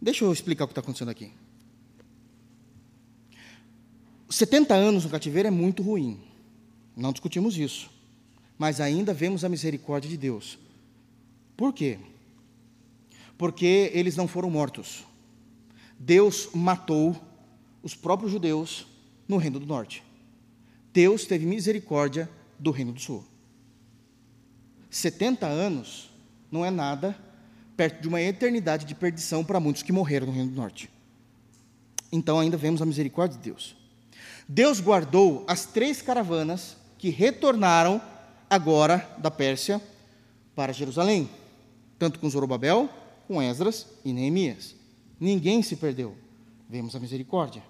Deixa 0.00 0.24
eu 0.24 0.32
explicar 0.32 0.64
o 0.64 0.68
que 0.68 0.72
está 0.72 0.80
acontecendo 0.80 1.10
aqui. 1.10 1.32
70 4.30 4.74
anos 4.74 5.02
no 5.02 5.10
cativeiro 5.10 5.48
é 5.48 5.50
muito 5.50 5.82
ruim, 5.82 6.20
não 6.96 7.10
discutimos 7.10 7.58
isso, 7.58 7.90
mas 8.56 8.80
ainda 8.80 9.12
vemos 9.12 9.44
a 9.44 9.48
misericórdia 9.48 10.08
de 10.08 10.16
Deus. 10.16 10.56
Por 11.56 11.72
quê? 11.72 11.98
porque 13.38 13.90
eles 13.94 14.16
não 14.16 14.26
foram 14.26 14.50
mortos. 14.50 15.04
Deus 15.98 16.48
matou 16.54 17.16
os 17.82 17.94
próprios 17.94 18.32
judeus 18.32 18.86
no 19.28 19.36
Reino 19.36 19.58
do 19.58 19.66
Norte. 19.66 20.02
Deus 20.96 21.26
teve 21.26 21.44
misericórdia 21.44 22.26
do 22.58 22.70
Reino 22.70 22.90
do 22.90 22.98
Sul. 22.98 23.22
70 24.88 25.46
anos 25.46 26.08
não 26.50 26.64
é 26.64 26.70
nada 26.70 27.14
perto 27.76 28.00
de 28.00 28.08
uma 28.08 28.18
eternidade 28.18 28.86
de 28.86 28.94
perdição 28.94 29.44
para 29.44 29.60
muitos 29.60 29.82
que 29.82 29.92
morreram 29.92 30.28
no 30.28 30.32
Reino 30.32 30.48
do 30.48 30.56
Norte. 30.56 30.88
Então 32.10 32.40
ainda 32.40 32.56
vemos 32.56 32.80
a 32.80 32.86
misericórdia 32.86 33.36
de 33.36 33.44
Deus. 33.44 33.76
Deus 34.48 34.80
guardou 34.80 35.44
as 35.46 35.66
três 35.66 36.00
caravanas 36.00 36.78
que 36.96 37.10
retornaram 37.10 38.00
agora 38.48 39.06
da 39.18 39.30
Pérsia 39.30 39.82
para 40.54 40.72
Jerusalém, 40.72 41.28
tanto 41.98 42.18
com 42.18 42.30
Zorobabel 42.30 42.88
com 43.28 43.42
Esdras 43.42 43.86
e 44.02 44.14
Neemias. 44.14 44.74
Ninguém 45.20 45.62
se 45.62 45.76
perdeu. 45.76 46.16
Vemos 46.70 46.96
a 46.96 47.00
misericórdia. 47.00 47.62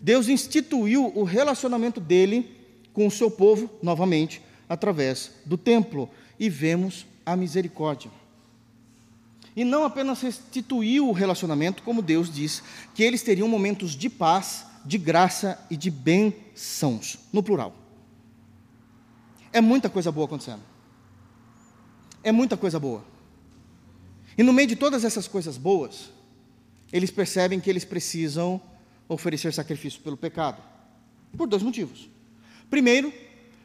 Deus 0.00 0.28
instituiu 0.28 1.12
o 1.14 1.24
relacionamento 1.24 2.00
dele 2.00 2.56
com 2.92 3.06
o 3.06 3.10
seu 3.10 3.30
povo 3.30 3.70
novamente 3.82 4.40
através 4.68 5.32
do 5.44 5.56
templo 5.56 6.08
e 6.38 6.48
vemos 6.48 7.06
a 7.24 7.36
misericórdia. 7.36 8.10
E 9.56 9.64
não 9.64 9.84
apenas 9.84 10.20
restituiu 10.20 11.08
o 11.08 11.12
relacionamento, 11.12 11.82
como 11.82 12.00
Deus 12.00 12.32
diz, 12.32 12.62
que 12.94 13.02
eles 13.02 13.22
teriam 13.22 13.48
momentos 13.48 13.96
de 13.96 14.08
paz, 14.08 14.64
de 14.84 14.96
graça 14.96 15.58
e 15.68 15.76
de 15.76 15.90
bênçãos, 15.90 17.18
no 17.32 17.42
plural. 17.42 17.74
É 19.52 19.60
muita 19.60 19.90
coisa 19.90 20.12
boa 20.12 20.26
acontecendo. 20.26 20.62
É 22.22 22.30
muita 22.30 22.56
coisa 22.56 22.78
boa. 22.78 23.04
E 24.36 24.42
no 24.44 24.52
meio 24.52 24.68
de 24.68 24.76
todas 24.76 25.04
essas 25.04 25.26
coisas 25.26 25.58
boas, 25.58 26.10
eles 26.92 27.10
percebem 27.10 27.58
que 27.58 27.68
eles 27.68 27.84
precisam 27.84 28.60
oferecer 29.08 29.52
sacrifício 29.52 30.00
pelo 30.02 30.16
pecado. 30.16 30.62
Por 31.36 31.48
dois 31.48 31.62
motivos. 31.62 32.08
Primeiro, 32.68 33.12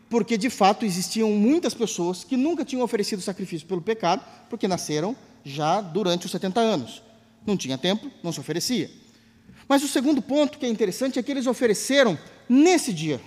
porque 0.10 0.38
de 0.38 0.50
fato 0.50 0.86
existiam 0.86 1.32
muitas 1.32 1.74
pessoas 1.74 2.24
que 2.24 2.38
nunca 2.38 2.64
tinham 2.64 2.84
oferecido 2.84 3.22
sacrifício 3.22 3.68
pelo 3.68 3.82
pecado, 3.82 4.24
porque 4.50 4.68
nasceram 4.68 5.16
já 5.44 5.82
durante 5.82 6.26
os 6.26 6.32
70 6.32 6.60
anos. 6.60 7.02
Não 7.46 7.58
tinha 7.58 7.78
templo, 7.78 8.12
não 8.22 8.32
se 8.32 8.40
oferecia. 8.40 8.90
Mas 9.68 9.84
o 9.84 9.88
segundo 9.88 10.22
ponto 10.22 10.58
que 10.58 10.66
é 10.66 10.70
interessante 10.70 11.20
é 11.20 11.24
que 11.24 11.32
eles 11.32 11.48
ofereceram 11.48 12.18
nesse 12.48 12.94
dia, 12.94 13.20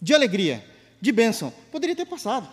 de 0.00 0.14
alegria, 0.14 0.64
de 1.00 1.12
bênção. 1.12 1.52
Poderia 1.70 1.96
ter 1.96 2.06
passado. 2.06 2.48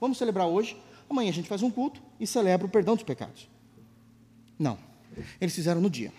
Vamos 0.00 0.18
celebrar 0.18 0.46
hoje, 0.46 0.76
amanhã 1.08 1.30
a 1.30 1.32
gente 1.34 1.48
faz 1.48 1.62
um 1.62 1.70
culto 1.70 2.00
e 2.18 2.26
celebra 2.26 2.66
o 2.66 2.70
perdão 2.70 2.94
dos 2.94 3.04
pecados. 3.04 3.48
Não. 4.58 4.78
Eles 5.40 5.54
fizeram 5.54 5.80
no 5.80 5.90
dia. 5.90 6.12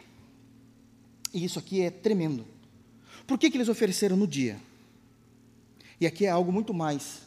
E 1.36 1.43
isso 1.43 1.59
aqui 1.59 1.81
é 1.81 1.91
tremendo. 1.91 2.45
Por 3.27 3.38
que, 3.38 3.51
que 3.51 3.57
eles 3.57 3.67
ofereceram 3.67 4.15
no 4.15 4.25
dia? 4.25 4.57
E 5.99 6.07
aqui 6.07 6.25
é 6.25 6.29
algo 6.29 6.49
muito 6.49 6.73
mais 6.73 7.23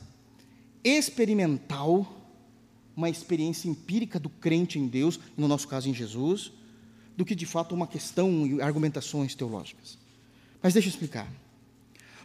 experimental, 0.83 2.11
uma 2.97 3.11
experiência 3.11 3.69
empírica 3.69 4.19
do 4.19 4.31
crente 4.31 4.79
em 4.79 4.89
Deus, 4.89 5.21
no 5.37 5.47
nosso 5.47 5.69
caso 5.69 5.91
em 5.91 5.95
Jesus, 5.95 6.51
do 7.19 7.25
que 7.25 7.35
de 7.35 7.45
fato 7.45 7.75
uma 7.75 7.87
questão 7.87 8.47
e 8.47 8.63
argumentações 8.63 9.35
teológicas. 9.35 9.99
Mas 10.63 10.73
deixa 10.73 10.89
eu 10.89 10.91
explicar. 10.91 11.31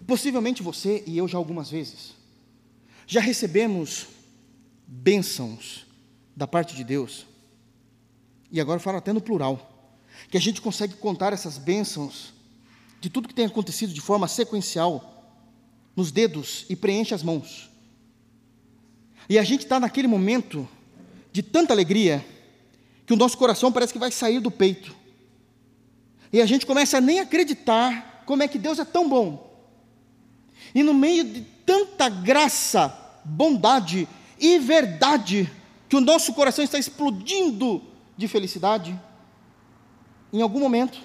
Possivelmente 0.08 0.64
você 0.64 1.04
e 1.06 1.18
eu 1.18 1.28
já 1.28 1.38
algumas 1.38 1.70
vezes 1.70 2.14
já 3.06 3.20
recebemos 3.20 4.08
bênçãos 4.88 5.86
da 6.34 6.48
parte 6.48 6.76
de 6.76 6.86
Deus, 6.86 7.28
e 8.50 8.62
agora 8.62 8.80
falo 8.80 9.00
até 9.00 9.12
no 9.12 9.20
plural, 9.20 9.73
que 10.34 10.38
a 10.38 10.42
gente 10.42 10.64
consegue 10.64 10.96
contar 10.96 11.32
essas 11.32 11.60
bênçãos 11.60 12.34
de 13.00 13.08
tudo 13.08 13.28
que 13.28 13.36
tem 13.36 13.46
acontecido 13.46 13.94
de 13.94 14.02
forma 14.02 14.28
sequencial 14.28 15.32
nos 15.96 16.12
dedos 16.12 16.66
e 16.68 16.76
preenche 16.76 17.14
as 17.14 17.22
mãos. 17.22 17.70
E 19.30 19.38
a 19.38 19.44
gente 19.44 19.62
está 19.62 19.80
naquele 19.80 20.08
momento 20.08 20.68
de 21.32 21.44
tanta 21.44 21.72
alegria 21.72 22.26
que 23.06 23.14
o 23.14 23.16
nosso 23.16 23.38
coração 23.38 23.72
parece 23.72 23.94
que 23.94 24.00
vai 24.00 24.10
sair 24.10 24.40
do 24.40 24.50
peito. 24.50 24.96
E 26.32 26.42
a 26.42 26.48
gente 26.48 26.66
começa 26.66 26.98
a 26.98 27.02
nem 27.02 27.20
acreditar 27.20 28.24
como 28.26 28.42
é 28.42 28.48
que 28.48 28.58
Deus 28.58 28.80
é 28.80 28.86
tão 28.86 29.08
bom. 29.08 29.56
E 30.74 30.82
no 30.82 30.96
meio 30.96 31.26
de 31.26 31.42
tanta 31.64 32.10
graça, 32.10 32.88
bondade 33.24 34.08
e 34.40 34.58
verdade, 34.58 35.48
que 35.88 35.96
o 35.96 36.02
nosso 36.02 36.34
coração 36.34 36.66
está 36.66 36.80
explodindo 36.80 37.84
de 38.18 38.28
felicidade, 38.28 39.00
em 40.34 40.42
algum 40.42 40.60
momento 40.60 41.00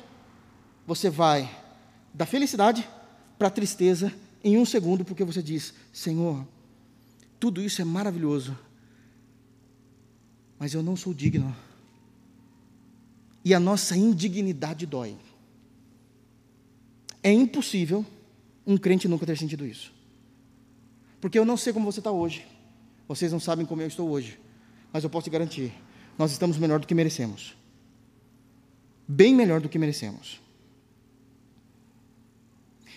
você 0.86 1.10
vai 1.10 1.48
da 2.12 2.26
felicidade 2.26 2.88
para 3.38 3.48
a 3.48 3.50
tristeza 3.50 4.12
em 4.42 4.56
um 4.58 4.64
segundo, 4.64 5.04
porque 5.04 5.22
você 5.22 5.42
diz: 5.42 5.74
Senhor, 5.92 6.44
tudo 7.38 7.62
isso 7.62 7.80
é 7.80 7.84
maravilhoso, 7.84 8.58
mas 10.58 10.72
eu 10.72 10.82
não 10.82 10.96
sou 10.96 11.14
digno 11.14 11.54
e 13.44 13.54
a 13.54 13.60
nossa 13.60 13.96
indignidade 13.96 14.84
dói. 14.84 15.16
É 17.22 17.32
impossível 17.32 18.04
um 18.66 18.76
crente 18.76 19.08
nunca 19.08 19.24
ter 19.24 19.38
sentido 19.38 19.66
isso. 19.66 19.92
Porque 21.20 21.38
eu 21.38 21.44
não 21.44 21.56
sei 21.56 21.72
como 21.72 21.90
você 21.90 22.00
está 22.00 22.10
hoje, 22.10 22.46
vocês 23.06 23.32
não 23.32 23.40
sabem 23.40 23.64
como 23.64 23.80
eu 23.80 23.88
estou 23.88 24.08
hoje, 24.10 24.38
mas 24.92 25.02
eu 25.02 25.10
posso 25.10 25.24
te 25.24 25.30
garantir: 25.30 25.72
nós 26.18 26.30
estamos 26.30 26.58
melhor 26.58 26.78
do 26.78 26.86
que 26.86 26.94
merecemos. 26.94 27.56
Bem 29.10 29.34
melhor 29.34 29.58
do 29.62 29.70
que 29.70 29.78
merecemos. 29.78 30.38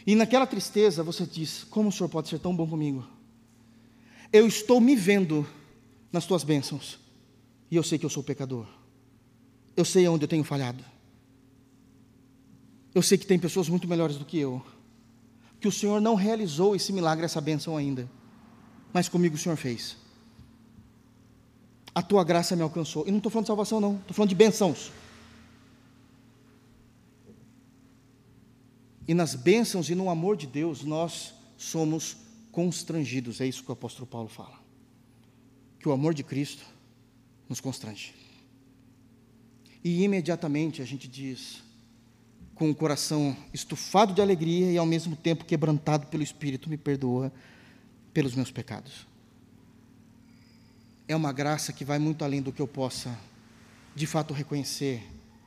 E 0.06 0.14
naquela 0.14 0.46
tristeza 0.46 1.02
você 1.02 1.26
diz: 1.26 1.64
Como 1.64 1.88
o 1.88 1.92
Senhor 1.92 2.10
pode 2.10 2.28
ser 2.28 2.40
tão 2.40 2.54
bom 2.54 2.68
comigo? 2.68 3.08
Eu 4.34 4.46
estou 4.46 4.82
me 4.82 4.94
vendo 4.94 5.48
nas 6.12 6.26
tuas 6.26 6.44
bênçãos, 6.44 7.00
e 7.70 7.78
eu 7.78 7.84
sei 7.84 7.98
que 7.98 8.06
eu 8.06 8.10
sou 8.10 8.22
pecador. 8.22 8.68
Eu 9.76 9.86
sei 9.86 10.06
onde 10.08 10.26
eu 10.26 10.28
tenho 10.28 10.44
falhado. 10.44 10.84
Eu 12.94 13.02
sei 13.02 13.18
que 13.18 13.26
tem 13.26 13.40
pessoas 13.40 13.70
muito 13.70 13.88
melhores 13.88 14.18
do 14.18 14.26
que 14.26 14.38
eu. 14.38 14.62
Que 15.62 15.68
o 15.68 15.72
Senhor 15.72 16.02
não 16.02 16.16
realizou 16.16 16.76
esse 16.76 16.92
milagre, 16.92 17.24
essa 17.24 17.40
bênção 17.40 17.78
ainda. 17.78 18.10
Mas 18.92 19.08
comigo 19.08 19.36
o 19.36 19.38
Senhor 19.38 19.56
fez. 19.56 19.96
A 21.96 22.02
tua 22.02 22.24
graça 22.24 22.56
me 22.56 22.62
alcançou. 22.62 23.08
E 23.08 23.12
não 23.12 23.18
estou 23.18 23.32
falando 23.32 23.46
de 23.46 23.48
salvação, 23.48 23.80
não. 23.80 23.96
Estou 23.96 24.14
falando 24.14 24.30
de 24.30 24.36
bênçãos. 24.36 24.92
E 29.12 29.14
nas 29.14 29.36
bênçãos 29.36 29.90
e 29.90 29.94
no 29.94 30.10
amor 30.10 30.38
de 30.38 30.48
Deus, 30.48 30.86
nós 30.86 31.34
somos 31.58 32.16
constrangidos. 32.50 33.42
É 33.42 33.46
isso 33.46 33.62
que 33.62 33.70
o 33.70 33.74
apóstolo 33.74 34.08
Paulo 34.08 34.30
fala. 34.30 34.58
Que 35.82 35.90
o 35.90 35.92
amor 35.92 36.14
de 36.14 36.24
Cristo 36.24 36.64
nos 37.50 37.60
constrange. 37.60 38.14
E 39.84 40.02
imediatamente 40.02 40.82
a 40.82 40.86
gente 40.86 41.10
diz, 41.10 41.62
com 42.56 42.70
o 42.70 42.74
coração 42.74 43.36
estufado 43.54 44.14
de 44.14 44.22
alegria 44.22 44.72
e 44.72 44.78
ao 44.78 44.86
mesmo 44.86 45.14
tempo 45.14 45.44
quebrantado 45.44 46.08
pelo 46.08 46.24
Espírito, 46.24 46.70
me 46.70 46.78
perdoa 46.78 47.34
pelos 48.14 48.34
meus 48.34 48.50
pecados. 48.50 49.06
É 51.06 51.18
uma 51.18 51.34
graça 51.34 51.74
que 51.74 51.84
vai 51.84 52.00
muito 52.00 52.24
além 52.24 52.42
do 52.42 52.54
que 52.54 52.62
eu 52.62 52.68
possa, 52.68 53.20
de 53.94 54.08
fato, 54.08 54.34
reconhecer 54.34 55.04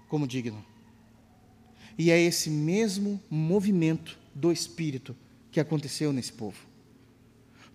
como 0.07 0.27
digno. 0.27 0.63
E 1.97 2.11
é 2.11 2.21
esse 2.21 2.51
mesmo 2.51 3.21
movimento 3.31 4.19
do 4.35 4.51
Espírito 4.51 5.15
que 5.51 5.61
aconteceu 5.61 6.13
nesse 6.13 6.33
povo. 6.33 6.59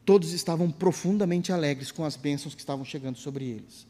Todos 0.06 0.34
estavam 0.34 0.72
profundamente 0.72 1.52
alegres 1.52 1.92
com 1.92 2.04
as 2.04 2.16
bênçãos 2.16 2.56
que 2.56 2.62
estavam 2.62 2.84
chegando 2.84 3.18
sobre 3.18 3.46
eles 3.46 3.88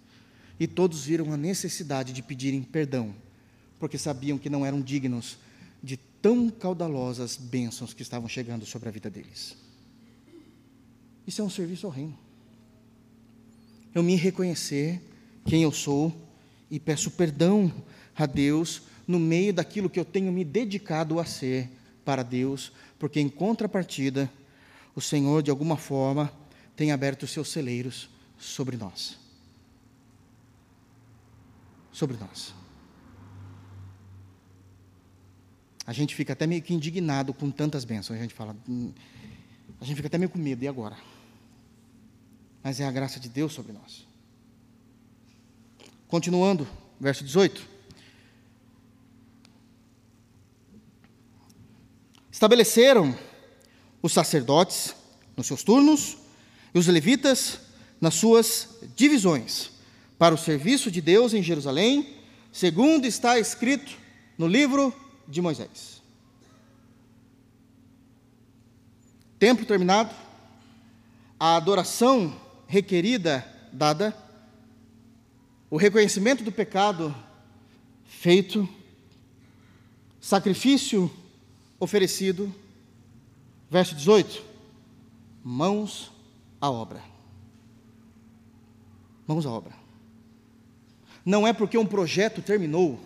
e 0.59 0.67
todos 0.67 1.05
viram 1.05 1.31
a 1.31 1.37
necessidade 1.37 2.11
de 2.11 2.21
pedirem 2.21 2.61
perdão, 2.61 3.15
porque 3.79 3.97
sabiam 3.97 4.37
que 4.37 4.49
não 4.49 4.65
eram 4.65 4.81
dignos 4.81 5.37
de 5.81 5.95
tão 6.21 6.49
caudalosas 6.49 7.37
bênçãos 7.37 7.93
que 7.93 8.01
estavam 8.01 8.27
chegando 8.27 8.65
sobre 8.65 8.89
a 8.89 8.91
vida 8.91 9.09
deles. 9.09 9.55
Isso 11.25 11.41
é 11.41 11.45
um 11.45 11.49
serviço 11.49 11.85
ao 11.85 11.93
reino. 11.93 12.17
Eu 13.95 14.03
me 14.03 14.15
reconhecer 14.15 15.01
quem 15.45 15.63
eu 15.63 15.71
sou 15.71 16.13
e 16.69 16.79
peço 16.79 17.09
perdão 17.11 17.71
a 18.15 18.25
Deus 18.25 18.81
no 19.09 19.19
meio 19.19 19.51
daquilo 19.51 19.89
que 19.89 19.99
eu 19.99 20.05
tenho 20.05 20.31
me 20.31 20.45
dedicado 20.45 21.19
a 21.19 21.25
ser 21.25 21.67
para 22.05 22.23
Deus, 22.23 22.71
porque 22.97 23.19
em 23.19 23.27
contrapartida, 23.27 24.31
o 24.95 25.01
Senhor, 25.01 25.41
de 25.41 25.49
alguma 25.49 25.77
forma, 25.77 26.31
tem 26.75 26.91
aberto 26.91 27.23
os 27.23 27.31
seus 27.31 27.49
celeiros 27.49 28.09
sobre 28.37 28.77
nós 28.77 29.17
sobre 31.99 32.15
nós. 32.15 32.53
A 35.85 35.91
gente 35.91 36.15
fica 36.15 36.31
até 36.31 36.47
meio 36.47 36.61
que 36.61 36.73
indignado 36.73 37.33
com 37.33 37.51
tantas 37.51 37.83
bênçãos. 37.83 38.17
A 38.17 38.21
gente 38.21 38.33
fala, 38.33 38.55
hum, 38.67 38.93
a 39.81 39.83
gente 39.83 39.97
fica 39.97 40.07
até 40.07 40.17
meio 40.17 40.29
com 40.29 40.39
medo, 40.39 40.63
e 40.63 40.67
agora? 40.67 40.97
Mas 42.63 42.79
é 42.79 42.85
a 42.85 42.91
graça 42.91 43.19
de 43.19 43.27
Deus 43.27 43.51
sobre 43.51 43.73
nós. 43.73 44.07
Continuando, 46.07 46.65
verso 46.99 47.23
18. 47.23 47.78
Estabeleceram 52.39 53.13
os 54.01 54.13
sacerdotes 54.13 54.95
nos 55.35 55.45
seus 55.45 55.61
turnos 55.61 56.15
e 56.73 56.79
os 56.79 56.87
levitas 56.87 57.59
nas 57.99 58.13
suas 58.13 58.77
divisões 58.95 59.71
para 60.17 60.33
o 60.33 60.37
serviço 60.37 60.89
de 60.89 61.01
Deus 61.01 61.33
em 61.33 61.43
Jerusalém, 61.43 62.15
segundo 62.49 63.05
está 63.05 63.37
escrito 63.37 63.91
no 64.37 64.47
livro 64.47 64.95
de 65.27 65.41
Moisés. 65.41 66.01
Tempo 69.37 69.65
terminado, 69.65 70.15
a 71.37 71.57
adoração 71.57 72.39
requerida 72.67 73.45
dada, 73.73 74.15
o 75.69 75.75
reconhecimento 75.75 76.41
do 76.41 76.53
pecado 76.53 77.13
feito, 78.05 78.65
sacrifício 80.21 81.11
oferecido, 81.79 82.53
verso 83.69 83.95
18: 83.95 84.43
mãos 85.43 86.11
à 86.59 86.69
obra. 86.69 87.01
Mãos 89.25 89.45
à 89.45 89.51
obra. 89.51 89.73
Não 91.25 91.47
é 91.47 91.53
porque 91.53 91.77
um 91.77 91.85
projeto 91.85 92.41
terminou 92.41 92.99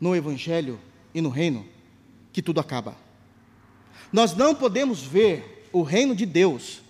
no 0.00 0.14
Evangelho 0.14 0.78
e 1.12 1.20
no 1.20 1.28
reino 1.28 1.66
que 2.32 2.42
tudo 2.42 2.60
acaba. 2.60 2.96
Nós 4.12 4.34
não 4.34 4.54
podemos 4.54 5.02
ver 5.02 5.68
o 5.72 5.82
reino 5.82 6.14
de 6.14 6.24
Deus 6.24 6.80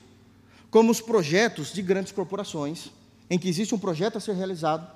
como 0.71 0.91
os 0.91 1.01
projetos 1.01 1.73
de 1.73 1.81
grandes 1.81 2.13
corporações, 2.13 2.91
em 3.31 3.39
que 3.39 3.49
existe 3.49 3.75
um 3.75 3.79
projeto 3.79 4.19
a 4.19 4.21
ser 4.21 4.35
realizado, 4.35 4.87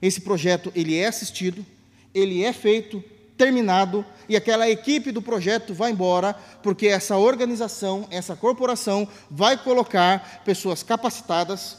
esse 0.00 0.20
projeto 0.20 0.70
ele 0.74 0.96
é 0.96 1.06
assistido, 1.06 1.64
ele 2.12 2.42
é 2.42 2.52
feito 2.52 3.02
terminado 3.36 4.04
e 4.28 4.36
aquela 4.36 4.68
equipe 4.68 5.10
do 5.10 5.20
projeto 5.20 5.74
vai 5.74 5.90
embora, 5.90 6.34
porque 6.62 6.86
essa 6.86 7.16
organização, 7.16 8.06
essa 8.10 8.36
corporação 8.36 9.08
vai 9.30 9.56
colocar 9.56 10.42
pessoas 10.44 10.82
capacitadas, 10.82 11.78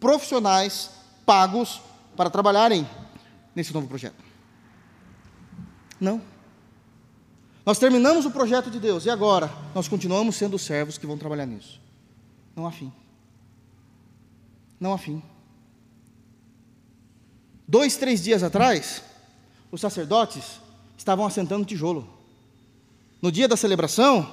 profissionais, 0.00 0.90
pagos 1.24 1.80
para 2.16 2.30
trabalharem 2.30 2.88
nesse 3.54 3.72
novo 3.72 3.86
projeto. 3.86 4.24
Não. 6.00 6.20
Nós 7.64 7.78
terminamos 7.78 8.24
o 8.24 8.30
projeto 8.30 8.70
de 8.70 8.78
Deus 8.78 9.06
e 9.06 9.10
agora 9.10 9.50
nós 9.74 9.88
continuamos 9.88 10.36
sendo 10.36 10.54
os 10.54 10.62
servos 10.62 10.98
que 10.98 11.06
vão 11.06 11.18
trabalhar 11.18 11.46
nisso. 11.46 11.80
Não 12.54 12.66
há 12.66 12.72
fim. 12.72 12.92
Não 14.78 14.92
há 14.92 14.98
fim. 14.98 15.22
Dois, 17.66 17.96
três 17.96 18.22
dias 18.22 18.42
atrás, 18.42 19.02
os 19.72 19.80
sacerdotes 19.80 20.60
estavam 20.96 21.26
assentando 21.26 21.64
tijolo. 21.64 22.08
No 23.20 23.32
dia 23.32 23.48
da 23.48 23.56
celebração, 23.56 24.30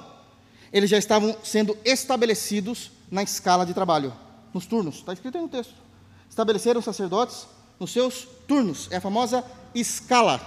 eles 0.71 0.89
já 0.89 0.97
estavam 0.97 1.35
sendo 1.43 1.77
estabelecidos 1.85 2.91
na 3.09 3.23
escala 3.23 3.65
de 3.65 3.73
trabalho, 3.73 4.13
nos 4.53 4.65
turnos. 4.65 4.95
Está 4.95 5.13
escrito 5.13 5.37
aí 5.37 5.41
no 5.43 5.49
texto. 5.49 5.73
Estabeleceram 6.29 6.79
os 6.79 6.85
sacerdotes 6.85 7.47
nos 7.79 7.91
seus 7.91 8.27
turnos. 8.47 8.87
É 8.91 8.97
a 8.97 9.01
famosa 9.01 9.45
escala. 9.75 10.41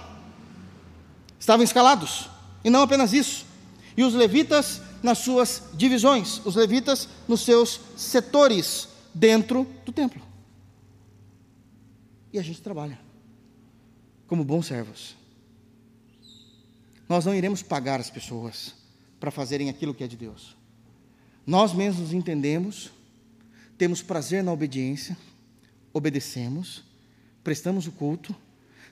Estavam 1.39 1.63
escalados. 1.63 2.29
E 2.63 2.69
não 2.69 2.81
apenas 2.81 3.13
isso. 3.13 3.45
E 3.95 4.03
os 4.03 4.13
levitas 4.13 4.81
nas 5.01 5.19
suas 5.19 5.63
divisões, 5.73 6.41
os 6.45 6.55
levitas 6.55 7.07
nos 7.27 7.41
seus 7.41 7.79
setores 7.95 8.89
dentro 9.13 9.67
do 9.85 9.91
templo. 9.91 10.21
E 12.33 12.39
a 12.39 12.43
gente 12.43 12.61
trabalha 12.61 12.99
como 14.27 14.43
bons 14.43 14.65
servos. 14.65 15.15
Nós 17.07 17.25
não 17.25 17.33
iremos 17.33 17.61
pagar 17.61 17.99
as 17.99 18.09
pessoas 18.09 18.75
para 19.19 19.31
fazerem 19.31 19.69
aquilo 19.69 19.93
que 19.93 20.03
é 20.03 20.07
de 20.07 20.17
Deus. 20.17 20.55
Nós 21.45 21.73
mesmos 21.73 22.11
entendemos, 22.11 22.91
temos 23.77 24.01
prazer 24.01 24.43
na 24.43 24.51
obediência, 24.51 25.17
obedecemos, 25.93 26.83
prestamos 27.43 27.87
o 27.87 27.91
culto, 27.91 28.35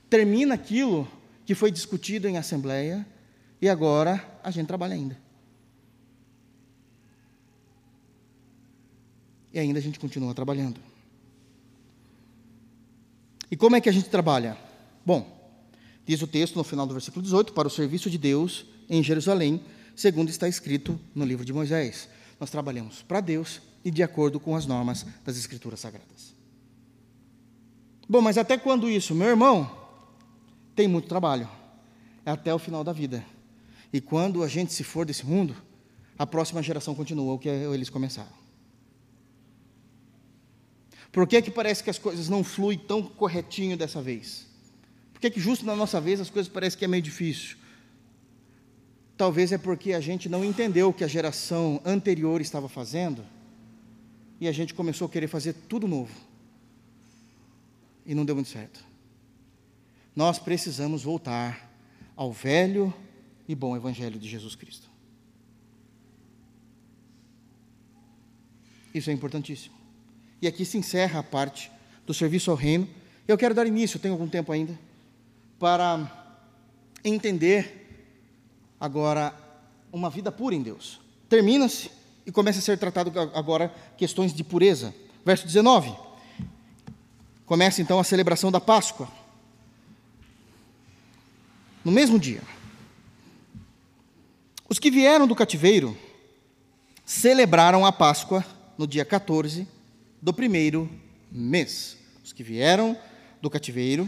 termina 0.09 0.55
aquilo 0.55 1.07
que 1.45 1.53
foi 1.53 1.69
discutido 1.69 2.27
em 2.27 2.37
assembleia 2.37 3.05
e 3.61 3.67
agora 3.67 4.39
a 4.43 4.49
gente 4.49 4.67
trabalha 4.67 4.95
ainda. 4.95 5.17
E 9.53 9.59
ainda 9.59 9.79
a 9.79 9.81
gente 9.81 9.99
continua 9.99 10.33
trabalhando. 10.33 10.79
E 13.51 13.55
como 13.55 13.75
é 13.75 13.81
que 13.81 13.89
a 13.89 13.91
gente 13.91 14.09
trabalha? 14.09 14.57
Bom, 15.05 15.34
diz 16.05 16.21
o 16.21 16.27
texto 16.27 16.55
no 16.55 16.63
final 16.63 16.85
do 16.85 16.93
versículo 16.93 17.21
18: 17.21 17.53
para 17.53 17.67
o 17.67 17.71
serviço 17.71 18.09
de 18.09 18.17
Deus 18.17 18.65
em 18.89 19.03
Jerusalém, 19.03 19.61
segundo 19.95 20.29
está 20.29 20.47
escrito 20.47 20.99
no 21.13 21.25
livro 21.25 21.43
de 21.43 21.51
Moisés. 21.51 22.07
Nós 22.39 22.49
trabalhamos 22.49 23.01
para 23.01 23.21
Deus 23.21 23.61
e 23.83 23.91
de 23.91 24.03
acordo 24.03 24.39
com 24.39 24.55
as 24.55 24.65
normas 24.65 25.05
das 25.23 25.37
Escrituras 25.37 25.79
Sagradas. 25.79 26.35
Bom, 28.07 28.21
mas 28.21 28.37
até 28.37 28.57
quando 28.57 28.89
isso? 28.89 29.15
Meu 29.15 29.29
irmão, 29.29 29.69
tem 30.75 30.87
muito 30.87 31.07
trabalho. 31.07 31.49
É 32.25 32.31
até 32.31 32.53
o 32.53 32.59
final 32.59 32.83
da 32.83 32.91
vida. 32.91 33.25
E 33.91 34.01
quando 34.01 34.43
a 34.43 34.47
gente 34.47 34.73
se 34.73 34.83
for 34.83 35.05
desse 35.05 35.25
mundo, 35.25 35.55
a 36.17 36.25
próxima 36.25 36.61
geração 36.61 36.93
continua 36.93 37.33
o 37.33 37.39
que 37.39 37.49
eles 37.49 37.89
começaram. 37.89 38.45
Por 41.11 41.25
que, 41.27 41.41
que 41.41 41.51
parece 41.51 41.83
que 41.83 41.89
as 41.89 41.97
coisas 41.97 42.27
não 42.27 42.43
fluem 42.43 42.77
tão 42.77 43.01
corretinho 43.01 43.77
dessa 43.77 44.01
vez? 44.01 44.44
Que, 45.25 45.31
que 45.31 45.39
justo 45.39 45.65
na 45.65 45.75
nossa 45.75 45.99
vez 45.99 46.21
as 46.21 46.29
coisas 46.29 46.51
parecem 46.51 46.77
que 46.77 46.85
é 46.85 46.87
meio 46.87 47.01
difícil? 47.01 47.57
Talvez 49.17 49.51
é 49.51 49.57
porque 49.57 49.93
a 49.93 49.99
gente 49.99 50.29
não 50.29 50.45
entendeu 50.45 50.89
o 50.89 50.93
que 50.93 51.03
a 51.03 51.07
geração 51.07 51.81
anterior 51.83 52.41
estava 52.41 52.69
fazendo 52.69 53.25
e 54.39 54.47
a 54.47 54.51
gente 54.51 54.75
começou 54.75 55.07
a 55.07 55.09
querer 55.09 55.27
fazer 55.27 55.53
tudo 55.67 55.87
novo. 55.87 56.13
E 58.05 58.13
não 58.13 58.23
deu 58.23 58.35
muito 58.35 58.51
certo. 58.51 58.85
Nós 60.15 60.37
precisamos 60.37 61.01
voltar 61.01 61.73
ao 62.15 62.31
velho 62.31 62.93
e 63.47 63.55
bom 63.55 63.75
Evangelho 63.75 64.19
de 64.19 64.29
Jesus 64.29 64.53
Cristo. 64.53 64.87
Isso 68.93 69.09
é 69.09 69.13
importantíssimo. 69.13 69.73
E 70.39 70.47
aqui 70.47 70.63
se 70.63 70.77
encerra 70.77 71.21
a 71.21 71.23
parte 71.23 71.71
do 72.05 72.13
serviço 72.13 72.51
ao 72.51 72.57
reino. 72.57 72.87
Eu 73.27 73.39
quero 73.39 73.55
dar 73.55 73.65
início, 73.65 73.99
tenho 73.99 74.13
algum 74.13 74.27
tempo 74.27 74.51
ainda, 74.51 74.77
para 75.65 75.99
entender 77.03 78.13
agora 78.79 79.33
uma 79.91 80.11
vida 80.11 80.31
pura 80.31 80.53
em 80.53 80.61
Deus. 80.61 81.01
Termina-se 81.27 81.89
e 82.23 82.31
começa 82.31 82.59
a 82.59 82.61
ser 82.61 82.77
tratado 82.77 83.11
agora 83.33 83.73
questões 83.97 84.31
de 84.31 84.43
pureza. 84.43 84.93
Verso 85.25 85.43
19. 85.43 85.91
Começa 87.47 87.81
então 87.81 87.99
a 87.99 88.03
celebração 88.03 88.51
da 88.51 88.61
Páscoa. 88.61 89.09
No 91.83 91.91
mesmo 91.91 92.19
dia, 92.19 92.43
os 94.69 94.77
que 94.77 94.91
vieram 94.91 95.25
do 95.25 95.33
cativeiro 95.33 95.97
celebraram 97.03 97.87
a 97.87 97.91
Páscoa 97.91 98.45
no 98.77 98.85
dia 98.85 99.03
14 99.03 99.67
do 100.21 100.31
primeiro 100.31 100.87
mês. 101.31 101.97
Os 102.23 102.31
que 102.31 102.43
vieram 102.43 102.95
do 103.41 103.49
cativeiro, 103.49 104.07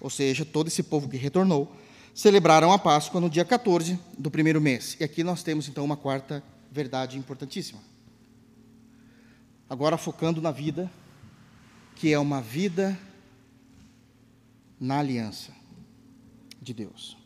ou 0.00 0.10
seja, 0.10 0.44
todo 0.44 0.68
esse 0.68 0.82
povo 0.82 1.08
que 1.08 1.16
retornou, 1.16 1.74
celebraram 2.14 2.72
a 2.72 2.78
Páscoa 2.78 3.20
no 3.20 3.30
dia 3.30 3.44
14 3.44 3.98
do 4.18 4.30
primeiro 4.30 4.60
mês. 4.60 4.96
E 4.98 5.04
aqui 5.04 5.22
nós 5.22 5.42
temos 5.42 5.68
então 5.68 5.84
uma 5.84 5.96
quarta 5.96 6.42
verdade 6.70 7.18
importantíssima. 7.18 7.80
Agora 9.68 9.96
focando 9.96 10.40
na 10.40 10.50
vida, 10.50 10.90
que 11.94 12.12
é 12.12 12.18
uma 12.18 12.40
vida 12.40 12.98
na 14.80 14.98
aliança 14.98 15.52
de 16.60 16.72
Deus. 16.72 17.16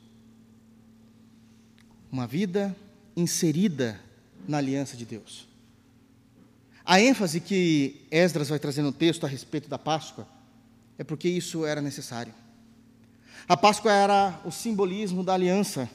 Uma 2.11 2.27
vida 2.27 2.77
inserida 3.16 4.01
na 4.47 4.59
aliança 4.59 4.97
de 4.97 5.05
Deus. 5.05 5.49
A 6.85 7.01
ênfase 7.01 7.41
que 7.41 8.07
Esdras 8.11 8.49
vai 8.49 8.59
trazer 8.59 8.83
no 8.83 8.93
texto 8.93 9.25
a 9.25 9.29
respeito 9.29 9.68
da 9.68 9.79
Páscoa 9.79 10.27
é 10.99 11.05
porque 11.05 11.29
isso 11.29 11.64
era 11.64 11.81
necessário. 11.81 12.35
A 13.49 13.57
Páscoa 13.57 13.93
era 13.93 14.40
o 14.45 14.51
simbolismo 14.51 15.22
da 15.24 15.34
aliança 15.34 15.88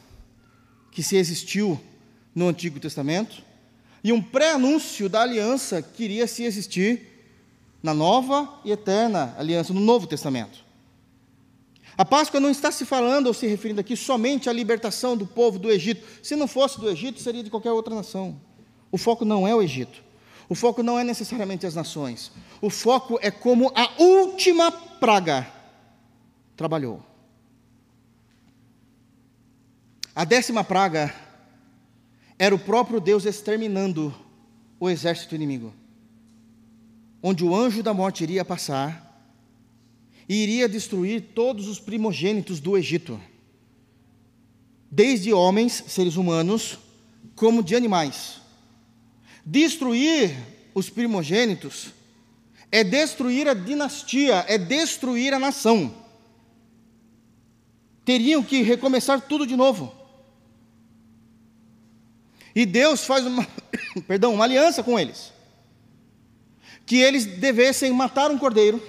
que 0.91 1.01
se 1.01 1.15
existiu 1.15 1.79
no 2.35 2.47
Antigo 2.47 2.79
Testamento 2.79 3.41
e 4.03 4.11
um 4.11 4.21
pré-anúncio 4.21 5.09
da 5.09 5.21
aliança 5.21 5.81
que 5.81 6.03
iria 6.03 6.27
se 6.27 6.43
existir 6.43 7.17
na 7.81 7.93
nova 7.93 8.59
e 8.65 8.71
eterna 8.71 9.35
aliança, 9.37 9.73
no 9.73 9.79
Novo 9.79 10.07
Testamento. 10.07 10.65
A 11.97 12.05
Páscoa 12.05 12.39
não 12.39 12.51
está 12.51 12.71
se 12.71 12.85
falando 12.85 13.27
ou 13.27 13.33
se 13.33 13.47
referindo 13.47 13.81
aqui 13.81 13.95
somente 13.95 14.49
à 14.49 14.53
libertação 14.53 15.17
do 15.17 15.25
povo 15.25 15.57
do 15.57 15.71
Egito. 15.71 16.05
Se 16.21 16.35
não 16.35 16.47
fosse 16.47 16.79
do 16.79 16.89
Egito, 16.89 17.19
seria 17.19 17.43
de 17.43 17.49
qualquer 17.49 17.71
outra 17.71 17.95
nação. 17.95 18.39
O 18.91 18.97
foco 18.97 19.25
não 19.25 19.47
é 19.47 19.55
o 19.55 19.61
Egito. 19.61 20.03
O 20.47 20.53
foco 20.53 20.83
não 20.83 20.99
é 20.99 21.03
necessariamente 21.03 21.65
as 21.65 21.73
nações. 21.73 22.31
O 22.61 22.69
foco 22.69 23.17
é 23.21 23.31
como 23.31 23.71
a 23.75 24.01
última 24.01 24.71
praga 24.71 25.51
trabalhou. 26.55 27.03
A 30.17 30.25
décima 30.25 30.63
praga 30.63 31.13
era 32.39 32.55
o 32.55 32.57
próprio 32.57 32.99
Deus 32.99 33.23
exterminando 33.23 34.11
o 34.79 34.89
exército 34.89 35.35
inimigo, 35.35 35.71
onde 37.21 37.45
o 37.45 37.55
anjo 37.55 37.83
da 37.83 37.93
morte 37.93 38.23
iria 38.23 38.43
passar 38.43 39.31
e 40.27 40.37
iria 40.37 40.67
destruir 40.67 41.21
todos 41.35 41.67
os 41.67 41.79
primogênitos 41.79 42.59
do 42.59 42.75
Egito, 42.75 43.21
desde 44.89 45.31
homens, 45.31 45.83
seres 45.87 46.15
humanos, 46.15 46.79
como 47.35 47.61
de 47.61 47.75
animais. 47.75 48.41
Destruir 49.45 50.35
os 50.73 50.89
primogênitos 50.89 51.93
é 52.71 52.83
destruir 52.83 53.47
a 53.47 53.53
dinastia, 53.53 54.43
é 54.47 54.57
destruir 54.57 55.31
a 55.35 55.37
nação. 55.37 55.93
Teriam 58.03 58.41
que 58.41 58.63
recomeçar 58.63 59.21
tudo 59.21 59.45
de 59.45 59.55
novo. 59.55 60.06
E 62.57 62.65
Deus 62.65 63.05
faz 63.05 63.23
uma, 63.23 63.45
perdão, 64.07 64.33
uma 64.33 64.43
aliança 64.43 64.81
com 64.81 64.97
eles. 64.97 65.31
Que 66.87 66.95
eles 66.95 67.23
devessem 67.23 67.91
matar 67.93 68.31
um 68.31 68.37
cordeiro, 68.39 68.81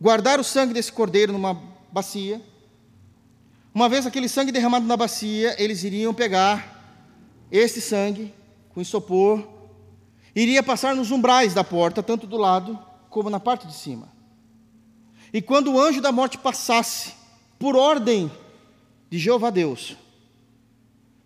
guardar 0.00 0.40
o 0.40 0.42
sangue 0.44 0.74
desse 0.74 0.90
cordeiro 0.90 1.32
numa 1.32 1.54
bacia. 1.92 2.42
Uma 3.72 3.88
vez 3.88 4.06
aquele 4.06 4.28
sangue 4.28 4.50
derramado 4.50 4.84
na 4.86 4.96
bacia, 4.96 5.54
eles 5.62 5.84
iriam 5.84 6.12
pegar 6.12 7.06
esse 7.48 7.80
sangue 7.80 8.34
com 8.70 8.80
isopor, 8.80 9.46
iria 10.34 10.60
passar 10.60 10.96
nos 10.96 11.12
umbrais 11.12 11.54
da 11.54 11.62
porta, 11.62 12.02
tanto 12.02 12.26
do 12.26 12.36
lado 12.36 12.76
como 13.08 13.30
na 13.30 13.38
parte 13.38 13.68
de 13.68 13.74
cima. 13.74 14.08
E 15.32 15.40
quando 15.40 15.72
o 15.72 15.80
anjo 15.80 16.00
da 16.00 16.10
morte 16.10 16.36
passasse, 16.36 17.12
por 17.56 17.76
ordem 17.76 18.28
de 19.08 19.16
Jeová 19.16 19.50
Deus 19.50 19.96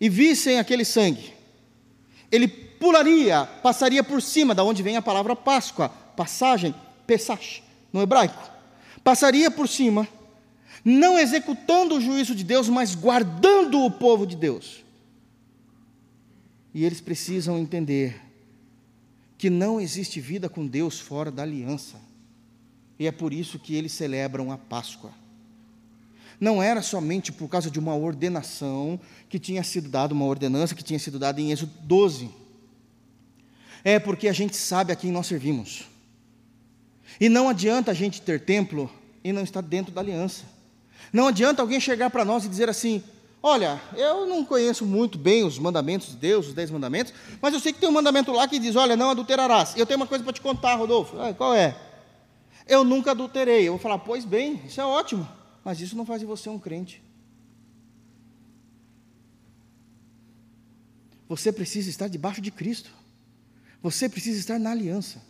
e 0.03 0.09
vissem 0.09 0.59
aquele 0.59 0.85
sangue, 0.85 1.33
ele 2.29 2.49
pularia, 2.49 3.47
passaria 3.63 4.03
por 4.03 4.21
cima, 4.21 4.53
da 4.53 4.65
onde 4.65 4.83
vem 4.83 4.97
a 4.97 5.03
palavra 5.03 5.37
Páscoa, 5.37 5.91
passagem, 6.17 6.75
Pesach, 7.07 7.63
no 7.93 8.03
hebraico. 8.03 8.51
Passaria 9.05 9.49
por 9.49 9.69
cima, 9.69 10.09
não 10.85 11.17
executando 11.17 11.95
o 11.95 12.01
juízo 12.01 12.35
de 12.35 12.43
Deus, 12.43 12.69
mas 12.69 12.97
guardando 12.97 13.85
o 13.85 13.93
povo 13.93 14.27
de 14.27 14.35
Deus. 14.35 14.83
E 16.75 16.85
eles 16.85 17.01
precisam 17.01 17.57
entender 17.57 18.21
que 19.39 19.49
não 19.49 19.81
existe 19.81 20.21
vida 20.21 20.49
com 20.49 20.67
Deus 20.67 20.99
fora 20.99 21.31
da 21.31 21.45
aliança. 21.45 21.97
E 22.99 23.07
é 23.07 23.13
por 23.13 23.33
isso 23.33 23.57
que 23.57 23.77
eles 23.77 23.93
celebram 23.93 24.51
a 24.51 24.59
Páscoa. 24.59 25.13
Não 26.43 26.61
era 26.61 26.83
somente 26.83 27.31
por 27.31 27.47
causa 27.47 27.71
de 27.71 27.79
uma 27.79 27.95
ordenação 27.95 28.99
que 29.29 29.39
tinha 29.39 29.63
sido 29.63 29.89
dada, 29.89 30.13
uma 30.13 30.25
ordenança 30.25 30.75
que 30.75 30.83
tinha 30.83 30.99
sido 30.99 31.17
dada 31.17 31.41
em 31.41 31.53
Êxodo 31.53 31.71
12. 31.83 32.29
É 33.85 34.01
porque 34.01 34.27
a 34.27 34.33
gente 34.33 34.57
sabe 34.57 34.93
a 34.93 34.97
quem 34.97 35.13
nós 35.13 35.29
servimos. 35.29 35.85
E 37.21 37.29
não 37.29 37.49
adianta 37.49 37.93
a 37.93 37.95
gente 37.95 38.21
ter 38.21 38.41
templo 38.41 38.91
e 39.23 39.33
não 39.33 39.45
estar 39.45 39.61
dentro 39.61 39.93
da 39.93 40.01
aliança. 40.01 40.43
Não 41.13 41.29
adianta 41.29 41.63
alguém 41.63 41.79
chegar 41.79 42.11
para 42.11 42.25
nós 42.25 42.45
e 42.45 42.49
dizer 42.49 42.69
assim: 42.69 43.05
Olha, 43.41 43.81
eu 43.97 44.27
não 44.27 44.45
conheço 44.45 44.85
muito 44.85 45.17
bem 45.19 45.45
os 45.45 45.61
mandamentos 45.61 46.09
de 46.09 46.17
Deus, 46.17 46.49
os 46.49 46.55
dez 46.55 46.73
mandamentos, 46.73 47.15
mas 47.41 47.55
eu 47.55 47.61
sei 47.61 47.73
que 47.73 47.79
tem 47.79 47.89
um 47.89 47.93
mandamento 47.93 48.33
lá 48.33 48.49
que 48.49 48.59
diz: 48.59 48.75
Olha, 48.75 48.97
não 48.97 49.11
adulterarás. 49.11 49.77
E 49.77 49.79
eu 49.79 49.87
tenho 49.87 50.01
uma 50.01 50.09
coisa 50.09 50.25
para 50.25 50.33
te 50.33 50.41
contar, 50.41 50.75
Rodolfo. 50.75 51.21
Ah, 51.21 51.33
qual 51.33 51.55
é? 51.55 51.77
Eu 52.67 52.83
nunca 52.83 53.13
adulterei. 53.13 53.69
Eu 53.69 53.75
vou 53.75 53.81
falar: 53.81 53.99
Pois 53.99 54.25
bem, 54.25 54.61
isso 54.67 54.81
é 54.81 54.85
ótimo, 54.85 55.25
mas 55.65 55.81
isso 55.81 55.97
não 55.97 56.05
faz 56.05 56.21
de 56.21 56.27
você 56.27 56.49
um 56.49 56.59
crente. 56.59 57.03
Você 61.29 61.53
precisa 61.53 61.89
estar 61.89 62.09
debaixo 62.09 62.41
de 62.41 62.51
Cristo. 62.51 62.91
Você 63.83 64.09
precisa 64.09 64.39
estar 64.39 64.59
na 64.59 64.71
aliança. 64.71 65.23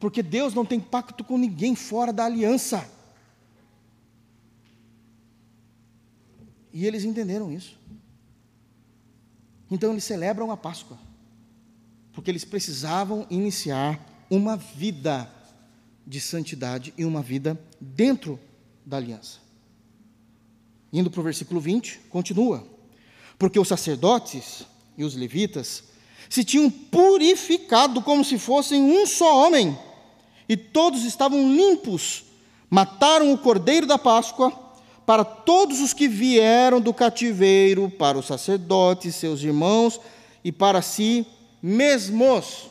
Porque 0.00 0.22
Deus 0.22 0.54
não 0.54 0.64
tem 0.64 0.80
pacto 0.80 1.22
com 1.22 1.38
ninguém 1.38 1.74
fora 1.74 2.12
da 2.12 2.24
aliança. 2.24 2.88
E 6.72 6.86
eles 6.86 7.04
entenderam 7.04 7.52
isso. 7.52 7.78
Então 9.70 9.92
eles 9.92 10.04
celebram 10.04 10.50
a 10.50 10.56
Páscoa, 10.56 10.98
porque 12.12 12.30
eles 12.30 12.44
precisavam 12.44 13.26
iniciar 13.28 14.00
uma 14.30 14.56
vida 14.56 15.30
de 16.06 16.20
santidade 16.20 16.94
e 16.96 17.04
uma 17.04 17.22
vida 17.22 17.60
dentro 17.80 18.40
da 18.88 18.96
aliança. 18.96 19.38
Indo 20.90 21.10
para 21.10 21.20
o 21.20 21.22
versículo 21.22 21.60
20, 21.60 22.00
continua: 22.08 22.66
Porque 23.38 23.58
os 23.58 23.68
sacerdotes 23.68 24.66
e 24.96 25.04
os 25.04 25.14
levitas 25.14 25.84
se 26.30 26.42
tinham 26.42 26.70
purificado 26.70 28.00
como 28.00 28.24
se 28.24 28.38
fossem 28.38 28.82
um 28.82 29.06
só 29.06 29.46
homem, 29.46 29.78
e 30.48 30.56
todos 30.56 31.04
estavam 31.04 31.54
limpos, 31.54 32.24
mataram 32.70 33.30
o 33.30 33.36
cordeiro 33.36 33.86
da 33.86 33.98
Páscoa 33.98 34.50
para 35.04 35.22
todos 35.22 35.80
os 35.80 35.92
que 35.92 36.08
vieram 36.08 36.80
do 36.80 36.94
cativeiro, 36.94 37.90
para 37.90 38.18
os 38.18 38.26
sacerdotes, 38.26 39.14
seus 39.14 39.42
irmãos 39.42 40.00
e 40.42 40.50
para 40.50 40.80
si 40.80 41.26
mesmos. 41.62 42.70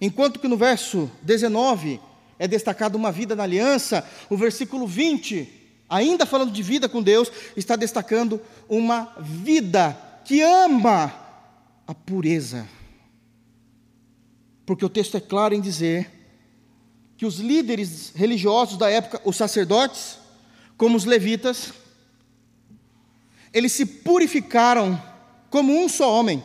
Enquanto 0.00 0.40
que 0.40 0.48
no 0.48 0.56
verso 0.56 1.10
19 1.22 2.00
é 2.42 2.48
destacado 2.48 2.96
uma 2.98 3.12
vida 3.12 3.36
na 3.36 3.44
aliança, 3.44 4.04
o 4.28 4.36
versículo 4.36 4.84
20, 4.84 5.48
ainda 5.88 6.26
falando 6.26 6.50
de 6.50 6.60
vida 6.60 6.88
com 6.88 7.00
Deus, 7.00 7.30
está 7.56 7.76
destacando 7.76 8.40
uma 8.68 9.14
vida 9.20 9.96
que 10.24 10.42
ama 10.42 11.14
a 11.86 11.94
pureza. 11.94 12.68
Porque 14.66 14.84
o 14.84 14.88
texto 14.88 15.16
é 15.16 15.20
claro 15.20 15.54
em 15.54 15.60
dizer 15.60 16.10
que 17.16 17.24
os 17.24 17.38
líderes 17.38 18.10
religiosos 18.12 18.76
da 18.76 18.90
época, 18.90 19.20
os 19.24 19.36
sacerdotes, 19.36 20.18
como 20.76 20.96
os 20.96 21.04
levitas, 21.04 21.72
eles 23.52 23.70
se 23.70 23.86
purificaram 23.86 25.00
como 25.48 25.72
um 25.72 25.88
só 25.88 26.12
homem. 26.12 26.42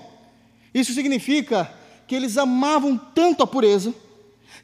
Isso 0.76 0.94
significa 0.94 1.74
que 2.06 2.14
eles 2.14 2.38
amavam 2.38 3.00
tanto 3.16 3.42
a 3.42 3.48
pureza, 3.48 3.96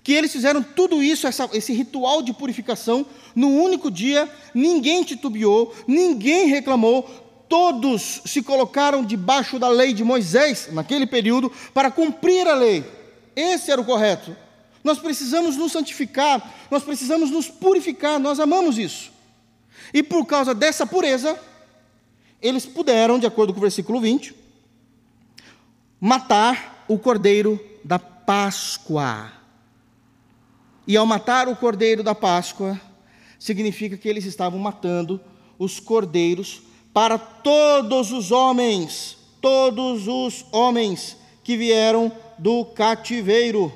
que 0.04 0.12
eles 0.12 0.32
fizeram 0.32 0.62
tudo 0.62 1.02
isso, 1.02 1.26
essa, 1.26 1.50
esse 1.54 1.74
ritual 1.74 2.22
de 2.22 2.34
purificação, 2.34 3.06
no 3.36 3.50
único 3.50 3.90
dia, 3.90 4.30
ninguém 4.54 5.04
titubeou, 5.04 5.74
ninguém 5.88 6.48
reclamou, 6.48 7.04
todos 7.48 8.22
se 8.26 8.42
colocaram 8.42 9.04
debaixo 9.04 9.60
da 9.60 9.70
lei 9.70 9.94
de 9.94 10.04
Moisés, 10.04 10.70
naquele 10.72 11.06
período, 11.06 11.52
para 11.74 11.92
cumprir 11.92 12.48
a 12.48 12.56
lei. 12.56 12.84
Esse 13.36 13.72
era 13.72 13.80
o 13.80 13.86
correto. 13.86 14.36
Nós 14.84 15.00
precisamos 15.00 15.56
nos 15.56 15.72
santificar, 15.72 16.54
nós 16.70 16.84
precisamos 16.84 17.32
nos 17.32 17.48
purificar, 17.48 18.20
nós 18.20 18.40
amamos 18.40 18.78
isso. 18.78 19.12
E 19.94 20.04
por 20.04 20.26
causa 20.26 20.54
dessa 20.54 20.86
pureza, 20.86 21.40
eles 22.42 22.66
puderam, 22.66 23.18
de 23.18 23.26
acordo 23.26 23.54
com 23.54 23.60
o 23.60 23.62
versículo 23.62 24.02
20, 24.02 24.36
matar 26.00 26.84
o 26.88 27.00
cordeiro 27.00 27.58
da 27.84 27.98
Páscoa. 27.98 29.43
E 30.86 30.98
ao 30.98 31.06
matar 31.06 31.48
o 31.48 31.56
cordeiro 31.56 32.04
da 32.04 32.14
Páscoa, 32.14 32.80
significa 33.40 33.98
que 33.98 34.08
eles 34.08 34.26
estavam 34.26 34.60
matando 34.60 35.20
os 35.58 35.80
cordeiros 35.80 36.62
para 36.94 37.18
todos 37.18 38.12
os 38.12 38.32
homens, 38.32 39.18
todos 39.42 40.08
os 40.08 40.46
homens 40.52 41.18
que 41.44 41.58
vieram 41.58 42.12
do 42.38 42.66
cativeiro 42.66 43.72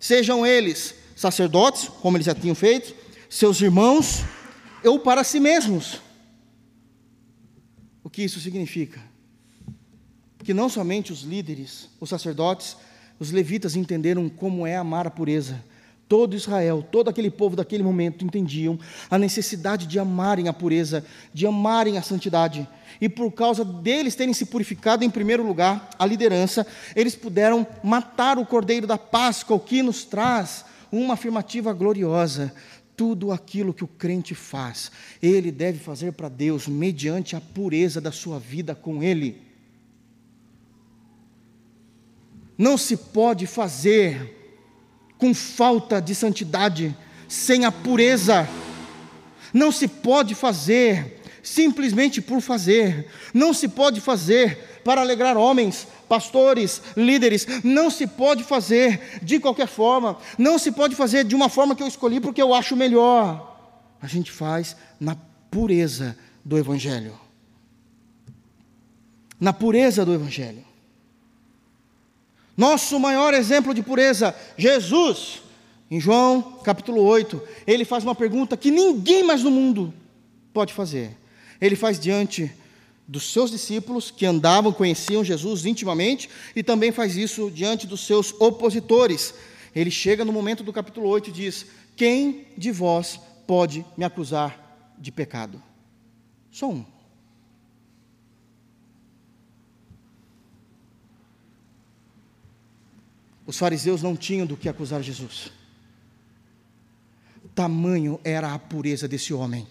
sejam 0.00 0.46
eles 0.46 0.94
sacerdotes, 1.16 1.88
como 1.88 2.16
eles 2.16 2.26
já 2.26 2.34
tinham 2.34 2.54
feito, 2.54 2.94
seus 3.28 3.60
irmãos, 3.60 4.22
ou 4.84 4.98
para 4.98 5.24
si 5.24 5.40
mesmos. 5.40 6.00
O 8.02 8.10
que 8.10 8.22
isso 8.22 8.40
significa? 8.40 9.00
Que 10.42 10.52
não 10.52 10.68
somente 10.68 11.12
os 11.12 11.22
líderes, 11.22 11.88
os 11.98 12.10
sacerdotes, 12.10 12.76
os 13.18 13.30
levitas 13.30 13.76
entenderam 13.76 14.28
como 14.28 14.66
é 14.66 14.76
amar 14.76 15.06
a 15.06 15.10
pureza. 15.10 15.64
Todo 16.08 16.36
Israel, 16.36 16.86
todo 16.90 17.08
aquele 17.08 17.30
povo 17.30 17.56
daquele 17.56 17.82
momento 17.82 18.24
entendiam 18.24 18.78
a 19.10 19.18
necessidade 19.18 19.86
de 19.86 19.98
amarem 19.98 20.48
a 20.48 20.52
pureza, 20.52 21.04
de 21.32 21.46
amarem 21.46 21.96
a 21.96 22.02
santidade 22.02 22.68
e 23.00 23.08
por 23.08 23.30
causa 23.32 23.64
deles 23.64 24.14
terem 24.14 24.34
se 24.34 24.46
purificado 24.46 25.04
em 25.04 25.10
primeiro 25.10 25.46
lugar, 25.46 25.90
a 25.98 26.06
liderança, 26.06 26.66
eles 26.94 27.14
puderam 27.14 27.66
matar 27.82 28.38
o 28.38 28.46
cordeiro 28.46 28.86
da 28.86 28.98
Páscoa, 28.98 29.56
o 29.56 29.60
que 29.60 29.82
nos 29.82 30.04
traz 30.04 30.64
uma 30.90 31.14
afirmativa 31.14 31.72
gloriosa. 31.72 32.54
Tudo 32.96 33.32
aquilo 33.32 33.74
que 33.74 33.82
o 33.82 33.88
crente 33.88 34.36
faz, 34.36 34.92
ele 35.20 35.50
deve 35.50 35.80
fazer 35.80 36.12
para 36.12 36.28
Deus 36.28 36.68
mediante 36.68 37.34
a 37.34 37.40
pureza 37.40 38.00
da 38.00 38.12
sua 38.12 38.38
vida 38.38 38.72
com 38.72 39.02
Ele. 39.02 39.42
Não 42.56 42.78
se 42.78 42.96
pode 42.96 43.48
fazer 43.48 44.43
com 45.24 45.32
falta 45.32 46.02
de 46.02 46.14
santidade, 46.14 46.94
sem 47.26 47.64
a 47.64 47.72
pureza. 47.72 48.46
Não 49.54 49.72
se 49.72 49.88
pode 49.88 50.34
fazer 50.34 51.18
simplesmente 51.42 52.20
por 52.20 52.42
fazer. 52.42 53.08
Não 53.32 53.54
se 53.54 53.68
pode 53.68 54.02
fazer 54.02 54.82
para 54.84 55.00
alegrar 55.00 55.34
homens, 55.34 55.86
pastores, 56.06 56.82
líderes. 56.94 57.46
Não 57.64 57.88
se 57.88 58.06
pode 58.06 58.44
fazer 58.44 59.18
de 59.22 59.40
qualquer 59.40 59.66
forma. 59.66 60.18
Não 60.36 60.58
se 60.58 60.70
pode 60.70 60.94
fazer 60.94 61.24
de 61.24 61.34
uma 61.34 61.48
forma 61.48 61.74
que 61.74 61.82
eu 61.82 61.88
escolhi 61.88 62.20
porque 62.20 62.42
eu 62.42 62.52
acho 62.52 62.76
melhor. 62.76 63.56
A 64.02 64.06
gente 64.06 64.30
faz 64.30 64.76
na 65.00 65.16
pureza 65.50 66.18
do 66.44 66.58
Evangelho. 66.58 67.18
Na 69.40 69.54
pureza 69.54 70.04
do 70.04 70.12
Evangelho. 70.12 70.73
Nosso 72.56 72.98
maior 73.00 73.34
exemplo 73.34 73.74
de 73.74 73.82
pureza, 73.82 74.34
Jesus, 74.56 75.42
em 75.90 76.00
João 76.00 76.60
capítulo 76.62 77.02
8, 77.02 77.42
ele 77.66 77.84
faz 77.84 78.04
uma 78.04 78.14
pergunta 78.14 78.56
que 78.56 78.70
ninguém 78.70 79.22
mais 79.24 79.42
no 79.42 79.50
mundo 79.50 79.92
pode 80.52 80.72
fazer 80.72 81.16
ele 81.60 81.76
faz 81.76 81.98
diante 81.98 82.52
dos 83.06 83.32
seus 83.32 83.50
discípulos 83.50 84.10
que 84.10 84.26
andavam, 84.26 84.72
conheciam 84.72 85.24
Jesus 85.24 85.66
intimamente, 85.66 86.28
e 86.54 86.62
também 86.62 86.92
faz 86.92 87.16
isso 87.16 87.50
diante 87.50 87.86
dos 87.86 88.06
seus 88.06 88.34
opositores. 88.38 89.34
Ele 89.74 89.90
chega 89.90 90.24
no 90.24 90.32
momento 90.32 90.62
do 90.62 90.72
capítulo 90.72 91.08
8 91.08 91.30
e 91.30 91.32
diz: 91.32 91.66
Quem 91.96 92.46
de 92.56 92.70
vós 92.70 93.20
pode 93.46 93.84
me 93.96 94.04
acusar 94.04 94.94
de 94.98 95.10
pecado? 95.10 95.62
Só 96.50 96.68
um. 96.68 96.84
Os 103.46 103.58
fariseus 103.58 104.02
não 104.02 104.16
tinham 104.16 104.46
do 104.46 104.56
que 104.56 104.68
acusar 104.68 105.02
Jesus. 105.02 105.50
Tamanho 107.54 108.20
era 108.24 108.52
a 108.52 108.58
pureza 108.58 109.06
desse 109.06 109.32
homem. 109.32 109.66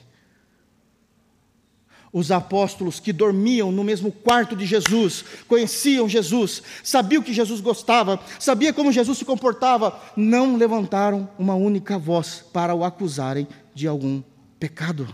Os 2.11 2.31
apóstolos 2.31 2.99
que 2.99 3.11
dormiam 3.11 3.71
no 3.71 3.83
mesmo 3.83 4.11
quarto 4.11 4.55
de 4.55 4.67
Jesus, 4.67 5.25
conheciam 5.47 6.07
Jesus, 6.07 6.61
sabiam 6.83 7.23
que 7.23 7.33
Jesus 7.33 7.59
gostava, 7.59 8.19
sabia 8.39 8.71
como 8.71 8.91
Jesus 8.91 9.17
se 9.17 9.25
comportava, 9.25 9.99
não 10.15 10.55
levantaram 10.55 11.27
uma 11.39 11.55
única 11.55 11.97
voz 11.97 12.45
para 12.53 12.75
o 12.75 12.83
acusarem 12.83 13.47
de 13.73 13.87
algum 13.87 14.21
pecado. 14.59 15.13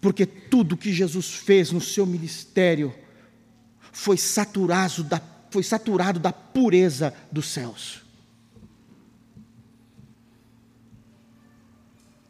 Porque 0.00 0.24
tudo 0.24 0.76
que 0.76 0.92
Jesus 0.92 1.32
fez 1.34 1.72
no 1.72 1.80
seu 1.80 2.06
ministério 2.06 2.94
foi 3.90 4.16
saturado 4.16 5.02
da, 5.02 5.20
foi 5.50 5.62
saturado 5.62 6.18
da 6.18 6.32
pureza 6.32 7.14
dos 7.30 7.48
céus. 7.48 8.02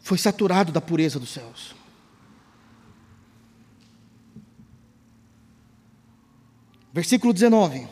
Foi 0.01 0.17
saturado 0.17 0.73
da 0.73 0.81
pureza 0.81 1.19
dos 1.19 1.31
céus. 1.31 1.75
Versículo 6.93 7.33
19. 7.33 7.87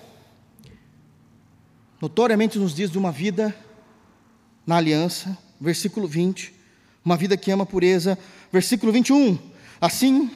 Notoriamente 2.01 2.59
nos 2.59 2.75
diz 2.75 2.91
de 2.91 2.99
uma 2.99 3.13
vida 3.13 3.55
na 4.67 4.77
aliança. 4.77 5.37
Versículo 5.61 6.09
20. 6.09 6.55
Uma 7.05 7.17
vida 7.17 7.37
que 7.37 7.51
ama 7.51 7.65
a 7.65 7.67
pureza. 7.67 8.19
Versículo 8.51 8.91
21. 8.93 9.39
Assim 9.81 10.31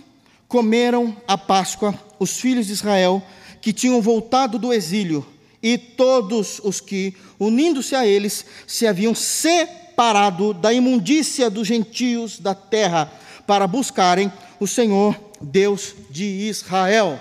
comeram 0.47 1.17
a 1.27 1.39
Páscoa 1.39 1.99
os 2.19 2.39
filhos 2.39 2.67
de 2.67 2.75
Israel 2.75 3.23
que 3.61 3.73
tinham 3.73 4.01
voltado 4.01 4.59
do 4.59 4.73
exílio 4.73 5.27
e 5.63 5.77
todos 5.77 6.61
os 6.65 6.81
que, 6.81 7.15
unindo-se 7.39 7.95
a 7.95 8.07
eles, 8.07 8.45
se 8.67 8.87
haviam 8.87 9.15
separado 9.15 10.55
da 10.55 10.73
imundícia 10.73 11.51
dos 11.51 11.69
gentios 11.69 12.39
da 12.39 12.55
terra 12.55 13.13
para 13.47 13.67
buscarem 13.67 14.33
o 14.59 14.67
Senhor 14.67 15.19
Deus 15.41 15.95
de 16.11 16.25
Israel. 16.25 17.21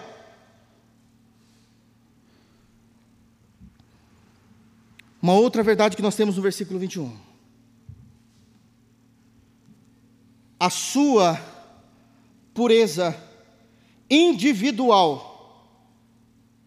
Uma 5.22 5.34
outra 5.34 5.62
verdade 5.62 5.96
que 5.96 6.02
nós 6.02 6.16
temos 6.16 6.38
no 6.38 6.42
versículo 6.42 6.80
21. 6.80 7.14
A 10.58 10.70
sua 10.70 11.40
pureza 12.54 13.16
individual, 14.10 15.29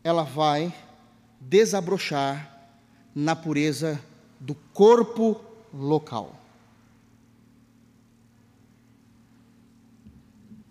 ela 0.04 0.22
vai 0.22 0.74
desabrochar 1.40 2.50
na 3.14 3.36
pureza 3.36 4.02
do 4.40 4.54
corpo 4.72 5.40
local. 5.72 6.36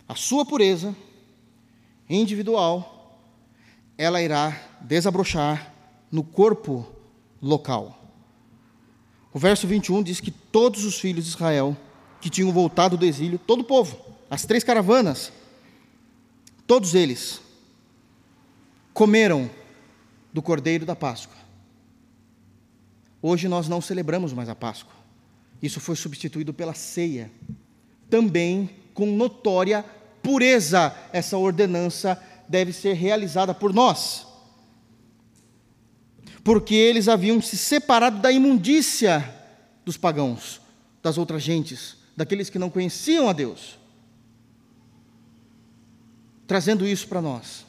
A 0.08 0.16
sua 0.16 0.46
pureza 0.46 0.96
individual, 2.10 3.18
ela 3.98 4.22
irá 4.22 4.62
desabrochar 4.82 5.74
no 6.12 6.24
corpo 6.24 6.86
local. 7.42 7.98
O 9.34 9.40
verso 9.40 9.66
21 9.66 10.04
diz 10.04 10.20
que 10.20 10.32
todos 10.32 10.84
os 10.84 11.00
filhos 11.00 11.24
de 11.24 11.32
Israel 11.32 11.78
que 12.20 12.30
tinham 12.30 12.52
voltado 12.52 12.98
do 12.98 13.06
exílio, 13.06 13.40
todo 13.40 13.62
o 13.62 13.64
povo, 13.64 13.98
as 14.30 14.46
três 14.46 14.64
caravanas, 14.64 15.32
todos 16.68 16.94
eles 16.94 17.42
comeram 18.94 19.50
do 20.34 20.42
cordeiro 20.42 20.86
da 20.86 20.96
Páscoa. 20.96 21.38
Hoje 23.22 23.48
nós 23.48 23.68
não 23.68 23.82
celebramos 23.82 24.34
mais 24.34 24.50
a 24.50 24.56
Páscoa. 24.56 24.94
Isso 25.62 25.80
foi 25.80 25.96
substituído 25.96 26.54
pela 26.54 26.74
ceia. 26.74 27.32
Também 28.10 28.70
com 28.94 29.06
notória 29.06 29.86
pureza, 30.24 30.96
essa 31.14 31.38
ordenança 31.38 32.22
deve 32.48 32.74
ser 32.74 32.94
realizada 32.94 33.54
por 33.54 33.74
nós 33.74 34.32
porque 36.44 36.74
eles 36.74 37.08
haviam 37.08 37.42
se 37.42 37.58
separado 37.58 38.20
da 38.20 38.32
imundícia 38.32 39.34
dos 39.86 39.98
pagãos, 39.98 40.62
das 41.02 41.18
outras 41.18 41.44
gentes, 41.44 41.98
daqueles 42.16 42.50
que 42.50 42.60
não 42.60 42.70
conheciam 42.70 43.30
a 43.30 43.34
Deus. 43.34 43.80
Trazendo 46.48 46.86
isso 46.88 47.08
para 47.08 47.22
nós. 47.22 47.66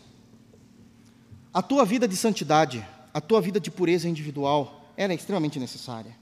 A 1.55 1.61
tua 1.61 1.85
vida 1.85 2.09
de 2.09 2.17
santidade, 2.17 2.85
a 3.13 3.21
tua 3.21 3.41
vida 3.41 3.61
de 3.61 3.71
pureza 3.71 4.09
individual, 4.09 4.91
era 4.97 5.13
é 5.13 5.17
extremamente 5.17 5.59
necessária. 5.59 6.17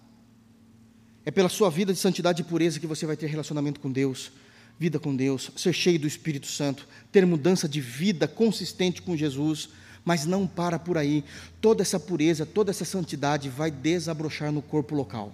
É 1.24 1.30
pela 1.30 1.48
sua 1.48 1.70
vida 1.70 1.92
de 1.92 1.98
santidade 1.98 2.42
e 2.42 2.44
pureza 2.44 2.80
que 2.80 2.86
você 2.86 3.06
vai 3.06 3.16
ter 3.16 3.26
relacionamento 3.26 3.78
com 3.78 3.92
Deus, 3.92 4.32
vida 4.78 4.98
com 4.98 5.14
Deus, 5.14 5.52
ser 5.56 5.72
cheio 5.72 6.00
do 6.00 6.06
Espírito 6.06 6.46
Santo, 6.46 6.88
ter 7.12 7.24
mudança 7.26 7.68
de 7.68 7.80
vida 7.80 8.26
consistente 8.26 9.02
com 9.02 9.16
Jesus, 9.16 9.68
mas 10.04 10.24
não 10.24 10.46
para 10.46 10.78
por 10.78 10.98
aí. 10.98 11.22
Toda 11.60 11.82
essa 11.82 12.00
pureza, 12.00 12.44
toda 12.44 12.70
essa 12.70 12.84
santidade 12.84 13.48
vai 13.48 13.70
desabrochar 13.70 14.50
no 14.50 14.62
corpo 14.62 14.94
local. 14.94 15.32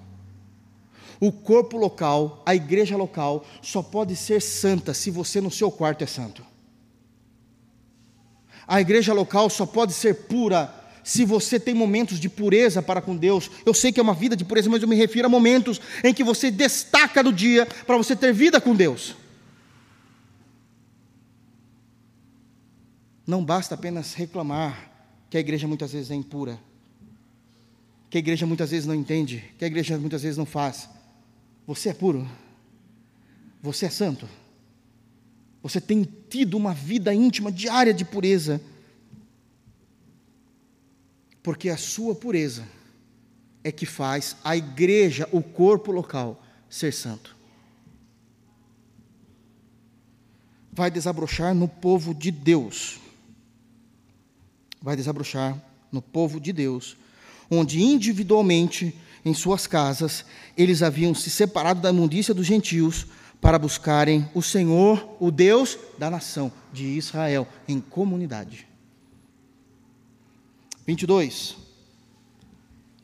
O 1.18 1.32
corpo 1.32 1.78
local, 1.78 2.42
a 2.44 2.54
igreja 2.54 2.96
local, 2.96 3.46
só 3.62 3.82
pode 3.82 4.14
ser 4.14 4.42
santa 4.42 4.92
se 4.92 5.10
você 5.10 5.40
no 5.40 5.50
seu 5.50 5.70
quarto 5.70 6.04
é 6.04 6.06
santo. 6.06 6.44
A 8.66 8.80
igreja 8.80 9.12
local 9.12 9.48
só 9.48 9.64
pode 9.64 9.92
ser 9.92 10.26
pura 10.26 10.74
se 11.04 11.24
você 11.24 11.60
tem 11.60 11.72
momentos 11.72 12.18
de 12.18 12.28
pureza 12.28 12.82
para 12.82 13.00
com 13.00 13.16
Deus. 13.16 13.48
Eu 13.64 13.72
sei 13.72 13.92
que 13.92 14.00
é 14.00 14.02
uma 14.02 14.12
vida 14.12 14.34
de 14.34 14.44
pureza, 14.44 14.68
mas 14.68 14.82
eu 14.82 14.88
me 14.88 14.96
refiro 14.96 15.26
a 15.26 15.30
momentos 15.30 15.80
em 16.02 16.12
que 16.12 16.24
você 16.24 16.50
destaca 16.50 17.22
do 17.22 17.32
dia 17.32 17.64
para 17.86 17.96
você 17.96 18.16
ter 18.16 18.32
vida 18.32 18.60
com 18.60 18.74
Deus. 18.74 19.14
Não 23.24 23.44
basta 23.44 23.76
apenas 23.76 24.14
reclamar 24.14 24.90
que 25.30 25.36
a 25.36 25.40
igreja 25.40 25.68
muitas 25.68 25.92
vezes 25.92 26.10
é 26.10 26.14
impura, 26.14 26.58
que 28.10 28.18
a 28.18 28.20
igreja 28.20 28.46
muitas 28.46 28.70
vezes 28.70 28.86
não 28.86 28.94
entende, 28.94 29.44
que 29.58 29.64
a 29.64 29.68
igreja 29.68 29.96
muitas 29.98 30.22
vezes 30.22 30.36
não 30.36 30.46
faz. 30.46 30.88
Você 31.68 31.90
é 31.90 31.94
puro, 31.94 32.28
você 33.62 33.86
é 33.86 33.90
santo, 33.90 34.28
você 35.68 35.80
tem 35.80 36.06
tido 36.28 36.56
uma 36.56 36.72
vida 36.74 37.12
íntima 37.14 37.50
diária 37.50 37.94
de 37.94 38.04
pureza, 38.04 38.60
porque 41.42 41.68
a 41.68 41.76
sua 41.76 42.14
pureza 42.14 42.66
é 43.62 43.72
que 43.72 43.86
faz 43.86 44.36
a 44.44 44.56
igreja, 44.56 45.28
o 45.32 45.42
corpo 45.42 45.92
local, 45.92 46.42
ser 46.68 46.92
santo. 46.92 47.34
Vai 50.72 50.90
desabrochar 50.90 51.54
no 51.54 51.68
povo 51.68 52.14
de 52.14 52.30
Deus 52.30 53.00
vai 54.86 54.94
desabrochar 54.94 55.60
no 55.90 56.00
povo 56.00 56.38
de 56.38 56.52
Deus, 56.52 56.96
onde 57.50 57.82
individualmente, 57.82 58.94
em 59.24 59.34
suas 59.34 59.66
casas, 59.66 60.24
eles 60.56 60.80
haviam 60.80 61.12
se 61.12 61.28
separado 61.28 61.80
da 61.80 61.90
imundícia 61.90 62.32
dos 62.32 62.46
gentios 62.46 63.04
para 63.46 63.60
buscarem 63.60 64.28
o 64.34 64.42
Senhor, 64.42 65.08
o 65.20 65.30
Deus 65.30 65.78
da 65.96 66.10
nação 66.10 66.50
de 66.72 66.84
Israel, 66.84 67.46
em 67.68 67.80
comunidade. 67.80 68.66
22. 70.84 71.56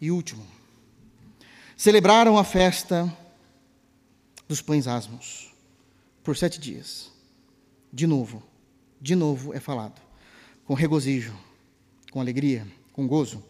E 0.00 0.10
último. 0.10 0.44
Celebraram 1.76 2.36
a 2.36 2.42
festa 2.42 3.16
dos 4.48 4.60
pães 4.60 4.88
asmos 4.88 5.54
por 6.24 6.36
sete 6.36 6.58
dias. 6.58 7.12
De 7.92 8.08
novo, 8.08 8.42
de 9.00 9.14
novo 9.14 9.54
é 9.54 9.60
falado, 9.60 10.00
com 10.64 10.74
regozijo 10.74 11.38
com 12.10 12.20
alegria, 12.20 12.66
com 12.92 13.06
gozo, 13.06 13.44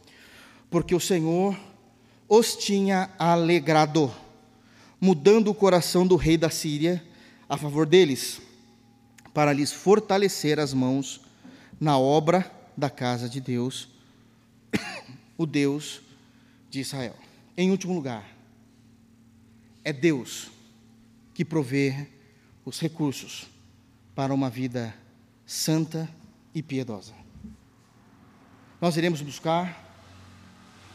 porque 0.71 0.95
o 0.95 1.01
Senhor 1.01 1.59
os 2.29 2.55
tinha 2.55 3.09
alegrado, 3.19 4.13
mudando 5.03 5.49
o 5.49 5.55
coração 5.55 6.07
do 6.07 6.15
rei 6.15 6.39
da 6.39 6.49
Síria 6.49 7.05
a 7.49 7.57
favor 7.57 7.85
deles, 7.85 8.41
para 9.35 9.53
lhes 9.53 9.73
fortalecer 9.73 10.61
as 10.61 10.73
mãos 10.73 11.21
na 11.81 11.99
obra 11.99 12.49
da 12.77 12.89
casa 12.89 13.29
de 13.29 13.41
Deus, 13.41 13.89
o 15.37 15.45
Deus 15.45 16.03
de 16.71 16.79
Israel. 16.79 17.17
Em 17.57 17.73
último 17.73 17.93
lugar, 17.93 18.25
é 19.83 19.93
Deus 19.93 20.53
que 21.35 21.45
provê 21.45 22.07
os 22.65 22.79
recursos 22.79 23.49
para 24.15 24.33
uma 24.33 24.49
vida 24.49 24.95
santa 25.45 26.09
e 26.55 26.63
piedosa. 26.63 27.13
Nós 28.81 28.97
iremos 28.97 29.21
buscar, 29.21 29.99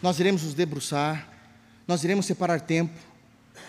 nós 0.02 0.18
iremos 0.18 0.44
nos 0.44 0.54
debruçar, 0.54 1.28
nós 1.86 2.06
iremos 2.06 2.26
separar 2.26 2.62
tempo, 2.62 2.98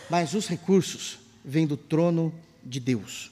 mas 0.08 0.34
os 0.34 0.46
recursos 0.46 1.18
vêm 1.44 1.66
do 1.66 1.76
trono 1.76 2.32
de 2.64 2.80
Deus. 2.80 3.30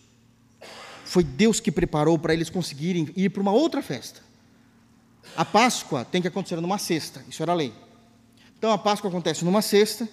Foi 1.04 1.22
Deus 1.22 1.60
que 1.60 1.70
preparou 1.70 2.18
para 2.18 2.34
eles 2.34 2.50
conseguirem 2.50 3.08
ir 3.16 3.30
para 3.30 3.42
uma 3.42 3.52
outra 3.52 3.82
festa. 3.82 4.20
A 5.36 5.44
Páscoa 5.44 6.04
tem 6.04 6.22
que 6.22 6.28
acontecer 6.28 6.60
numa 6.60 6.78
sexta, 6.78 7.24
isso 7.28 7.42
era 7.42 7.54
lei. 7.54 7.72
Então 8.58 8.72
a 8.72 8.78
Páscoa 8.78 9.08
acontece 9.08 9.44
numa 9.44 9.62
sexta, 9.62 10.08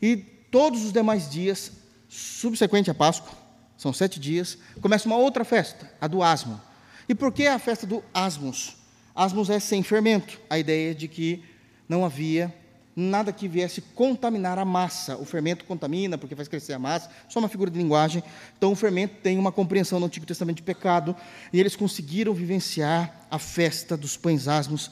e 0.00 0.16
todos 0.16 0.84
os 0.84 0.92
demais 0.92 1.28
dias, 1.28 1.72
subsequente 2.08 2.90
à 2.90 2.94
Páscoa, 2.94 3.32
são 3.76 3.92
sete 3.92 4.20
dias, 4.20 4.58
começa 4.80 5.06
uma 5.06 5.16
outra 5.16 5.44
festa, 5.44 5.90
a 6.00 6.06
do 6.06 6.22
asmo. 6.22 6.60
E 7.08 7.14
por 7.14 7.32
que 7.32 7.46
a 7.46 7.58
festa 7.58 7.86
do 7.86 8.02
asmos? 8.14 8.76
Asmos 9.14 9.50
é 9.50 9.58
sem 9.58 9.82
fermento, 9.82 10.40
a 10.48 10.58
ideia 10.58 10.94
de 10.94 11.08
que 11.08 11.44
não 11.88 12.04
havia 12.04 12.54
nada 12.94 13.32
que 13.32 13.48
viesse 13.48 13.80
contaminar 13.80 14.58
a 14.58 14.64
massa. 14.64 15.16
O 15.16 15.24
fermento 15.24 15.64
contamina 15.64 16.18
porque 16.18 16.36
faz 16.36 16.48
crescer 16.48 16.74
a 16.74 16.78
massa, 16.78 17.10
só 17.28 17.38
uma 17.38 17.48
figura 17.48 17.70
de 17.70 17.78
linguagem. 17.78 18.22
Então 18.56 18.72
o 18.72 18.76
fermento 18.76 19.16
tem 19.22 19.38
uma 19.38 19.52
compreensão 19.52 19.98
no 19.98 20.06
Antigo 20.06 20.26
Testamento 20.26 20.56
de 20.56 20.62
pecado, 20.62 21.16
e 21.52 21.58
eles 21.58 21.76
conseguiram 21.76 22.34
vivenciar 22.34 23.26
a 23.30 23.38
festa 23.38 23.96
dos 23.96 24.16
pães 24.16 24.48
asmos, 24.48 24.90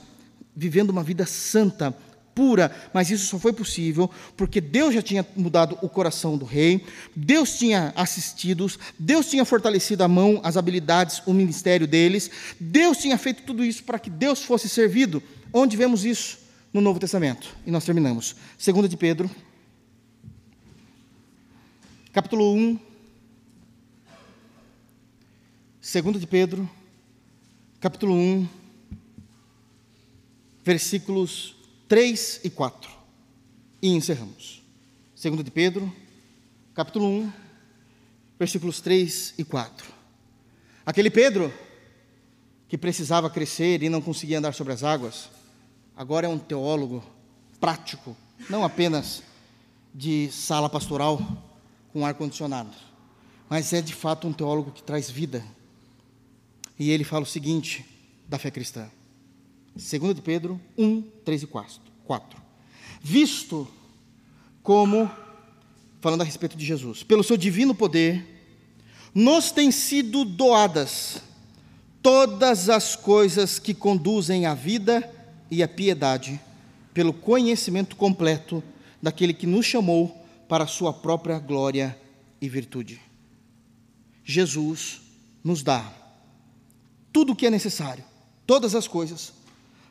vivendo 0.56 0.90
uma 0.90 1.02
vida 1.02 1.26
santa, 1.26 1.94
pura, 2.34 2.74
mas 2.94 3.10
isso 3.10 3.26
só 3.26 3.38
foi 3.38 3.52
possível 3.52 4.10
porque 4.36 4.60
Deus 4.60 4.94
já 4.94 5.02
tinha 5.02 5.26
mudado 5.36 5.76
o 5.82 5.88
coração 5.88 6.38
do 6.38 6.44
rei, 6.44 6.84
Deus 7.14 7.58
tinha 7.58 7.92
assistido, 7.94 8.70
Deus 8.98 9.28
tinha 9.28 9.44
fortalecido 9.44 10.02
a 10.04 10.08
mão, 10.08 10.40
as 10.42 10.56
habilidades, 10.56 11.22
o 11.26 11.32
ministério 11.32 11.86
deles, 11.86 12.30
Deus 12.58 12.98
tinha 12.98 13.18
feito 13.18 13.42
tudo 13.42 13.64
isso 13.64 13.84
para 13.84 13.98
que 13.98 14.08
Deus 14.08 14.42
fosse 14.42 14.68
servido. 14.68 15.22
Onde 15.52 15.76
vemos 15.76 16.04
isso? 16.04 16.39
No 16.72 16.80
Novo 16.80 17.00
Testamento. 17.00 17.54
E 17.66 17.70
nós 17.70 17.84
terminamos. 17.84 18.36
Segunda 18.56 18.88
de 18.88 18.96
Pedro, 18.96 19.30
capítulo 22.12 22.54
1. 22.54 22.78
Segunda 25.80 26.18
de 26.18 26.26
Pedro, 26.26 26.68
capítulo 27.80 28.14
1, 28.14 28.48
versículos 30.64 31.56
3 31.88 32.42
e 32.44 32.50
4. 32.50 32.90
E 33.82 33.88
encerramos. 33.88 34.62
Segunda 35.16 35.42
de 35.42 35.50
Pedro, 35.50 35.92
capítulo 36.74 37.06
1, 37.06 37.32
versículos 38.38 38.80
3 38.80 39.34
e 39.38 39.44
4. 39.44 39.86
Aquele 40.86 41.10
Pedro 41.10 41.52
que 42.68 42.78
precisava 42.78 43.28
crescer 43.28 43.82
e 43.82 43.88
não 43.88 44.00
conseguia 44.00 44.38
andar 44.38 44.54
sobre 44.54 44.72
as 44.72 44.84
águas, 44.84 45.28
agora 45.96 46.26
é 46.26 46.28
um 46.28 46.38
teólogo 46.38 47.02
prático, 47.60 48.16
não 48.48 48.64
apenas 48.64 49.22
de 49.94 50.30
sala 50.30 50.68
pastoral 50.68 51.20
com 51.92 52.06
ar-condicionado, 52.06 52.70
mas 53.48 53.72
é 53.72 53.82
de 53.82 53.94
fato 53.94 54.26
um 54.28 54.32
teólogo 54.32 54.70
que 54.70 54.82
traz 54.82 55.10
vida. 55.10 55.44
E 56.78 56.90
ele 56.90 57.04
fala 57.04 57.24
o 57.24 57.26
seguinte 57.26 57.84
da 58.28 58.38
fé 58.38 58.50
cristã. 58.50 58.88
2 59.74 60.14
de 60.14 60.22
Pedro 60.22 60.60
1, 60.78 61.02
3 61.24 61.42
e 61.42 61.46
4. 61.46 61.80
Visto 63.02 63.68
como, 64.62 65.10
falando 66.00 66.22
a 66.22 66.24
respeito 66.24 66.56
de 66.56 66.64
Jesus, 66.64 67.02
pelo 67.02 67.24
seu 67.24 67.36
divino 67.36 67.74
poder, 67.74 68.24
nos 69.14 69.50
têm 69.50 69.70
sido 69.70 70.24
doadas 70.24 71.22
todas 72.02 72.68
as 72.68 72.96
coisas 72.96 73.58
que 73.58 73.74
conduzem 73.74 74.46
à 74.46 74.54
vida 74.54 75.02
e 75.02 75.19
a 75.62 75.68
piedade, 75.68 76.40
pelo 76.94 77.12
conhecimento 77.12 77.96
completo 77.96 78.62
daquele 79.02 79.34
que 79.34 79.46
nos 79.46 79.66
chamou 79.66 80.16
para 80.48 80.64
a 80.64 80.68
sua 80.68 80.92
própria 80.92 81.38
glória 81.38 81.98
e 82.40 82.48
virtude. 82.48 83.00
Jesus 84.24 85.00
nos 85.42 85.62
dá 85.62 85.92
tudo 87.12 87.32
o 87.32 87.36
que 87.36 87.46
é 87.46 87.50
necessário, 87.50 88.04
todas 88.46 88.74
as 88.74 88.86
coisas, 88.86 89.32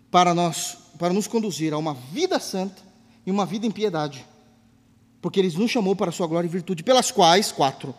para 0.10 0.34
nós, 0.34 0.78
para 0.98 1.14
nos 1.14 1.28
conduzir 1.28 1.74
a 1.74 1.78
uma 1.78 1.94
vida 1.94 2.40
santa 2.40 2.82
e 3.26 3.32
uma 3.32 3.46
vida 3.46 3.66
em 3.66 3.72
piedade. 3.72 4.26
Porque 5.22 5.40
Ele 5.40 5.56
nos 5.58 5.70
chamou 5.70 5.96
para 5.96 6.10
a 6.10 6.14
sua 6.14 6.28
glória 6.28 6.48
e 6.48 6.52
virtude, 6.52 6.84
pelas 6.84 7.12
quais, 7.12 7.52
quatro, 7.52 7.94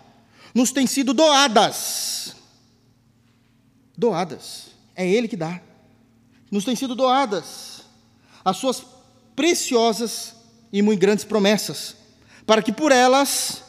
nos 0.55 0.73
têm 0.73 0.87
sido 0.87 1.13
doadas. 1.13 2.35
Doadas. 3.97 4.69
É 4.97 5.07
Ele 5.07 5.29
que 5.29 5.37
dá 5.37 5.61
nos 6.51 6.65
têm 6.65 6.75
sido 6.75 6.95
doadas 6.95 7.83
as 8.45 8.57
suas 8.57 8.85
preciosas 9.37 10.35
e 10.73 10.83
muito 10.83 11.01
grandes 11.01 11.25
promessas, 11.25 11.97
para 12.47 12.63
que 12.63 12.73
por 12.73 12.93
elas 12.93 13.63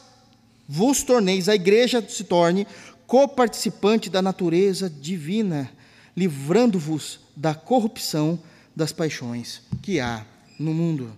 vos 0.68 1.04
torneis, 1.04 1.50
a 1.50 1.56
igreja 1.56 2.04
se 2.08 2.24
torne 2.24 2.66
coparticipante 3.06 4.10
da 4.10 4.22
natureza 4.22 4.90
divina, 4.90 5.70
livrando-vos 6.16 7.20
da 7.36 7.54
corrupção 7.54 8.40
das 8.76 8.92
paixões 8.94 9.62
que 9.82 10.00
há 10.00 10.26
no 10.58 10.74
mundo. 10.74 11.12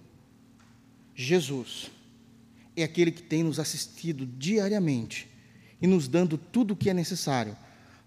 Jesus 1.15 1.91
é 2.75 2.83
aquele 2.83 3.11
que 3.11 3.21
tem 3.21 3.43
nos 3.43 3.59
assistido 3.59 4.25
diariamente 4.25 5.29
e 5.79 5.85
nos 5.85 6.07
dando 6.07 6.37
tudo 6.37 6.73
o 6.73 6.75
que 6.75 6.89
é 6.89 6.93
necessário 6.93 7.55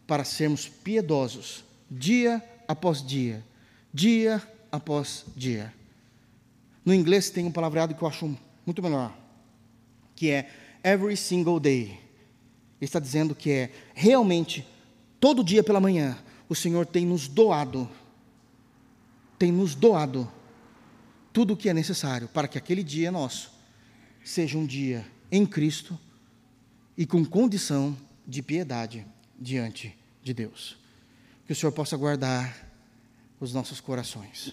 para 0.06 0.24
sermos 0.24 0.68
piedosos, 0.68 1.64
dia 1.88 2.42
após 2.66 3.04
dia, 3.04 3.44
dia 3.92 4.42
após 4.70 5.24
dia. 5.36 5.72
No 6.84 6.94
inglês 6.94 7.30
tem 7.30 7.46
um 7.46 7.52
palavreado 7.52 7.94
que 7.94 8.02
eu 8.02 8.08
acho 8.08 8.38
muito 8.64 8.82
melhor, 8.82 9.16
que 10.14 10.30
é 10.30 10.50
every 10.84 11.16
single 11.16 11.58
day. 11.58 11.98
Ele 12.78 12.82
está 12.82 13.00
dizendo 13.00 13.34
que 13.34 13.50
é 13.50 13.72
realmente 13.94 14.66
todo 15.18 15.42
dia 15.42 15.62
pela 15.62 15.80
manhã 15.80 16.16
o 16.48 16.54
Senhor 16.54 16.86
tem 16.86 17.04
nos 17.04 17.26
doado, 17.26 17.88
tem 19.38 19.50
nos 19.50 19.74
doado 19.74 20.30
tudo 21.32 21.54
o 21.54 21.56
que 21.56 21.68
é 21.68 21.74
necessário 21.74 22.28
para 22.28 22.48
que 22.48 22.56
aquele 22.56 22.82
dia 22.82 23.10
nosso 23.10 23.52
seja 24.24 24.56
um 24.56 24.66
dia 24.66 25.06
em 25.30 25.44
Cristo 25.44 25.98
e 26.96 27.04
com 27.04 27.24
condição 27.24 27.96
de 28.26 28.42
piedade 28.42 29.06
diante 29.38 29.96
de 30.22 30.32
Deus 30.32 30.85
que 31.46 31.52
o 31.52 31.56
Senhor 31.56 31.72
possa 31.72 31.96
guardar 31.96 32.66
os 33.40 33.52
nossos 33.52 33.80
corações, 33.80 34.52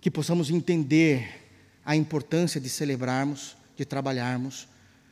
que 0.00 0.10
possamos 0.10 0.50
entender 0.50 1.42
a 1.84 1.94
importância 1.94 2.60
de 2.60 2.68
celebrarmos, 2.68 3.56
de 3.76 3.84
trabalharmos, 3.84 4.66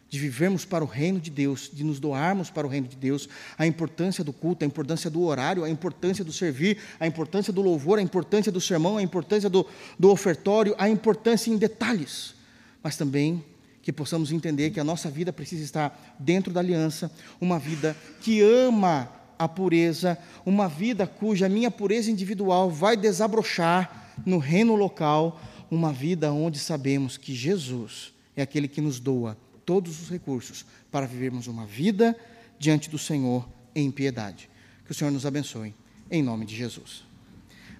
de 0.09 0.19
vivermos 0.19 0.65
para 0.65 0.85
o 0.85 0.87
reino 0.87 1.21
de 1.21 1.31
Deus, 1.31 1.71
de 1.73 1.83
nos 1.83 1.99
doarmos 1.99 2.49
para 2.49 2.67
o 2.67 2.71
reino 2.71 2.87
de 2.87 2.97
Deus, 2.97 3.29
a 3.59 3.67
importância 3.67 4.23
do 4.23 4.33
culto, 4.33 4.65
a 4.65 4.67
importância 4.67 5.11
do 5.11 5.23
horário, 5.23 5.65
a 5.65 5.71
importância 5.71 6.25
do 6.25 6.33
servir, 6.33 6.79
a 7.01 7.07
importância 7.07 7.53
do 7.53 7.61
louvor, 7.61 7.99
a 7.99 8.03
importância 8.03 8.53
do 8.53 8.61
sermão, 8.61 8.97
a 8.97 9.03
importância 9.03 9.51
do, 9.51 9.67
do 9.99 10.11
ofertório, 10.11 10.75
a 10.79 10.89
importância 10.89 11.51
em 11.51 11.57
detalhes, 11.57 12.35
mas 12.83 12.97
também 12.97 13.45
que 13.83 13.93
possamos 13.93 14.33
entender 14.33 14.71
que 14.71 14.81
a 14.81 14.85
nossa 14.85 15.11
vida 15.11 15.33
precisa 15.33 15.63
estar 15.63 16.17
dentro 16.19 16.53
da 16.53 16.61
aliança, 16.61 17.11
uma 17.41 17.59
vida 17.59 17.97
que 18.21 18.41
ama 18.41 19.11
a 19.39 19.49
pureza, 19.49 20.19
uma 20.45 20.69
vida 20.69 21.07
cuja 21.07 21.49
minha 21.49 21.71
pureza 21.71 22.11
individual 22.11 22.71
vai 22.71 22.97
desabrochar 22.97 24.15
no 24.25 24.39
reino 24.39 24.75
local, 24.75 25.41
uma 25.71 25.93
vida 25.93 26.33
onde 26.33 26.59
sabemos 26.59 27.17
que 27.17 27.35
Jesus 27.35 28.13
é 28.37 28.43
aquele 28.43 28.69
que 28.69 28.81
nos 28.81 29.01
doa 29.01 29.37
todos 29.65 30.01
os 30.01 30.11
recursos 30.11 30.65
para 30.91 31.07
vivermos 31.07 31.47
uma 31.47 31.67
vida 31.67 32.17
diante 32.59 32.89
do 32.91 32.99
Senhor 32.99 33.49
em 33.75 33.91
piedade. 33.91 34.49
Que 34.85 34.93
o 34.93 34.95
Senhor 34.95 35.11
nos 35.11 35.27
abençoe, 35.27 35.75
em 36.11 36.23
nome 36.23 36.45
de 36.45 36.55
Jesus. 36.55 37.05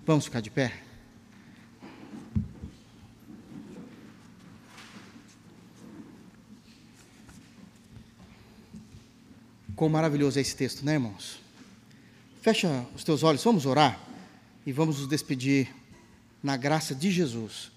Vamos 0.07 0.25
ficar 0.25 0.41
de 0.41 0.51
pé? 0.51 0.73
Quão 9.77 9.91
maravilhoso 9.91 10.39
é 10.39 10.43
esse 10.43 10.55
texto, 10.55 10.85
né, 10.85 10.95
irmãos? 10.95 11.44
Fecha 12.45 12.85
os 12.95 13.03
teus 13.03 13.23
olhos, 13.23 13.43
vamos 13.43 13.65
orar 13.65 13.99
e 14.67 14.71
vamos 14.71 14.99
nos 14.99 15.09
despedir 15.09 15.75
na 16.43 16.59
graça 16.59 16.95
de 16.95 17.11
Jesus 17.11 17.73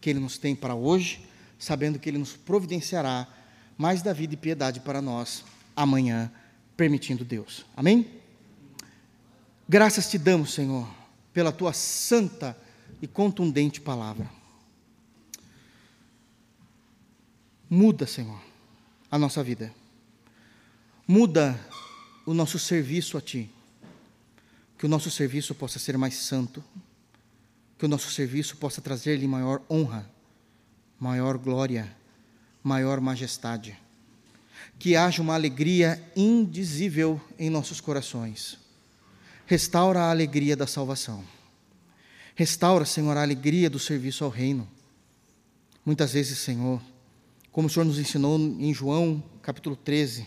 que 0.00 0.10
Ele 0.10 0.18
nos 0.18 0.36
tem 0.36 0.56
para 0.56 0.74
hoje, 0.74 1.24
sabendo 1.56 2.00
que 2.00 2.08
Ele 2.08 2.18
nos 2.18 2.32
providenciará 2.32 3.28
mais 3.76 4.02
da 4.02 4.12
vida 4.12 4.34
e 4.34 4.36
piedade 4.36 4.80
para 4.80 5.00
nós 5.00 5.44
amanhã, 5.76 6.32
permitindo 6.76 7.24
Deus. 7.24 7.64
Amém? 7.76 8.10
Graças 9.68 10.10
te 10.10 10.18
damos, 10.18 10.52
Senhor, 10.52 10.92
pela 11.32 11.52
tua 11.52 11.72
santa 11.72 12.58
e 13.00 13.06
contundente 13.06 13.80
palavra. 13.80 14.28
Muda, 17.70 18.04
Senhor, 18.04 18.42
a 19.08 19.16
nossa 19.16 19.44
vida. 19.44 19.72
Muda 21.06 21.56
o 22.26 22.34
nosso 22.34 22.58
serviço 22.58 23.16
a 23.16 23.20
Ti 23.20 23.48
que 24.78 24.86
o 24.86 24.88
nosso 24.88 25.10
serviço 25.10 25.54
possa 25.56 25.78
ser 25.80 25.98
mais 25.98 26.14
santo, 26.14 26.62
que 27.76 27.84
o 27.84 27.88
nosso 27.88 28.10
serviço 28.10 28.56
possa 28.56 28.80
trazer-lhe 28.80 29.26
maior 29.26 29.60
honra, 29.68 30.08
maior 30.98 31.36
glória, 31.36 31.94
maior 32.62 33.00
majestade. 33.00 33.76
Que 34.78 34.94
haja 34.94 35.20
uma 35.20 35.34
alegria 35.34 36.00
indizível 36.14 37.20
em 37.36 37.50
nossos 37.50 37.80
corações. 37.80 38.56
Restaura 39.46 40.00
a 40.00 40.10
alegria 40.10 40.56
da 40.56 40.66
salvação. 40.66 41.24
Restaura, 42.36 42.84
Senhor, 42.84 43.16
a 43.16 43.22
alegria 43.22 43.68
do 43.68 43.80
serviço 43.80 44.22
ao 44.22 44.30
reino. 44.30 44.68
Muitas 45.84 46.12
vezes, 46.12 46.38
Senhor, 46.38 46.80
Como 47.50 47.66
o 47.66 47.70
Senhor 47.70 47.84
nos 47.84 47.98
ensinou 47.98 48.38
em 48.38 48.72
João, 48.72 49.20
capítulo 49.42 49.74
13, 49.74 50.24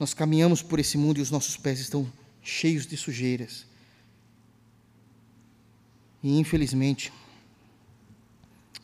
nós 0.00 0.12
caminhamos 0.12 0.62
por 0.62 0.80
esse 0.80 0.98
mundo 0.98 1.18
e 1.18 1.22
os 1.22 1.30
nossos 1.30 1.56
pés 1.56 1.78
estão 1.78 2.10
cheios 2.42 2.88
de 2.88 2.96
sujeiras. 2.96 3.66
E 6.22 6.38
infelizmente, 6.38 7.12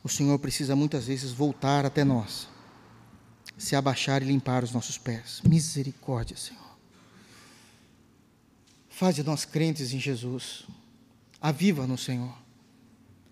o 0.02 0.08
Senhor 0.08 0.38
precisa 0.38 0.74
muitas 0.74 1.06
vezes 1.06 1.32
voltar 1.32 1.86
até 1.86 2.04
nós, 2.04 2.48
se 3.56 3.76
abaixar 3.76 4.22
e 4.22 4.26
limpar 4.26 4.64
os 4.64 4.72
nossos 4.72 4.98
pés. 4.98 5.40
Misericórdia, 5.44 6.36
Senhor. 6.36 6.60
Faz 8.88 9.16
de 9.16 9.22
nós 9.22 9.44
crentes 9.44 9.92
em 9.92 10.00
Jesus. 10.00 10.64
Aviva-nos, 11.40 12.04
Senhor. 12.04 12.36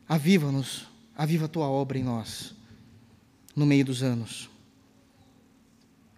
Aviva-nos. 0.08 0.88
Aviva 1.16 1.44
a 1.44 1.48
tua 1.48 1.68
obra 1.68 1.98
em 1.98 2.02
nós, 2.02 2.54
no 3.54 3.66
meio 3.66 3.84
dos 3.84 4.02
anos. 4.02 4.48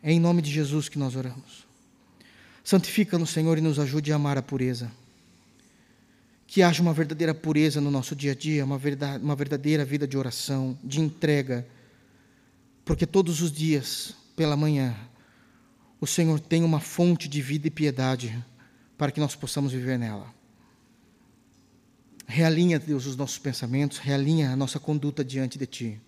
É 0.03 0.13
em 0.13 0.21
nome 0.21 0.43
de 0.43 0.51
Jesus 0.51 0.89
que 0.89 0.99
nós 0.99 1.17
oramos. 1.17 1.67
Santifica-nos, 2.63 3.31
Senhor, 3.31 3.59
e 3.59 3.61
nos 3.61 3.79
ajude 3.79 4.13
a 4.13 4.17
amar 4.17 4.39
a 4.39 4.43
pureza. 4.43 4.91
Que 6.53 6.63
haja 6.63 6.83
uma 6.83 6.93
verdadeira 6.93 7.33
pureza 7.33 7.81
no 7.81 7.91
nosso 7.91 8.15
dia 8.15 8.33
a 8.33 8.35
dia, 8.35 8.63
uma, 8.63 8.77
verdade, 8.77 9.25
uma 9.25 9.35
verdadeira 9.35 9.87
vida 9.87 10.07
de 10.07 10.19
oração, 10.19 10.79
de 10.85 11.01
entrega. 11.01 11.67
Porque 12.85 13.07
todos 13.07 13.41
os 13.41 13.51
dias, 13.51 14.15
pela 14.37 14.55
manhã, 14.55 14.95
o 15.99 16.07
Senhor 16.07 16.39
tem 16.39 16.63
uma 16.63 16.79
fonte 16.79 17.27
de 17.27 17.41
vida 17.41 17.69
e 17.69 17.71
piedade 17.71 18.45
para 18.99 19.11
que 19.11 19.19
nós 19.19 19.35
possamos 19.35 19.73
viver 19.73 19.99
nela. 19.99 20.27
Realinha, 22.27 22.79
Deus, 22.79 23.07
os 23.07 23.17
nossos 23.17 23.39
pensamentos, 23.39 23.97
realinha 23.97 24.51
a 24.51 24.57
nossa 24.57 24.79
conduta 24.79 25.25
diante 25.25 25.59
de 25.59 25.65
Ti. 25.65 26.01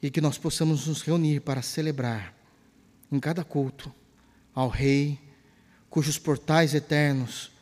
E 0.00 0.12
que 0.12 0.20
nós 0.20 0.38
possamos 0.38 0.86
nos 0.86 1.02
reunir 1.02 1.40
para 1.40 1.60
celebrar 1.60 2.32
em 3.10 3.18
cada 3.18 3.42
culto 3.42 3.92
ao 4.54 4.68
Rei, 4.68 5.18
cujos 5.90 6.20
portais 6.20 6.72
eternos 6.72 7.52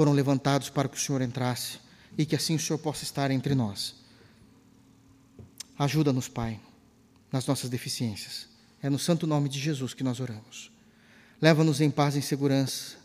foram 0.00 0.14
levantados 0.14 0.70
para 0.70 0.88
que 0.88 0.96
o 0.96 0.98
Senhor 0.98 1.20
entrasse 1.20 1.78
e 2.16 2.24
que 2.24 2.34
assim 2.34 2.54
o 2.54 2.58
Senhor 2.58 2.78
possa 2.78 3.04
estar 3.04 3.30
entre 3.30 3.54
nós. 3.54 3.94
Ajuda-nos, 5.78 6.26
Pai, 6.26 6.58
nas 7.30 7.46
nossas 7.46 7.68
deficiências. 7.68 8.48
É 8.82 8.88
no 8.88 8.98
santo 8.98 9.26
nome 9.26 9.46
de 9.50 9.60
Jesus 9.60 9.92
que 9.92 10.02
nós 10.02 10.18
oramos. 10.18 10.72
Leva-nos 11.38 11.82
em 11.82 11.90
paz 11.90 12.14
e 12.14 12.20
em 12.20 12.22
segurança 12.22 12.96